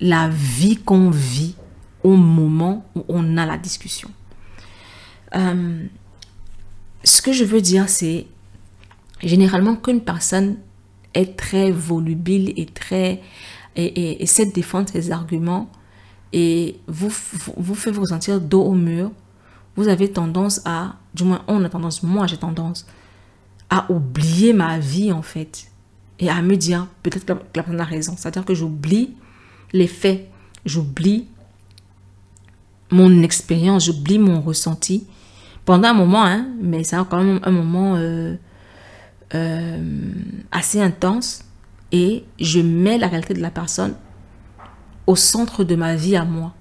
la 0.00 0.28
vie 0.28 0.76
qu'on 0.76 1.10
vit 1.10 1.56
au 2.04 2.14
moment 2.14 2.84
où 2.94 3.04
on 3.08 3.36
a 3.36 3.46
la 3.46 3.58
discussion. 3.58 4.10
Euh, 5.34 5.84
ce 7.02 7.20
que 7.20 7.32
je 7.32 7.44
veux 7.44 7.60
dire, 7.60 7.88
c'est 7.88 8.26
généralement 9.22 9.74
qu'une 9.74 10.02
personne 10.02 10.58
est 11.14 11.36
très 11.36 11.70
volubile 11.70 12.52
et 12.56 12.66
très 12.66 13.20
et, 13.76 14.22
et, 14.22 14.44
défendre 14.46 14.88
ses 14.88 15.10
arguments 15.10 15.68
et 16.32 16.78
vous, 16.86 17.08
vous, 17.08 17.54
vous 17.56 17.74
fait 17.74 17.90
vous 17.90 18.06
sentir 18.06 18.40
dos 18.40 18.62
au 18.62 18.74
mur, 18.74 19.10
vous 19.76 19.88
avez 19.88 20.10
tendance 20.10 20.60
à, 20.64 20.96
du 21.14 21.24
moins 21.24 21.42
on 21.48 21.64
a 21.64 21.68
tendance, 21.68 22.02
moi 22.02 22.26
j'ai 22.26 22.36
tendance 22.36 22.86
à 23.70 23.90
oublier 23.90 24.52
ma 24.52 24.78
vie 24.78 25.10
en 25.10 25.22
fait 25.22 25.70
et 26.18 26.28
à 26.28 26.40
me 26.42 26.56
dire 26.56 26.86
peut-être 27.02 27.24
que 27.24 27.32
la 27.32 27.36
personne 27.36 27.80
a 27.80 27.84
raison. 27.84 28.14
C'est-à-dire 28.16 28.44
que 28.44 28.54
j'oublie 28.54 29.14
les 29.72 29.88
faits, 29.88 30.28
j'oublie 30.64 31.26
mon 32.94 33.22
expérience, 33.22 33.86
j'oublie 33.86 34.18
mon 34.18 34.40
ressenti 34.40 35.06
pendant 35.64 35.88
un 35.88 35.94
moment, 35.94 36.24
hein, 36.24 36.46
mais 36.62 36.84
c'est 36.84 36.96
quand 37.10 37.22
même 37.22 37.40
un 37.42 37.50
moment 37.50 37.96
euh, 37.96 38.36
euh, 39.34 40.12
assez 40.52 40.80
intense 40.80 41.44
et 41.90 42.24
je 42.38 42.60
mets 42.60 42.96
la 42.98 43.08
réalité 43.08 43.34
de 43.34 43.40
la 43.40 43.50
personne 43.50 43.94
au 45.08 45.16
centre 45.16 45.64
de 45.64 45.74
ma 45.74 45.96
vie 45.96 46.14
à 46.14 46.24
moi. 46.24 46.54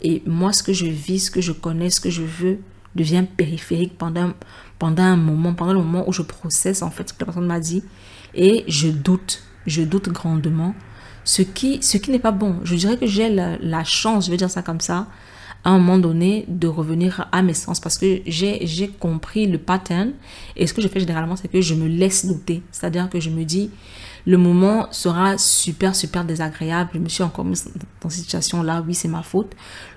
Et 0.00 0.22
moi, 0.26 0.54
ce 0.54 0.62
que 0.62 0.72
je 0.72 0.86
vis, 0.86 1.26
ce 1.26 1.30
que 1.30 1.42
je 1.42 1.52
connais, 1.52 1.90
ce 1.90 2.00
que 2.00 2.08
je 2.10 2.22
veux, 2.22 2.60
devient 2.94 3.24
périphérique 3.36 3.98
pendant, 3.98 4.32
pendant 4.78 5.02
un 5.02 5.16
moment, 5.16 5.52
pendant 5.52 5.74
le 5.74 5.80
moment 5.80 6.08
où 6.08 6.12
je 6.12 6.22
processe 6.22 6.80
en 6.80 6.90
fait 6.90 7.10
ce 7.10 7.12
que 7.12 7.20
la 7.20 7.26
personne 7.26 7.46
m'a 7.46 7.60
dit 7.60 7.84
et 8.34 8.64
je 8.66 8.88
doute, 8.88 9.42
je 9.66 9.82
doute 9.82 10.08
grandement, 10.08 10.74
ce 11.24 11.42
qui, 11.42 11.82
ce 11.82 11.98
qui 11.98 12.10
n'est 12.10 12.18
pas 12.18 12.32
bon. 12.32 12.60
Je 12.64 12.74
dirais 12.76 12.96
que 12.96 13.06
j'ai 13.06 13.28
la, 13.28 13.84
chance, 13.84 14.24
je 14.24 14.30
vais 14.30 14.38
dire 14.38 14.50
ça 14.50 14.62
comme 14.62 14.80
ça, 14.80 15.06
à 15.64 15.70
un 15.70 15.78
moment 15.78 15.98
donné 15.98 16.44
de 16.48 16.68
revenir 16.68 17.28
à 17.32 17.42
mes 17.42 17.54
sens 17.54 17.80
parce 17.80 17.98
que 17.98 18.20
j'ai 18.26 18.88
compris 18.98 19.46
le 19.46 19.58
pattern 19.58 20.12
et 20.56 20.66
ce 20.66 20.74
que 20.74 20.80
je 20.80 20.88
fais 20.88 21.00
généralement 21.00 21.36
c'est 21.36 21.48
que 21.48 21.60
je 21.60 21.74
me 21.74 21.86
laisse 21.86 22.26
douter. 22.26 22.62
C'est-à-dire 22.72 23.08
que 23.10 23.20
je 23.20 23.30
me 23.30 23.44
dis 23.44 23.70
le 24.26 24.36
moment 24.36 24.88
sera 24.90 25.38
super 25.38 25.94
super 25.94 26.24
désagréable. 26.24 26.90
Je 26.94 26.98
me 26.98 27.08
suis 27.08 27.22
encore 27.22 27.44
mise 27.44 27.70
dans 28.00 28.08
cette 28.08 28.22
situation 28.22 28.62
là, 28.62 28.82
oui 28.86 28.94
c'est 28.94 29.08
ma 29.08 29.22
faute. 29.22 29.52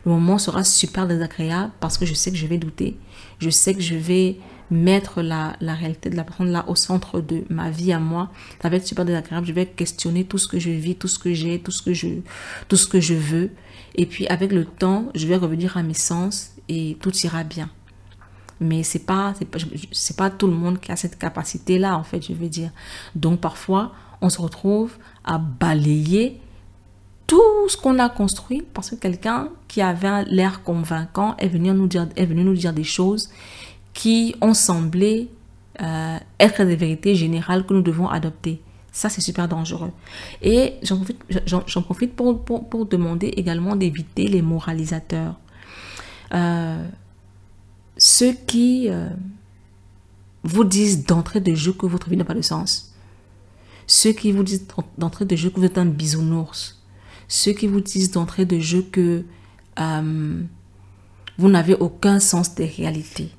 Le 0.06 0.12
moment 0.12 0.38
sera 0.38 0.64
super 0.64 1.08
désagréable 1.08 1.72
parce 1.80 1.98
que 1.98 2.06
je 2.06 2.14
sais 2.14 2.32
que 2.32 2.38
je 2.38 2.48
vais 2.48 2.58
douter. 2.58 2.98
Je 3.40 3.50
sais 3.50 3.74
que 3.74 3.82
je 3.82 3.96
vais 3.96 4.38
mettre 4.72 5.22
la, 5.22 5.56
la, 5.62 5.74
réalité 5.76 6.10
de 6.10 6.16
la 6.16 6.24
personne 6.24 6.50
là 6.50 6.66
au 6.68 6.76
centre 6.76 7.22
de 7.22 7.44
ma 7.50 7.70
vie 7.70 7.94
à 7.94 8.00
moi. 8.00 8.32
Ça 8.62 8.70
va 8.70 8.78
être 8.78 8.88
super 8.88 9.06
désagréable. 9.06 9.46
Je 9.46 9.54
vais 9.54 9.66
questionner 9.66 10.26
tout 10.26 10.38
ce 10.38 10.48
que 10.48 10.60
je 10.60 10.72
vis, 10.72 10.96
tout 10.96 11.08
ce 11.08 11.20
que 11.20 11.34
j'ai, 11.34 11.60
tout 11.60 11.72
ce 11.72 11.82
que 11.82 11.94
je, 11.94 12.08
tout 12.68 12.78
ce 12.78 12.88
que 12.88 13.00
je 13.00 13.14
veux. 13.14 13.52
Et 13.96 14.06
puis 14.06 14.28
avec 14.28 14.52
le 14.52 14.66
temps, 14.66 15.06
je 15.16 15.28
vais 15.28 15.36
revenir 15.36 15.78
à 15.78 15.84
mes 15.84 15.94
sens 15.94 16.52
et 16.70 16.98
tout 17.02 17.16
ira 17.18 17.44
bien. 17.44 17.70
Mais 18.60 18.84
c'est 18.84 19.06
pas, 19.06 19.34
c'est 19.38 19.46
pas, 19.46 19.60
pas 20.18 20.30
tout 20.30 20.48
le 20.48 20.54
monde 20.54 20.80
qui 20.80 20.92
a 20.92 20.96
cette 20.96 21.18
capacité 21.18 21.78
là 21.78 21.98
en 21.98 22.04
fait, 22.04 22.22
je 22.22 22.34
veux 22.34 22.50
dire. 22.50 22.72
Donc 23.16 23.40
parfois, 23.40 23.94
on 24.22 24.30
se 24.30 24.42
retrouve 24.42 24.94
à 25.24 25.38
balayer 25.38 26.40
tout 27.28 27.68
ce 27.68 27.78
qu'on 27.78 28.00
a 28.00 28.10
construit 28.10 28.64
parce 28.74 28.90
que 28.92 28.96
quelqu'un 28.96 29.50
qui 29.68 29.82
avait 29.82 30.26
l'air 30.26 30.64
convaincant 30.64 31.36
est 31.38 31.48
venu 31.48 31.72
nous 31.72 31.88
dire, 31.88 32.08
est 32.16 32.26
venu 32.26 32.44
nous 32.44 32.54
dire 32.54 32.74
des 32.74 32.84
choses 32.84 33.30
qui 33.94 34.36
ont 34.42 34.54
semblé 34.54 35.30
euh, 35.82 36.18
être 36.40 36.64
des 36.64 36.76
vérités 36.76 37.16
générales 37.16 37.66
que 37.66 37.74
nous 37.74 37.82
devons 37.82 38.08
adopter. 38.08 38.62
Ça, 38.94 39.10
c'est 39.10 39.20
super 39.20 39.50
dangereux. 39.50 39.92
Et 40.42 40.76
j'en 40.84 41.82
profite, 41.82 42.16
pour, 42.16 42.46
pour, 42.46 42.86
demander 42.86 43.28
également 43.28 43.76
d'éviter 43.76 44.28
les 44.28 44.42
moralisateurs. 44.42 45.36
Euh, 46.34 46.88
ceux 47.98 48.34
qui 48.34 48.88
euh, 48.90 49.10
vous 50.44 50.64
disent 50.64 51.06
d'entrée 51.06 51.42
de 51.42 51.54
jeu 51.54 51.74
que 51.74 51.86
votre 51.86 52.10
vie 52.10 52.16
n'a 52.16 52.24
pas 52.24 52.34
de 52.34 52.42
sens. 52.42 52.96
Ceux 53.88 54.14
qui 54.14 54.32
vous 54.32 54.44
disent 54.44 54.66
d'entrée 54.98 55.26
de 55.26 55.36
jeu 55.36 55.50
que 55.50 55.60
vous 55.60 55.66
êtes 55.66 55.78
un 55.78 55.86
bisounours. 55.86 56.82
Ceux 57.28 57.52
qui 57.52 57.68
vous 57.68 57.82
disent 57.82 58.12
d'entrée 58.12 58.46
de 58.46 58.60
jeu 58.60 58.84
que 58.84 59.26
vous 59.76 61.50
n'avez 61.50 61.74
aucun 61.74 62.20
sens 62.20 62.56
des 62.56 62.68
réalités 62.68 63.32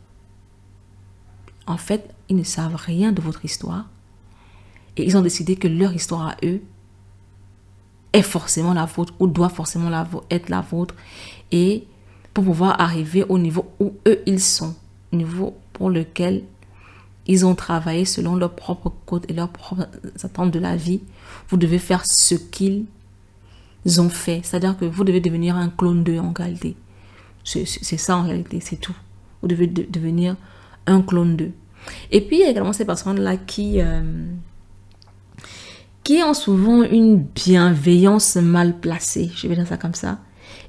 en 1.67 1.77
fait, 1.77 2.15
ils 2.29 2.37
ne 2.37 2.43
savent 2.43 2.77
rien 2.77 3.13
de 3.13 3.21
votre 3.21 3.45
histoire. 3.45 3.87
Et 4.97 5.05
ils 5.05 5.16
ont 5.16 5.22
décidé 5.22 5.57
que 5.57 5.68
leur 5.68 5.92
histoire 5.92 6.28
à 6.28 6.36
eux 6.45 6.62
est 8.12 8.22
forcément 8.22 8.74
la 8.74 8.84
vôtre 8.84 9.12
ou 9.18 9.26
doit 9.26 9.49
forcément 9.49 9.90
être 10.30 10.49
la 10.49 10.61
vôtre. 10.61 10.95
Et 11.51 11.84
pour 12.32 12.45
pouvoir 12.45 12.80
arriver 12.80 13.24
au 13.28 13.38
niveau 13.38 13.66
où 13.80 13.95
eux, 14.07 14.20
ils 14.26 14.40
sont, 14.40 14.74
au 15.12 15.16
niveau 15.16 15.57
pour 15.72 15.90
lequel 15.90 16.45
ils 17.26 17.47
ont 17.47 17.55
travaillé 17.55 18.05
selon 18.05 18.36
leurs 18.36 18.55
propres 18.55 18.92
codes 19.07 19.24
et 19.28 19.32
leurs 19.32 19.49
propres 19.49 19.88
attentes 20.22 20.51
de 20.51 20.59
la 20.59 20.76
vie, 20.76 21.01
vous 21.49 21.57
devez 21.57 21.78
faire 21.78 22.03
ce 22.05 22.34
qu'ils 22.34 22.86
ont 23.99 24.09
fait. 24.09 24.40
C'est-à-dire 24.42 24.76
que 24.76 24.84
vous 24.84 25.05
devez 25.05 25.20
devenir 25.20 25.57
un 25.57 25.70
clone 25.70 26.05
d'eux 26.05 26.18
en 26.18 26.32
réalité. 26.32 26.76
C'est 27.45 27.66
ça 27.66 28.16
en 28.16 28.22
réalité, 28.22 28.61
c'est 28.61 28.76
tout. 28.76 28.97
Vous 29.42 29.49
devez 29.49 29.66
devenir 29.66 30.36
un 30.86 31.03
clone 31.03 31.36
d'eux. 31.36 31.53
Et 32.11 32.22
puis, 32.22 32.36
il 32.36 32.40
y 32.40 32.45
a 32.45 32.51
également 32.51 32.72
ces 32.72 32.86
personnes-là 32.86 33.36
qui, 33.36 33.80
euh, 33.80 34.03
qui 36.05 36.23
ont 36.23 36.35
souvent 36.35 36.83
une 36.83 37.17
bienveillance 37.19 38.37
mal 38.37 38.79
placée, 38.79 39.31
je 39.35 39.49
vais 39.49 39.57
dire 39.57 39.67
ça 39.67 39.79
comme 39.79 39.95
ça, 39.95 40.19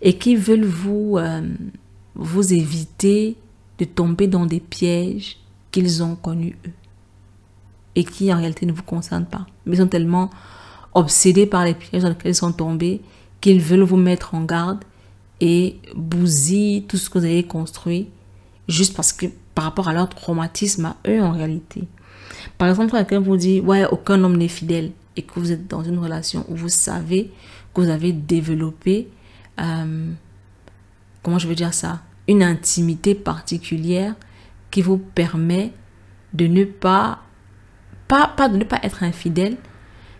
et 0.01 0.17
qui 0.17 0.35
veulent 0.35 0.65
vous, 0.65 1.17
euh, 1.17 1.41
vous 2.15 2.53
éviter 2.53 3.35
de 3.77 3.85
tomber 3.85 4.27
dans 4.27 4.45
des 4.45 4.61
pièges 4.61 5.37
qu'ils 5.71 6.01
ont 6.01 6.15
connus 6.15 6.55
eux 6.65 6.71
et 7.95 8.03
qui 8.03 8.33
en 8.33 8.37
réalité 8.37 8.65
ne 8.65 8.71
vous 8.71 8.83
concernent 8.83 9.25
pas. 9.25 9.45
Mais 9.65 9.77
sont 9.77 9.87
tellement 9.87 10.29
obsédés 10.93 11.45
par 11.45 11.65
les 11.65 11.73
pièges 11.73 12.03
dans 12.03 12.09
lesquels 12.09 12.31
ils 12.31 12.35
sont 12.35 12.51
tombés 12.51 13.01
qu'ils 13.41 13.61
veulent 13.61 13.81
vous 13.81 13.97
mettre 13.97 14.35
en 14.35 14.43
garde 14.43 14.83
et 15.41 15.77
bousiller 15.95 16.83
tout 16.83 16.97
ce 16.97 17.09
que 17.09 17.19
vous 17.19 17.25
avez 17.25 17.43
construit 17.43 18.09
juste 18.67 18.95
parce 18.95 19.13
que 19.13 19.27
par 19.53 19.65
rapport 19.65 19.87
à 19.89 19.93
leur 19.93 20.09
traumatisme 20.09 20.85
à 20.85 20.95
eux 21.07 21.21
en 21.21 21.31
réalité. 21.31 21.87
Par 22.57 22.69
exemple, 22.69 22.91
quelqu'un 22.91 23.19
vous 23.19 23.37
dit, 23.37 23.59
ouais, 23.61 23.85
aucun 23.85 24.23
homme 24.23 24.37
n'est 24.37 24.47
fidèle 24.47 24.91
et 25.15 25.23
que 25.23 25.39
vous 25.39 25.51
êtes 25.51 25.67
dans 25.67 25.83
une 25.83 25.99
relation 25.99 26.45
où 26.49 26.55
vous 26.55 26.69
savez 26.69 27.31
que 27.73 27.81
vous 27.81 27.89
avez 27.89 28.13
développé, 28.13 29.09
euh, 29.59 30.11
comment 31.23 31.39
je 31.39 31.47
veux 31.47 31.55
dire 31.55 31.73
ça, 31.73 32.01
une 32.27 32.43
intimité 32.43 33.15
particulière 33.15 34.15
qui 34.71 34.81
vous 34.81 34.97
permet 34.97 35.71
de 36.33 36.47
ne 36.47 36.63
pas, 36.63 37.23
pas, 38.07 38.49
de 38.49 38.57
ne 38.57 38.63
pas 38.63 38.79
être 38.83 39.03
infidèle, 39.03 39.57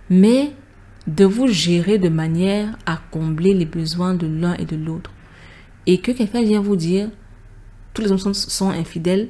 mais 0.09 0.53
de 1.07 1.25
vous 1.25 1.47
gérer 1.47 1.97
de 1.97 2.09
manière 2.09 2.77
à 2.85 2.99
combler 3.11 3.53
les 3.53 3.65
besoins 3.65 4.15
de 4.15 4.27
l'un 4.27 4.53
et 4.55 4.65
de 4.65 4.75
l'autre. 4.75 5.11
Et 5.85 5.99
que 5.99 6.11
quelqu'un 6.11 6.41
vient 6.41 6.61
vous 6.61 6.75
dire, 6.75 7.09
tous 7.93 8.01
les 8.01 8.11
hommes 8.11 8.33
sont, 8.33 8.69
infidèles 8.69 9.29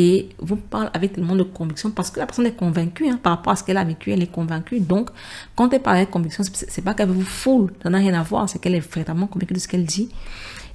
et 0.00 0.28
vous 0.38 0.54
parlez 0.54 0.88
avec 0.94 1.14
tellement 1.14 1.34
de 1.34 1.42
conviction 1.42 1.90
parce 1.90 2.12
que 2.12 2.20
la 2.20 2.26
personne 2.26 2.46
est 2.46 2.54
convaincue 2.54 3.08
hein, 3.08 3.18
par 3.20 3.32
rapport 3.32 3.52
à 3.52 3.56
ce 3.56 3.64
qu'elle 3.64 3.76
a 3.76 3.82
vécu, 3.82 4.12
elle 4.12 4.22
est 4.22 4.30
convaincue. 4.30 4.78
Donc, 4.78 5.10
quand 5.56 5.72
elle 5.72 5.82
parle 5.82 5.96
avec 5.96 6.10
conviction, 6.10 6.44
c'est 6.54 6.82
pas 6.82 6.94
qu'elle 6.94 7.08
vous 7.08 7.24
foule, 7.24 7.72
ça 7.82 7.90
n'a 7.90 7.98
rien 7.98 8.14
à 8.14 8.22
voir, 8.22 8.48
c'est 8.48 8.60
qu'elle 8.60 8.76
est 8.76 8.94
vraiment 8.94 9.26
convaincue 9.26 9.54
de 9.54 9.58
ce 9.58 9.66
qu'elle 9.66 9.84
dit. 9.84 10.08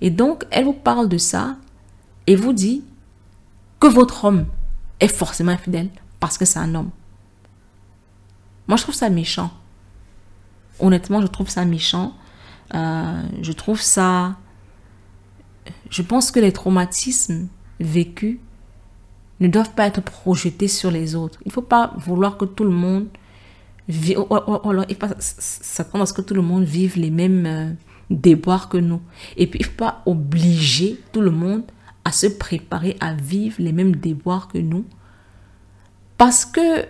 Et 0.02 0.10
donc, 0.10 0.44
elle 0.52 0.66
vous 0.66 0.74
parle 0.74 1.08
de 1.08 1.18
ça 1.18 1.56
et 2.28 2.36
vous 2.36 2.52
dit 2.52 2.84
que 3.80 3.88
votre 3.88 4.26
homme 4.26 4.46
est 5.00 5.08
forcément 5.08 5.54
infidèle 5.54 5.88
parce 6.20 6.38
que 6.38 6.44
c'est 6.44 6.60
un 6.60 6.76
homme. 6.76 6.90
Moi, 8.68 8.76
je 8.76 8.84
trouve 8.84 8.96
ça 8.96 9.10
méchant. 9.10 9.52
Honnêtement, 10.82 11.22
je 11.22 11.28
trouve 11.28 11.48
ça 11.48 11.64
méchant. 11.64 12.14
Euh, 12.74 13.22
je 13.42 13.54
trouve 13.54 13.80
ça 13.80 14.36
je 15.90 16.02
pense 16.02 16.32
que 16.32 16.40
les 16.40 16.52
traumatismes 16.52 17.48
vécus 17.80 18.40
ne 19.44 19.48
doivent 19.48 19.74
pas 19.74 19.88
être 19.88 20.02
projetés 20.02 20.68
sur 20.68 20.90
les 20.90 21.16
autres. 21.16 21.40
Il 21.46 21.52
faut 21.52 21.62
pas 21.62 21.94
vouloir 21.98 22.38
que 22.38 22.46
tout 22.46 22.64
le 22.64 22.72
monde 22.72 23.08
vive, 23.88 24.20
il 24.90 24.96
faut 24.96 25.08
s'attendre 25.20 26.04
à 26.04 26.06
ce 26.06 26.14
que 26.14 26.22
tout 26.22 26.34
le 26.34 26.42
monde 26.42 26.64
vive 26.64 26.98
les 26.98 27.12
mêmes 27.12 27.46
euh, 27.46 27.70
déboires 28.10 28.70
que 28.70 28.78
nous. 28.78 29.02
Et 29.38 29.48
puis, 29.48 29.60
il 29.60 29.64
ne 29.64 29.70
faut 29.70 29.78
pas 29.78 30.02
obliger 30.06 31.00
tout 31.12 31.22
le 31.22 31.32
monde 31.32 31.64
à 32.06 32.12
se 32.12 32.28
préparer 32.28 32.98
à 33.00 33.14
vivre 33.14 33.56
les 33.60 33.72
mêmes 33.72 33.96
déboires 33.96 34.48
que 34.48 34.58
nous. 34.58 34.86
Parce 36.18 36.46
que 36.46 36.86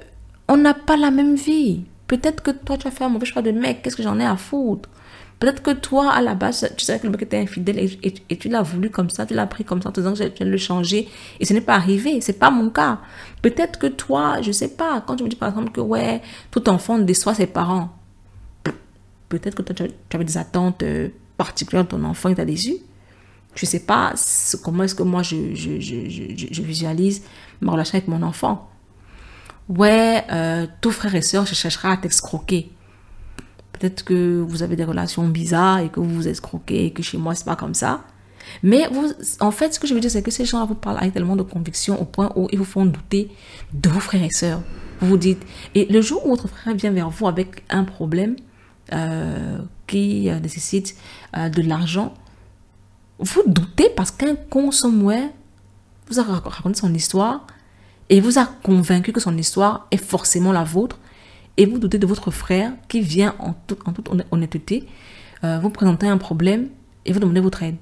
on 0.47 0.57
n'a 0.57 0.73
pas 0.73 0.97
la 0.97 1.11
même 1.11 1.35
vie. 1.35 1.85
Peut-être 2.07 2.43
que 2.43 2.51
toi, 2.51 2.77
tu 2.77 2.87
as 2.87 2.91
fait 2.91 3.05
un 3.05 3.09
mauvais 3.09 3.25
choix 3.25 3.41
de 3.41 3.51
mec. 3.51 3.81
Qu'est-ce 3.81 3.95
que 3.95 4.03
j'en 4.03 4.19
ai 4.19 4.25
à 4.25 4.35
foutre? 4.35 4.89
Peut-être 5.39 5.61
que 5.61 5.71
toi, 5.71 6.11
à 6.11 6.21
la 6.21 6.36
base, 6.36 6.73
tu 6.77 6.86
savais 6.86 6.99
que 6.99 7.05
le 7.05 7.11
mec 7.11 7.21
était 7.21 7.38
infidèle 7.38 7.77
et, 7.79 8.38
tu 8.38 8.47
l'as 8.47 8.61
voulu 8.61 8.89
comme 8.89 9.09
ça, 9.09 9.25
tu 9.25 9.34
l'as 9.34 9.45
pris 9.45 9.65
comme 9.65 9.81
ça 9.81 9.89
en 9.89 9.91
te 9.91 9.99
disant 9.99 10.13
que 10.13 10.19
vais 10.19 10.45
le 10.45 10.57
changer. 10.57 11.09
Et 11.39 11.45
ce 11.45 11.53
n'est 11.53 11.61
pas 11.61 11.75
arrivé. 11.75 12.21
C'est 12.21 12.39
pas 12.39 12.49
mon 12.49 12.69
cas. 12.69 12.99
Peut-être 13.41 13.77
que 13.77 13.88
toi, 13.88 14.41
je 14.41 14.51
sais 14.51 14.69
pas, 14.69 15.03
quand 15.05 15.17
tu 15.17 15.23
me 15.23 15.29
dis 15.29 15.36
par 15.36 15.49
exemple 15.49 15.71
que 15.71 15.81
ouais, 15.81 16.21
tout 16.51 16.69
enfant 16.69 16.97
déçoit 16.97 17.36
ses 17.36 17.47
parents. 17.47 17.89
Peut-être 19.27 19.55
que 19.55 19.63
toi, 19.63 19.75
tu 19.75 20.15
avais 20.15 20.23
des 20.23 20.38
attentes 20.38 20.84
euh, 20.84 21.09
particulières 21.38 21.84
de 21.86 21.89
ton 21.89 22.03
enfant 22.03 22.29
et 22.29 22.36
t'a 22.36 22.45
déçu. 22.45 22.75
Je 23.55 23.65
sais 23.65 23.81
pas 23.81 24.13
comment 24.63 24.84
est-ce 24.84 24.95
que 24.95 25.03
moi 25.03 25.21
je, 25.23 25.36
visualise 26.61 27.23
ma 27.61 27.73
relation 27.73 27.97
avec 27.97 28.07
mon 28.07 28.21
enfant. 28.23 28.69
Ouais, 29.69 30.23
euh, 30.31 30.67
tout 30.81 30.91
frère 30.91 31.15
et 31.15 31.21
soeur 31.21 31.45
je 31.45 31.53
cherchera 31.53 31.91
à 31.91 31.97
t'escroquer. 31.97 32.71
Peut-être 33.84 34.05
que 34.05 34.39
vous 34.39 34.63
avez 34.63 34.77
des 34.77 34.86
relations 34.86 35.27
bizarres 35.27 35.79
et 35.79 35.89
que 35.89 35.99
vous 35.99 36.07
vous 36.07 36.27
escroquez 36.29 36.86
et 36.86 36.91
que 36.91 37.03
chez 37.03 37.17
moi, 37.17 37.36
c'est 37.36 37.43
pas 37.43 37.57
comme 37.57 37.73
ça. 37.73 38.05
Mais 38.63 38.88
vous, 38.89 39.11
en 39.41 39.51
fait, 39.51 39.73
ce 39.73 39.79
que 39.81 39.88
je 39.88 39.93
veux 39.93 39.99
dire, 39.99 40.09
c'est 40.09 40.21
que 40.21 40.31
ces 40.31 40.45
gens-là 40.45 40.63
vous 40.63 40.73
parlent 40.73 40.99
avec 40.99 41.11
tellement 41.11 41.36
de 41.36 41.43
conviction 41.43 42.01
au 42.01 42.05
point 42.05 42.31
où 42.38 42.47
ils 42.53 42.57
vous 42.57 42.63
font 42.63 42.86
douter 42.86 43.29
de 43.73 43.89
vos 43.89 43.99
frères 43.99 44.23
et 44.23 44.31
sœurs. 44.31 44.61
Vous 45.01 45.07
vous 45.07 45.17
dites, 45.17 45.43
et 45.75 45.84
le 45.84 45.99
jour 45.99 46.25
où 46.25 46.29
votre 46.29 46.47
frère 46.47 46.73
vient 46.75 46.91
vers 46.91 47.09
vous 47.09 47.27
avec 47.27 47.65
un 47.69 47.84
problème 47.84 48.38
euh, 48.93 49.59
qui 49.86 50.29
euh, 50.29 50.39
nécessite 50.39 50.95
euh, 51.36 51.49
de 51.49 51.61
l'argent, 51.61 52.13
vous 53.19 53.43
doutez 53.45 53.89
parce 53.89 54.11
qu'un 54.11 54.36
con 54.49 54.71
somewhere 54.71 55.27
vous 56.07 56.21
a 56.21 56.23
raconté 56.23 56.79
son 56.79 56.93
histoire 56.93 57.45
et 58.07 58.21
vous 58.21 58.39
a 58.39 58.45
convaincu 58.45 59.11
que 59.11 59.19
son 59.19 59.38
histoire 59.38 59.88
est 59.91 59.97
forcément 59.97 60.53
la 60.53 60.63
vôtre 60.63 60.99
et 61.57 61.65
vous 61.65 61.77
doutez 61.77 61.99
de 61.99 62.07
votre 62.07 62.31
frère 62.31 62.71
qui 62.87 63.01
vient 63.01 63.35
en, 63.39 63.53
toute 63.53 63.81
honnêteté 64.31 64.87
euh, 65.43 65.59
vous 65.59 65.69
présenter 65.69 66.07
un 66.07 66.17
problème 66.17 66.69
et 67.05 67.11
vous 67.11 67.19
demander 67.19 67.41
votre 67.41 67.63
aide. 67.63 67.75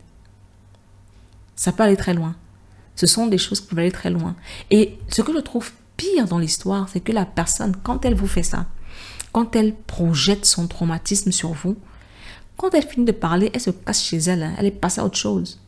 Ça 1.56 1.72
peut 1.72 1.84
aller 1.84 1.98
très 1.98 2.14
loin. 2.14 2.36
Ce 2.96 3.06
sont 3.06 3.28
des 3.28 3.38
choses 3.38 3.62
qui 3.62 3.68
peuvent 3.68 3.80
aller 3.80 3.92
très 3.92 4.10
loin. 4.10 4.36
Et 4.72 4.98
ce 5.08 5.22
que 5.22 5.32
je 5.34 5.40
trouve 5.40 5.72
pire 5.96 6.28
dans 6.28 6.40
l'histoire, 6.40 6.90
c'est 6.90 7.00
que 7.00 7.12
la 7.12 7.26
personne, 7.26 7.76
quand 7.84 8.04
elle 8.04 8.16
vous 8.16 8.28
fait 8.28 8.44
ça, 8.44 8.66
quand 9.32 9.56
elle 9.56 9.76
projette 9.76 10.46
son 10.46 10.68
traumatisme 10.68 11.32
sur 11.32 11.54
vous, 11.54 11.78
quand 12.58 12.74
elle 12.74 12.86
finit 12.86 13.06
de 13.06 13.12
parler, 13.12 13.50
elle 13.54 13.62
se 13.62 13.70
casse 13.70 14.04
chez 14.04 14.18
elle. 14.18 14.44
Hein. 14.44 14.54
elle 14.58 14.66
est 14.66 14.72
passée 14.72 15.02
à 15.02 15.06
autre 15.06 15.18
chose. 15.18 15.60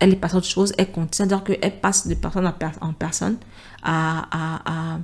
elle 0.00 0.12
est 0.12 0.16
passée 0.16 0.34
à 0.34 0.38
autre 0.38 0.46
chose, 0.46 0.72
elle 0.76 0.90
continue, 0.90 1.10
c'est-à-dire 1.12 1.44
qu'elle 1.44 1.80
passe 1.80 2.06
de 2.06 2.14
personne 2.14 2.52
en 2.80 2.92
personne 2.92 3.36
à, 3.82 4.26
à, 4.30 4.94
à, 4.94 4.98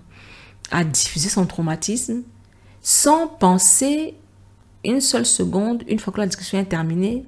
diffuser 0.84 1.28
son 1.28 1.46
traumatisme 1.46 2.22
sans 2.82 3.26
penser 3.26 4.14
une 4.84 5.00
seule 5.00 5.26
seconde, 5.26 5.82
une 5.88 5.98
fois 5.98 6.12
que 6.12 6.20
la 6.20 6.26
discussion 6.26 6.58
est 6.58 6.66
terminée, 6.66 7.24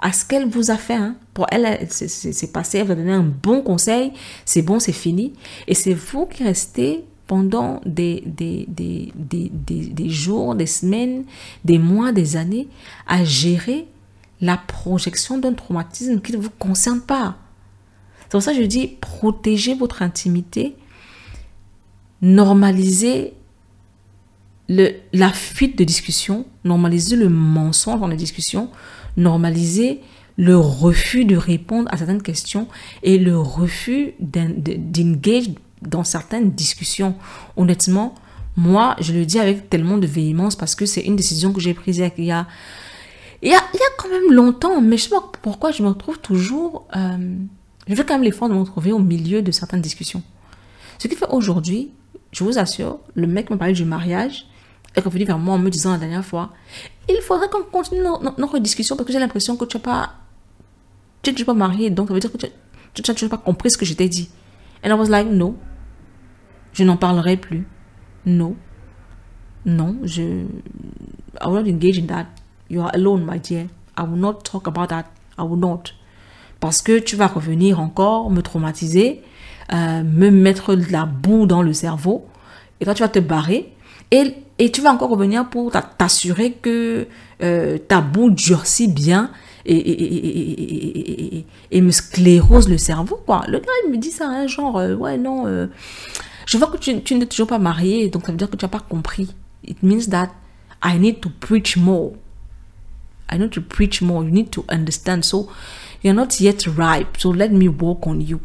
à 0.00 0.12
ce 0.12 0.24
qu'elle 0.24 0.48
vous 0.48 0.70
a 0.70 0.76
fait. 0.76 0.94
Hein. 0.94 1.16
Pour 1.34 1.46
elle, 1.50 1.86
c'est 1.90 2.52
passé, 2.52 2.78
elle 2.78 2.86
vous 2.86 2.92
a 2.92 2.96
donné 2.96 3.12
un 3.12 3.22
bon 3.22 3.62
conseil, 3.62 4.12
c'est 4.44 4.62
bon, 4.62 4.78
c'est 4.78 4.92
fini. 4.92 5.32
Et 5.66 5.74
c'est 5.74 5.94
vous 5.94 6.26
qui 6.26 6.44
restez 6.44 7.04
pendant 7.26 7.80
des, 7.86 8.22
des, 8.26 8.66
des, 8.68 9.12
des, 9.14 10.08
jours, 10.08 10.56
des 10.56 10.66
semaines, 10.66 11.24
des 11.64 11.78
mois, 11.78 12.12
des 12.12 12.36
années 12.36 12.68
à 13.06 13.24
gérer 13.24 13.86
la 14.40 14.56
projection 14.56 15.38
d'un 15.38 15.52
traumatisme 15.52 16.20
qui 16.20 16.32
ne 16.32 16.38
vous 16.38 16.50
concerne 16.58 17.00
pas. 17.00 17.36
C'est 18.22 18.30
pour 18.30 18.42
ça 18.42 18.52
que 18.52 18.60
je 18.60 18.66
dis, 18.66 18.88
protégez 18.88 19.74
votre 19.74 20.02
intimité, 20.02 20.76
normalisez 22.22 23.34
le, 24.68 24.90
la 25.12 25.32
fuite 25.32 25.76
de 25.76 25.84
discussion, 25.84 26.46
normalisez 26.64 27.16
le 27.16 27.28
mensonge 27.28 28.00
dans 28.00 28.06
les 28.06 28.16
discussions, 28.16 28.70
normalisez 29.16 30.00
le 30.36 30.56
refus 30.56 31.24
de 31.24 31.36
répondre 31.36 31.88
à 31.92 31.96
certaines 31.96 32.22
questions 32.22 32.68
et 33.02 33.18
le 33.18 33.38
refus 33.38 34.14
d'engage 34.20 35.50
dans 35.82 36.04
certaines 36.04 36.52
discussions. 36.52 37.14
Honnêtement, 37.56 38.14
moi, 38.56 38.96
je 39.00 39.12
le 39.12 39.26
dis 39.26 39.38
avec 39.38 39.68
tellement 39.68 39.98
de 39.98 40.06
véhémence 40.06 40.56
parce 40.56 40.74
que 40.74 40.86
c'est 40.86 41.02
une 41.02 41.16
décision 41.16 41.52
que 41.52 41.60
j'ai 41.60 41.74
prise 41.74 41.98
il 41.98 42.00
y 42.00 42.04
a, 42.04 42.12
il 42.18 42.24
y 42.24 42.32
a, 42.32 42.46
il 43.42 43.50
y 43.50 43.54
a 43.54 43.92
quand 43.98 44.08
même 44.08 44.32
longtemps, 44.32 44.80
mais 44.80 44.96
je 44.96 45.04
sais 45.04 45.10
pas 45.10 45.30
pourquoi 45.42 45.72
je 45.72 45.82
me 45.82 45.88
retrouve 45.88 46.18
toujours... 46.18 46.86
Euh, 46.96 47.36
je 47.88 47.94
fais 47.94 48.04
quand 48.04 48.14
même 48.14 48.22
l'effort 48.22 48.48
de 48.48 48.54
me 48.54 48.60
retrouver 48.60 48.92
au 48.92 48.98
milieu 48.98 49.42
de 49.42 49.50
certaines 49.50 49.80
discussions. 49.80 50.22
Ce 50.98 51.08
qui 51.08 51.16
fait 51.16 51.28
aujourd'hui, 51.30 51.90
je 52.32 52.44
vous 52.44 52.58
assure, 52.58 53.00
le 53.14 53.26
mec 53.26 53.50
m'a 53.50 53.56
parlé 53.56 53.72
du 53.72 53.84
mariage, 53.84 54.46
est 54.94 55.00
revenu 55.00 55.24
vers 55.24 55.38
moi 55.38 55.54
en 55.54 55.58
me 55.58 55.70
disant 55.70 55.92
la 55.92 55.98
dernière 55.98 56.24
fois, 56.24 56.50
il 57.08 57.20
faudrait 57.22 57.48
qu'on 57.48 57.62
continue 57.62 58.00
notre, 58.02 58.58
discussion 58.58 58.96
parce 58.96 59.06
que 59.06 59.12
j'ai 59.12 59.18
l'impression 59.18 59.56
que 59.56 59.64
tu 59.64 59.76
n'as 59.76 59.82
pas, 59.82 60.14
tu 61.22 61.32
n'es 61.32 61.44
pas 61.44 61.54
marié, 61.54 61.90
donc 61.90 62.08
ça 62.08 62.14
veut 62.14 62.20
dire 62.20 62.32
que 62.32 62.38
tu 62.38 63.24
n'as 63.24 63.28
pas 63.28 63.38
compris 63.38 63.70
ce 63.70 63.78
que 63.78 63.84
je 63.84 63.94
t'ai 63.94 64.08
dit. 64.08 64.30
And 64.84 64.88
I 64.88 64.92
was 64.94 65.08
like, 65.08 65.28
no, 65.28 65.56
je 66.72 66.84
n'en 66.84 66.96
parlerai 66.96 67.36
plus. 67.36 67.66
No, 68.26 68.56
non, 69.64 69.96
je, 70.04 70.22
I 71.40 71.46
will 71.46 71.62
not 71.62 71.68
engage 71.68 71.98
in 71.98 72.06
that. 72.06 72.26
You 72.68 72.82
are 72.82 72.90
alone, 72.94 73.24
my 73.24 73.38
dear. 73.38 73.66
I 73.96 74.02
will 74.02 74.18
not 74.18 74.44
talk 74.44 74.66
about 74.66 74.88
that. 74.88 75.04
I 75.38 75.42
will 75.42 75.58
not. 75.58 75.94
Parce 76.60 76.82
que 76.82 76.98
tu 76.98 77.16
vas 77.16 77.26
revenir 77.26 77.80
encore 77.80 78.30
me 78.30 78.42
traumatiser, 78.42 79.22
euh, 79.72 80.02
me 80.02 80.30
mettre 80.30 80.74
de 80.74 80.90
la 80.90 81.06
boue 81.06 81.46
dans 81.46 81.62
le 81.62 81.72
cerveau, 81.72 82.26
et 82.80 82.84
toi 82.84 82.94
tu 82.94 83.02
vas 83.02 83.08
te 83.08 83.18
barrer, 83.18 83.72
et, 84.10 84.34
tu 84.72 84.80
vas 84.80 84.92
encore 84.92 85.10
revenir 85.10 85.48
pour 85.48 85.72
t'assurer 85.72 86.52
que 86.52 87.06
euh, 87.42 87.78
ta 87.78 88.00
boue 88.00 88.30
durcit 88.30 88.88
bien 88.88 89.30
et, 89.64 89.76
et, 89.76 91.46
et, 91.70 91.80
me 91.80 91.90
sclérose 91.90 92.68
le 92.68 92.76
cerveau, 92.78 93.20
quoi. 93.24 93.44
Le 93.48 93.58
gars, 93.58 93.72
il 93.86 93.92
me 93.92 93.96
dit 93.96 94.10
ça, 94.10 94.26
hein, 94.28 94.46
genre, 94.46 94.78
euh, 94.78 94.94
ouais, 94.94 95.16
non, 95.16 95.46
euh, 95.46 95.66
je 96.46 96.58
vois 96.58 96.68
que 96.68 96.76
tu, 96.76 97.00
tu 97.02 97.14
n'es 97.14 97.26
toujours 97.26 97.46
pas 97.46 97.58
marié, 97.58 98.08
donc 98.08 98.26
ça 98.26 98.32
veut 98.32 98.38
dire 98.38 98.50
que 98.50 98.56
tu 98.56 98.64
n'as 98.64 98.70
pas 98.70 98.80
compris. 98.80 99.34
It 99.66 99.82
means 99.82 100.08
that 100.10 100.30
I 100.82 100.98
need 100.98 101.20
to 101.20 101.30
preach 101.40 101.76
more. 101.76 102.12
I 103.30 103.38
need 103.38 103.50
to 103.50 103.60
preach 103.60 104.02
more. 104.02 104.24
You 104.24 104.30
need 104.30 104.50
to 104.50 104.64
understand. 104.68 105.24
So, 105.24 105.48
you're 106.02 106.14
not 106.14 106.40
yet 106.40 106.66
ripe. 106.66 107.18
So, 107.18 107.30
let 107.30 107.50
me 107.50 107.68
work 107.68 108.06
on 108.06 108.20
you. 108.20 108.40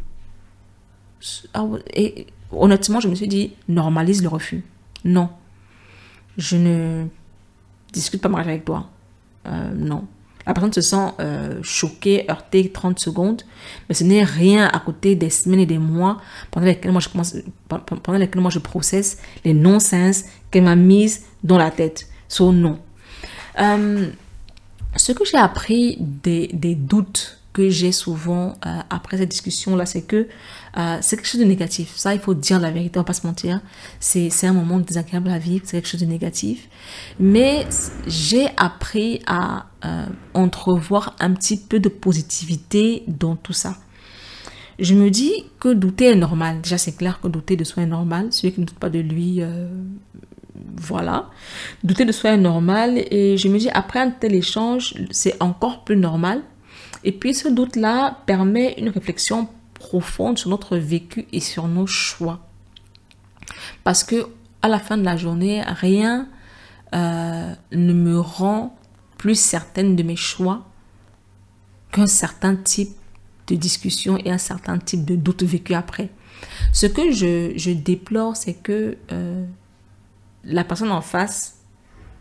Et 1.93 2.27
honnêtement, 2.51 2.99
je 2.99 3.07
me 3.07 3.15
suis 3.15 3.27
dit, 3.27 3.53
normalise 3.67 4.21
le 4.21 4.29
refus. 4.29 4.63
Non 5.03 5.29
je 6.37 6.57
ne 6.57 7.05
discute 7.93 8.21
pas 8.21 8.29
mariage 8.29 8.49
avec 8.49 8.65
toi. 8.65 8.89
Euh, 9.47 9.71
non. 9.75 10.05
La 10.45 10.53
personne 10.53 10.73
se 10.73 10.81
sent 10.81 11.11
euh, 11.19 11.59
choquée, 11.63 12.25
heurtée 12.29 12.71
30 12.71 12.99
secondes, 12.99 13.41
mais 13.89 13.95
ce 13.95 14.03
n'est 14.03 14.23
rien 14.23 14.67
à 14.67 14.79
côté 14.79 15.15
des 15.15 15.31
semaines 15.31 15.61
et 15.61 15.65
des 15.65 15.79
mois 15.79 16.21
pendant 16.51 16.67
lesquels 16.67 16.91
moi 16.91 17.01
je, 17.01 17.09
commence, 17.09 17.35
pendant 17.67 18.19
lesquels 18.19 18.41
moi 18.41 18.51
je 18.51 18.59
processe 18.59 19.19
les 19.43 19.55
non-sens 19.55 20.25
qu'elle 20.51 20.63
m'a 20.63 20.75
mises 20.75 21.25
dans 21.43 21.57
la 21.57 21.71
tête. 21.71 22.07
So, 22.27 22.51
non. 22.51 22.79
Euh, 23.59 24.07
ce 24.95 25.11
que 25.13 25.25
j'ai 25.25 25.37
appris 25.37 25.97
des, 25.99 26.47
des 26.53 26.75
doutes 26.75 27.39
que 27.55 27.69
j'ai 27.69 27.93
souvent 27.93 28.57
euh, 28.65 28.79
après 28.89 29.17
cette 29.17 29.29
discussion-là, 29.29 29.85
c'est 29.85 30.01
que 30.01 30.27
euh, 30.77 30.97
c'est 30.99 31.15
quelque 31.15 31.25
chose 31.25 31.39
de 31.39 31.45
négatif. 31.45 31.93
Ça, 31.95 32.13
il 32.13 32.19
faut 32.19 32.33
dire 32.33 32.59
la 32.59 32.69
vérité, 32.69 32.99
on 32.99 33.01
va 33.01 33.05
pas 33.05 33.13
se 33.13 33.25
mentir. 33.25 33.61
C'est 34.01 34.29
un 34.45 34.51
moment 34.51 34.77
désagréable 34.79 35.29
à 35.29 35.39
vivre, 35.39 35.63
c'est 35.65 35.77
quelque 35.77 35.87
chose 35.87 36.01
de 36.01 36.05
négatif. 36.05 36.67
Mais 37.17 37.65
j'ai 38.07 38.49
appris 38.57 39.21
à 39.25 39.67
euh, 39.85 40.05
entrevoir 40.33 41.15
un 41.21 41.31
petit 41.33 41.55
peu 41.55 41.79
de 41.79 41.87
positivité 41.87 43.03
dans 43.07 43.37
tout 43.37 43.53
ça. 43.53 43.77
Je 44.77 44.93
me 44.93 45.09
dis 45.09 45.45
que 45.61 45.69
douter 45.69 46.07
est 46.07 46.15
normal. 46.15 46.59
Déjà, 46.61 46.77
c'est 46.77 46.97
clair 46.97 47.21
que 47.21 47.29
douter 47.29 47.55
de 47.55 47.63
soi 47.63 47.83
est 47.83 47.87
normal. 47.87 48.27
Celui 48.31 48.53
qui 48.53 48.59
ne 48.59 48.65
doute 48.65 48.79
pas 48.79 48.89
de 48.89 48.99
lui, 48.99 49.41
voilà. 50.75 51.29
Douter 51.85 52.03
de 52.03 52.11
soi 52.11 52.31
est 52.31 52.37
normal. 52.37 53.01
Et 53.11 53.37
je 53.37 53.47
me 53.47 53.57
dis, 53.57 53.69
après 53.69 54.01
un 54.01 54.11
tel 54.11 54.35
échange, 54.35 54.93
c'est 55.11 55.41
encore 55.41 55.85
plus 55.85 55.95
normal 55.95 56.41
et 57.05 57.11
puis 57.11 57.35
ce 57.35 57.47
doute-là 57.47 58.17
permet 58.25 58.73
une 58.79 58.89
réflexion 58.89 59.47
profonde 59.75 60.39
sur 60.39 60.49
notre 60.49 60.75
vécu 60.75 61.27
et 61.31 61.39
sur 61.39 61.67
nos 61.67 61.85
choix. 61.85 62.39
Parce 63.83 64.03
que 64.03 64.27
à 64.63 64.67
la 64.67 64.79
fin 64.79 64.97
de 64.97 65.05
la 65.05 65.15
journée, 65.15 65.61
rien 65.61 66.27
euh, 66.95 67.53
ne 67.71 67.93
me 67.93 68.19
rend 68.19 68.75
plus 69.19 69.39
certaine 69.39 69.95
de 69.95 70.01
mes 70.01 70.15
choix 70.15 70.65
qu'un 71.91 72.07
certain 72.07 72.55
type 72.55 72.95
de 73.45 73.55
discussion 73.55 74.17
et 74.17 74.31
un 74.31 74.39
certain 74.39 74.79
type 74.79 75.05
de 75.05 75.15
doute 75.15 75.43
vécu 75.43 75.75
après. 75.75 76.09
Ce 76.73 76.87
que 76.87 77.11
je, 77.11 77.71
déplore, 77.73 78.35
c'est 78.35 78.55
que 78.55 78.97
euh, 79.11 79.45
la 80.43 80.63
personne 80.63 80.91
en 80.91 81.01
face, 81.01 81.59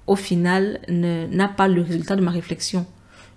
au 0.06 0.16
final, 0.16 0.80
n'a 0.88 1.48
pas 1.48 1.68
le 1.68 1.80
résultat 1.80 2.16
de 2.16 2.22
ma 2.22 2.30
réflexion. 2.30 2.86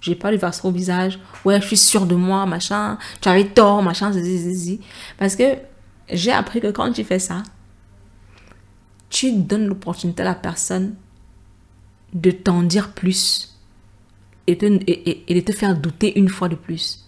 J'ai 0.02 0.16
pas 0.16 0.32
le 0.32 0.38
verser 0.38 0.68
au 0.68 0.72
visage. 0.72 1.20
Ouais, 1.44 1.60
je 1.60 1.68
suis 1.68 1.78
sûre 1.78 2.06
de 2.06 2.16
moi, 2.16 2.46
machin. 2.46 2.98
Tu 3.22 3.30
avais 3.30 3.46
tort, 3.46 3.82
machin, 3.82 4.12
zizi, 4.12 4.80
Parce 5.18 5.36
que 5.36 5.58
j'ai 6.12 6.32
appris 6.32 6.62
que 6.62 6.72
quand 6.72 6.92
tu 6.92 7.04
fais 7.04 7.20
ça, 7.20 7.44
tu 9.10 9.32
donnes 9.32 9.68
l'opportunité 9.68 10.22
à 10.22 10.26
la 10.26 10.36
personne 10.36 10.96
de 12.14 12.32
t'en 12.32 12.64
dire 12.64 12.94
plus 12.94 13.58
et 14.48 14.56
de, 14.56 14.80
et, 14.88 15.34
de 15.34 15.40
te 15.40 15.52
faire 15.52 15.78
douter 15.78 16.18
une 16.18 16.30
fois 16.30 16.48
de 16.48 16.56
plus. 16.56 17.06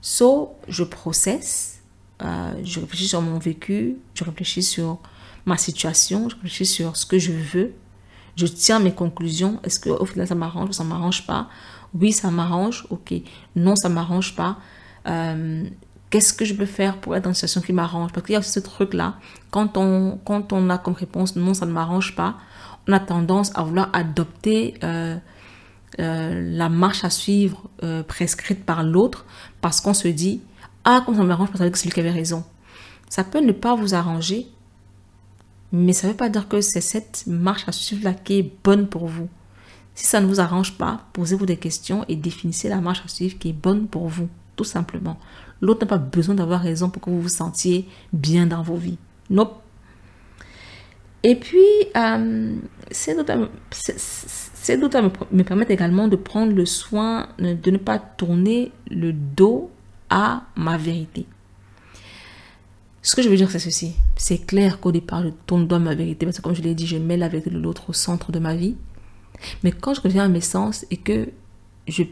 So, 0.00 0.54
je 0.68 0.84
processe, 0.84 1.80
euh, 2.22 2.52
je 2.62 2.80
réfléchis 2.80 3.08
sur 3.08 3.22
mon 3.22 3.38
vécu, 3.38 3.96
je 4.14 4.24
réfléchis 4.24 4.62
sur 4.62 4.98
ma 5.46 5.56
situation, 5.56 6.28
je 6.28 6.34
réfléchis 6.36 6.66
sur 6.66 6.96
ce 6.96 7.06
que 7.06 7.18
je 7.18 7.32
veux, 7.32 7.72
je 8.36 8.46
tiens 8.46 8.78
mes 8.78 8.92
conclusions. 8.92 9.58
Est-ce 9.64 9.80
que 9.80 9.90
au 9.90 10.04
final 10.04 10.28
ça 10.28 10.34
m'arrange 10.34 10.68
ou 10.68 10.72
ça 10.72 10.84
m'arrange 10.84 11.26
pas? 11.26 11.48
Oui, 12.00 12.12
ça 12.12 12.30
m'arrange, 12.30 12.86
ok. 12.90 13.14
Non, 13.54 13.76
ça 13.76 13.88
m'arrange 13.88 14.34
pas. 14.36 14.58
Euh, 15.06 15.64
qu'est-ce 16.10 16.32
que 16.32 16.44
je 16.44 16.54
peux 16.54 16.66
faire 16.66 16.98
pour 16.98 17.16
être 17.16 17.24
dans 17.24 17.30
une 17.30 17.34
situation 17.34 17.60
qui 17.60 17.72
m'arrange? 17.72 18.12
Parce 18.12 18.26
qu'il 18.26 18.34
y 18.34 18.36
a 18.36 18.42
ce 18.42 18.60
truc-là, 18.60 19.14
quand 19.50 19.76
on, 19.76 20.18
quand 20.24 20.52
on 20.52 20.68
a 20.70 20.78
comme 20.78 20.94
réponse 20.94 21.36
non, 21.36 21.54
ça 21.54 21.66
ne 21.66 21.72
m'arrange 21.72 22.14
pas, 22.14 22.36
on 22.88 22.92
a 22.92 23.00
tendance 23.00 23.50
à 23.54 23.62
vouloir 23.62 23.90
adopter 23.92 24.74
euh, 24.84 25.16
euh, 25.98 26.50
la 26.56 26.68
marche 26.68 27.04
à 27.04 27.10
suivre 27.10 27.68
prescrite 28.06 28.64
par 28.64 28.82
l'autre 28.82 29.24
parce 29.60 29.80
qu'on 29.80 29.94
se 29.94 30.08
dit 30.08 30.42
Ah, 30.84 31.02
comme 31.04 31.16
ça 31.16 31.22
m'arrange, 31.22 31.50
parce 31.50 31.70
que 31.70 31.78
c'est 31.78 31.86
lui 31.86 31.94
qui 31.94 32.00
avait 32.00 32.10
raison. 32.10 32.44
Ça 33.08 33.24
peut 33.24 33.40
ne 33.40 33.52
pas 33.52 33.74
vous 33.74 33.94
arranger, 33.94 34.48
mais 35.72 35.92
ça 35.92 36.06
ne 36.06 36.12
veut 36.12 36.16
pas 36.16 36.28
dire 36.28 36.48
que 36.48 36.60
c'est 36.60 36.80
cette 36.80 37.24
marche 37.26 37.64
à 37.68 37.72
suivre-là 37.72 38.14
qui 38.14 38.38
est 38.38 38.52
bonne 38.64 38.88
pour 38.88 39.06
vous. 39.06 39.28
Si 39.96 40.06
ça 40.06 40.20
ne 40.20 40.26
vous 40.26 40.40
arrange 40.40 40.76
pas, 40.76 41.00
posez-vous 41.14 41.46
des 41.46 41.56
questions 41.56 42.04
et 42.06 42.16
définissez 42.16 42.68
la 42.68 42.82
marche 42.82 43.02
à 43.04 43.08
suivre 43.08 43.38
qui 43.38 43.48
est 43.48 43.54
bonne 43.54 43.88
pour 43.88 44.08
vous, 44.08 44.28
tout 44.54 44.62
simplement. 44.62 45.18
L'autre 45.62 45.80
n'a 45.80 45.86
pas 45.86 45.96
besoin 45.96 46.34
d'avoir 46.34 46.60
raison 46.60 46.90
pour 46.90 47.00
que 47.00 47.08
vous 47.08 47.22
vous 47.22 47.28
sentiez 47.30 47.88
bien 48.12 48.46
dans 48.46 48.62
vos 48.62 48.76
vies. 48.76 48.98
Nope. 49.30 49.62
Et 51.22 51.34
puis, 51.34 51.64
euh, 51.96 52.56
ces 52.90 53.14
doutes 53.14 53.30
me, 55.32 55.42
permettent 55.42 55.70
également 55.70 56.08
de 56.08 56.16
prendre 56.16 56.52
le 56.52 56.66
soin 56.66 57.28
de 57.38 57.70
ne 57.70 57.78
pas 57.78 57.98
tourner 57.98 58.72
le 58.90 59.14
dos 59.14 59.70
à 60.10 60.42
ma 60.56 60.76
vérité. 60.76 61.26
Ce 63.00 63.16
que 63.16 63.22
je 63.22 63.30
veux 63.30 63.36
dire, 63.36 63.50
c'est 63.50 63.60
ceci. 63.60 63.94
C'est 64.14 64.44
clair 64.44 64.78
qu'au 64.78 64.92
départ, 64.92 65.22
je 65.22 65.30
tourne 65.46 65.72
à 65.72 65.78
ma 65.78 65.94
vérité 65.94 66.26
parce 66.26 66.36
que, 66.36 66.42
comme 66.42 66.54
je 66.54 66.60
l'ai 66.60 66.74
dit, 66.74 66.86
je 66.86 66.98
mets 66.98 67.16
la 67.16 67.28
vérité 67.28 67.48
de 67.48 67.58
l'autre 67.58 67.88
au 67.88 67.92
centre 67.94 68.30
de 68.30 68.38
ma 68.38 68.54
vie. 68.54 68.76
Mais 69.62 69.72
quand 69.72 69.94
je 69.94 70.00
reviens 70.00 70.24
à 70.24 70.28
mes 70.28 70.40
sens 70.40 70.86
et 70.90 70.96
que 70.96 71.30
je 71.88 72.04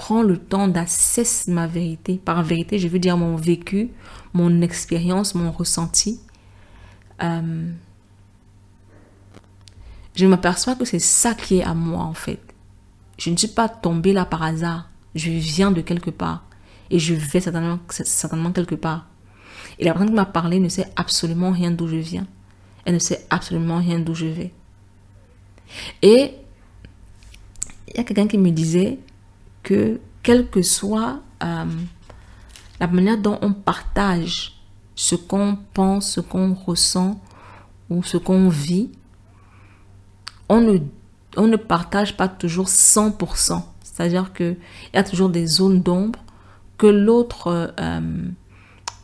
prends 0.00 0.22
le 0.22 0.38
temps 0.38 0.66
d'assesser 0.66 1.50
ma 1.50 1.66
vérité. 1.66 2.18
Par 2.24 2.42
vérité, 2.42 2.78
je 2.78 2.88
veux 2.88 2.98
dire 2.98 3.18
mon 3.18 3.36
vécu, 3.36 3.90
mon 4.32 4.62
expérience, 4.62 5.34
mon 5.34 5.52
ressenti. 5.52 6.20
Euh, 7.22 7.70
je 10.16 10.26
m'aperçois 10.26 10.74
que 10.74 10.86
c'est 10.86 10.98
ça 10.98 11.34
qui 11.34 11.58
est 11.58 11.62
à 11.62 11.74
moi 11.74 12.02
en 12.02 12.14
fait. 12.14 12.40
Je 13.18 13.28
ne 13.28 13.36
suis 13.36 13.48
pas 13.48 13.68
tombée 13.68 14.14
là 14.14 14.24
par 14.24 14.42
hasard. 14.42 14.88
Je 15.14 15.30
viens 15.30 15.70
de 15.70 15.82
quelque 15.82 16.10
part. 16.10 16.44
Et 16.90 16.98
je 16.98 17.12
vais 17.12 17.40
certainement, 17.40 17.78
certainement 17.90 18.52
quelque 18.52 18.74
part. 18.74 19.06
Et 19.78 19.84
la 19.84 19.92
personne 19.92 20.08
qui 20.08 20.14
m'a 20.14 20.24
parlé 20.24 20.60
ne 20.60 20.70
sait 20.70 20.90
absolument 20.96 21.50
rien 21.50 21.70
d'où 21.70 21.86
je 21.86 21.96
viens. 21.96 22.26
Elle 22.86 22.94
ne 22.94 22.98
sait 22.98 23.26
absolument 23.28 23.78
rien 23.78 23.98
d'où 23.98 24.14
je 24.14 24.26
vais. 24.26 24.52
Et 26.00 26.32
il 27.90 27.96
y 27.96 28.00
a 28.00 28.04
quelqu'un 28.04 28.26
qui 28.26 28.38
me 28.38 28.50
disait 28.50 28.98
que 29.62 30.00
quelle 30.22 30.48
que 30.48 30.62
soit 30.62 31.20
euh, 31.42 31.64
la 32.78 32.86
manière 32.86 33.18
dont 33.18 33.38
on 33.42 33.52
partage 33.52 34.60
ce 34.94 35.14
qu'on 35.14 35.58
pense, 35.72 36.12
ce 36.12 36.20
qu'on 36.20 36.54
ressent 36.54 37.20
ou 37.88 38.02
ce 38.02 38.16
qu'on 38.16 38.48
vit, 38.48 38.90
on 40.48 40.60
ne, 40.60 41.56
partage 41.56 42.16
pas 42.16 42.28
toujours 42.28 42.66
100%. 42.66 43.62
C'est-à-dire 43.82 44.32
qu'il 44.32 44.56
y 44.92 44.96
a 44.96 45.04
toujours 45.04 45.28
des 45.28 45.46
zones 45.46 45.80
d'ombre 45.80 46.18
que 46.76 46.86
l'autre 46.86 47.72
euh, 47.78 48.22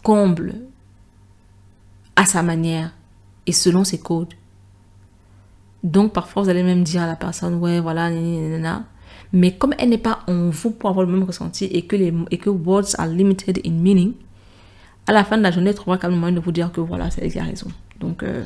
comble 0.03 0.57
à 2.17 2.27
sa 2.27 2.43
manière 2.43 2.93
et 3.47 3.53
selon 3.53 3.85
ses 3.85 3.99
codes. 3.99 4.35
Donc 5.87 6.13
parfois 6.13 6.43
vous 6.43 6.49
allez 6.49 6.65
même 6.65 6.83
dire 6.83 7.03
à 7.03 7.07
la 7.07 7.15
personne, 7.15 7.55
ouais, 7.55 7.79
voilà, 7.79 8.11
mais 9.33 9.57
comme 9.57 9.73
elle 9.79 9.91
n'est 9.91 9.99
pas 9.99 10.19
en 10.27 10.51
vous 10.51 10.73
pour 10.73 10.91
avoir 10.91 11.07
le 11.07 11.13
même 11.13 11.23
ressenti 11.23 11.65
et 11.67 11.83
que, 11.83 11.95
les, 11.95 12.13
et 12.33 12.39
que 12.39 12.51
words 12.51 12.97
are 12.99 13.07
limited 13.07 13.61
in 13.65 13.71
meaning, 13.71 14.15
à 15.07 15.13
la 15.13 15.23
fin 15.23 15.39
de 15.39 15.45
la 15.45 15.53
journée, 15.53 15.71
elle 15.71 15.77
trouvera 15.77 15.97
quand 15.97 16.11
même 16.11 16.19
moyen 16.19 16.35
de 16.35 16.41
vous 16.41 16.51
dire 16.51 16.73
que 16.73 16.81
voilà, 16.81 17.09
c'est 17.13 17.23
elle 17.23 17.31
qui 17.31 17.39
a 17.39 17.45
raison. 17.45 17.69
Donc, 18.01 18.25
euh, 18.25 18.43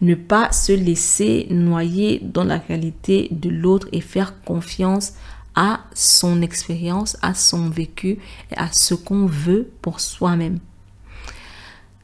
ne 0.00 0.14
pas 0.14 0.52
se 0.52 0.70
laisser 0.70 1.48
noyer 1.50 2.20
dans 2.22 2.44
la 2.44 2.58
réalité 2.58 3.26
de 3.32 3.50
l'autre 3.50 3.88
et 3.90 4.00
faire 4.00 4.40
confiance 4.44 5.14
à 5.56 5.80
son 5.92 6.40
expérience, 6.40 7.16
à 7.20 7.34
son 7.34 7.68
vécu 7.68 8.18
et 8.52 8.56
à 8.56 8.68
ce 8.70 8.94
qu'on 8.94 9.26
veut 9.26 9.72
pour 9.82 9.98
soi-même. 9.98 10.60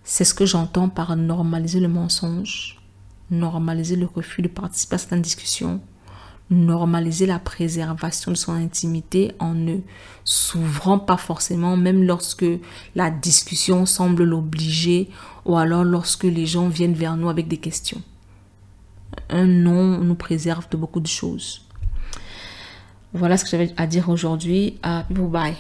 C'est 0.02 0.24
ce 0.24 0.34
que 0.34 0.44
j'entends 0.44 0.88
par 0.88 1.14
normaliser 1.14 1.78
le 1.78 1.86
mensonge, 1.86 2.81
normaliser 3.32 3.96
le 3.96 4.06
refus 4.06 4.42
de 4.42 4.48
participer 4.48 4.94
à 4.94 4.98
certaines 4.98 5.22
discussions, 5.22 5.80
normaliser 6.50 7.26
la 7.26 7.38
préservation 7.38 8.30
de 8.30 8.36
son 8.36 8.52
intimité 8.52 9.32
en 9.38 9.54
ne 9.54 9.78
s'ouvrant 10.24 10.98
pas 10.98 11.16
forcément, 11.16 11.76
même 11.76 12.04
lorsque 12.04 12.44
la 12.94 13.10
discussion 13.10 13.86
semble 13.86 14.24
l'obliger 14.24 15.08
ou 15.44 15.56
alors 15.56 15.84
lorsque 15.84 16.24
les 16.24 16.46
gens 16.46 16.68
viennent 16.68 16.94
vers 16.94 17.16
nous 17.16 17.28
avec 17.28 17.48
des 17.48 17.56
questions. 17.56 18.02
Un 19.28 19.46
non 19.46 19.98
nous 19.98 20.14
préserve 20.14 20.68
de 20.70 20.76
beaucoup 20.76 21.00
de 21.00 21.06
choses. 21.06 21.66
Voilà 23.14 23.36
ce 23.36 23.44
que 23.44 23.50
j'avais 23.50 23.72
à 23.76 23.86
dire 23.86 24.08
aujourd'hui. 24.08 24.78
Uh, 24.84 25.02
bye. 25.10 25.56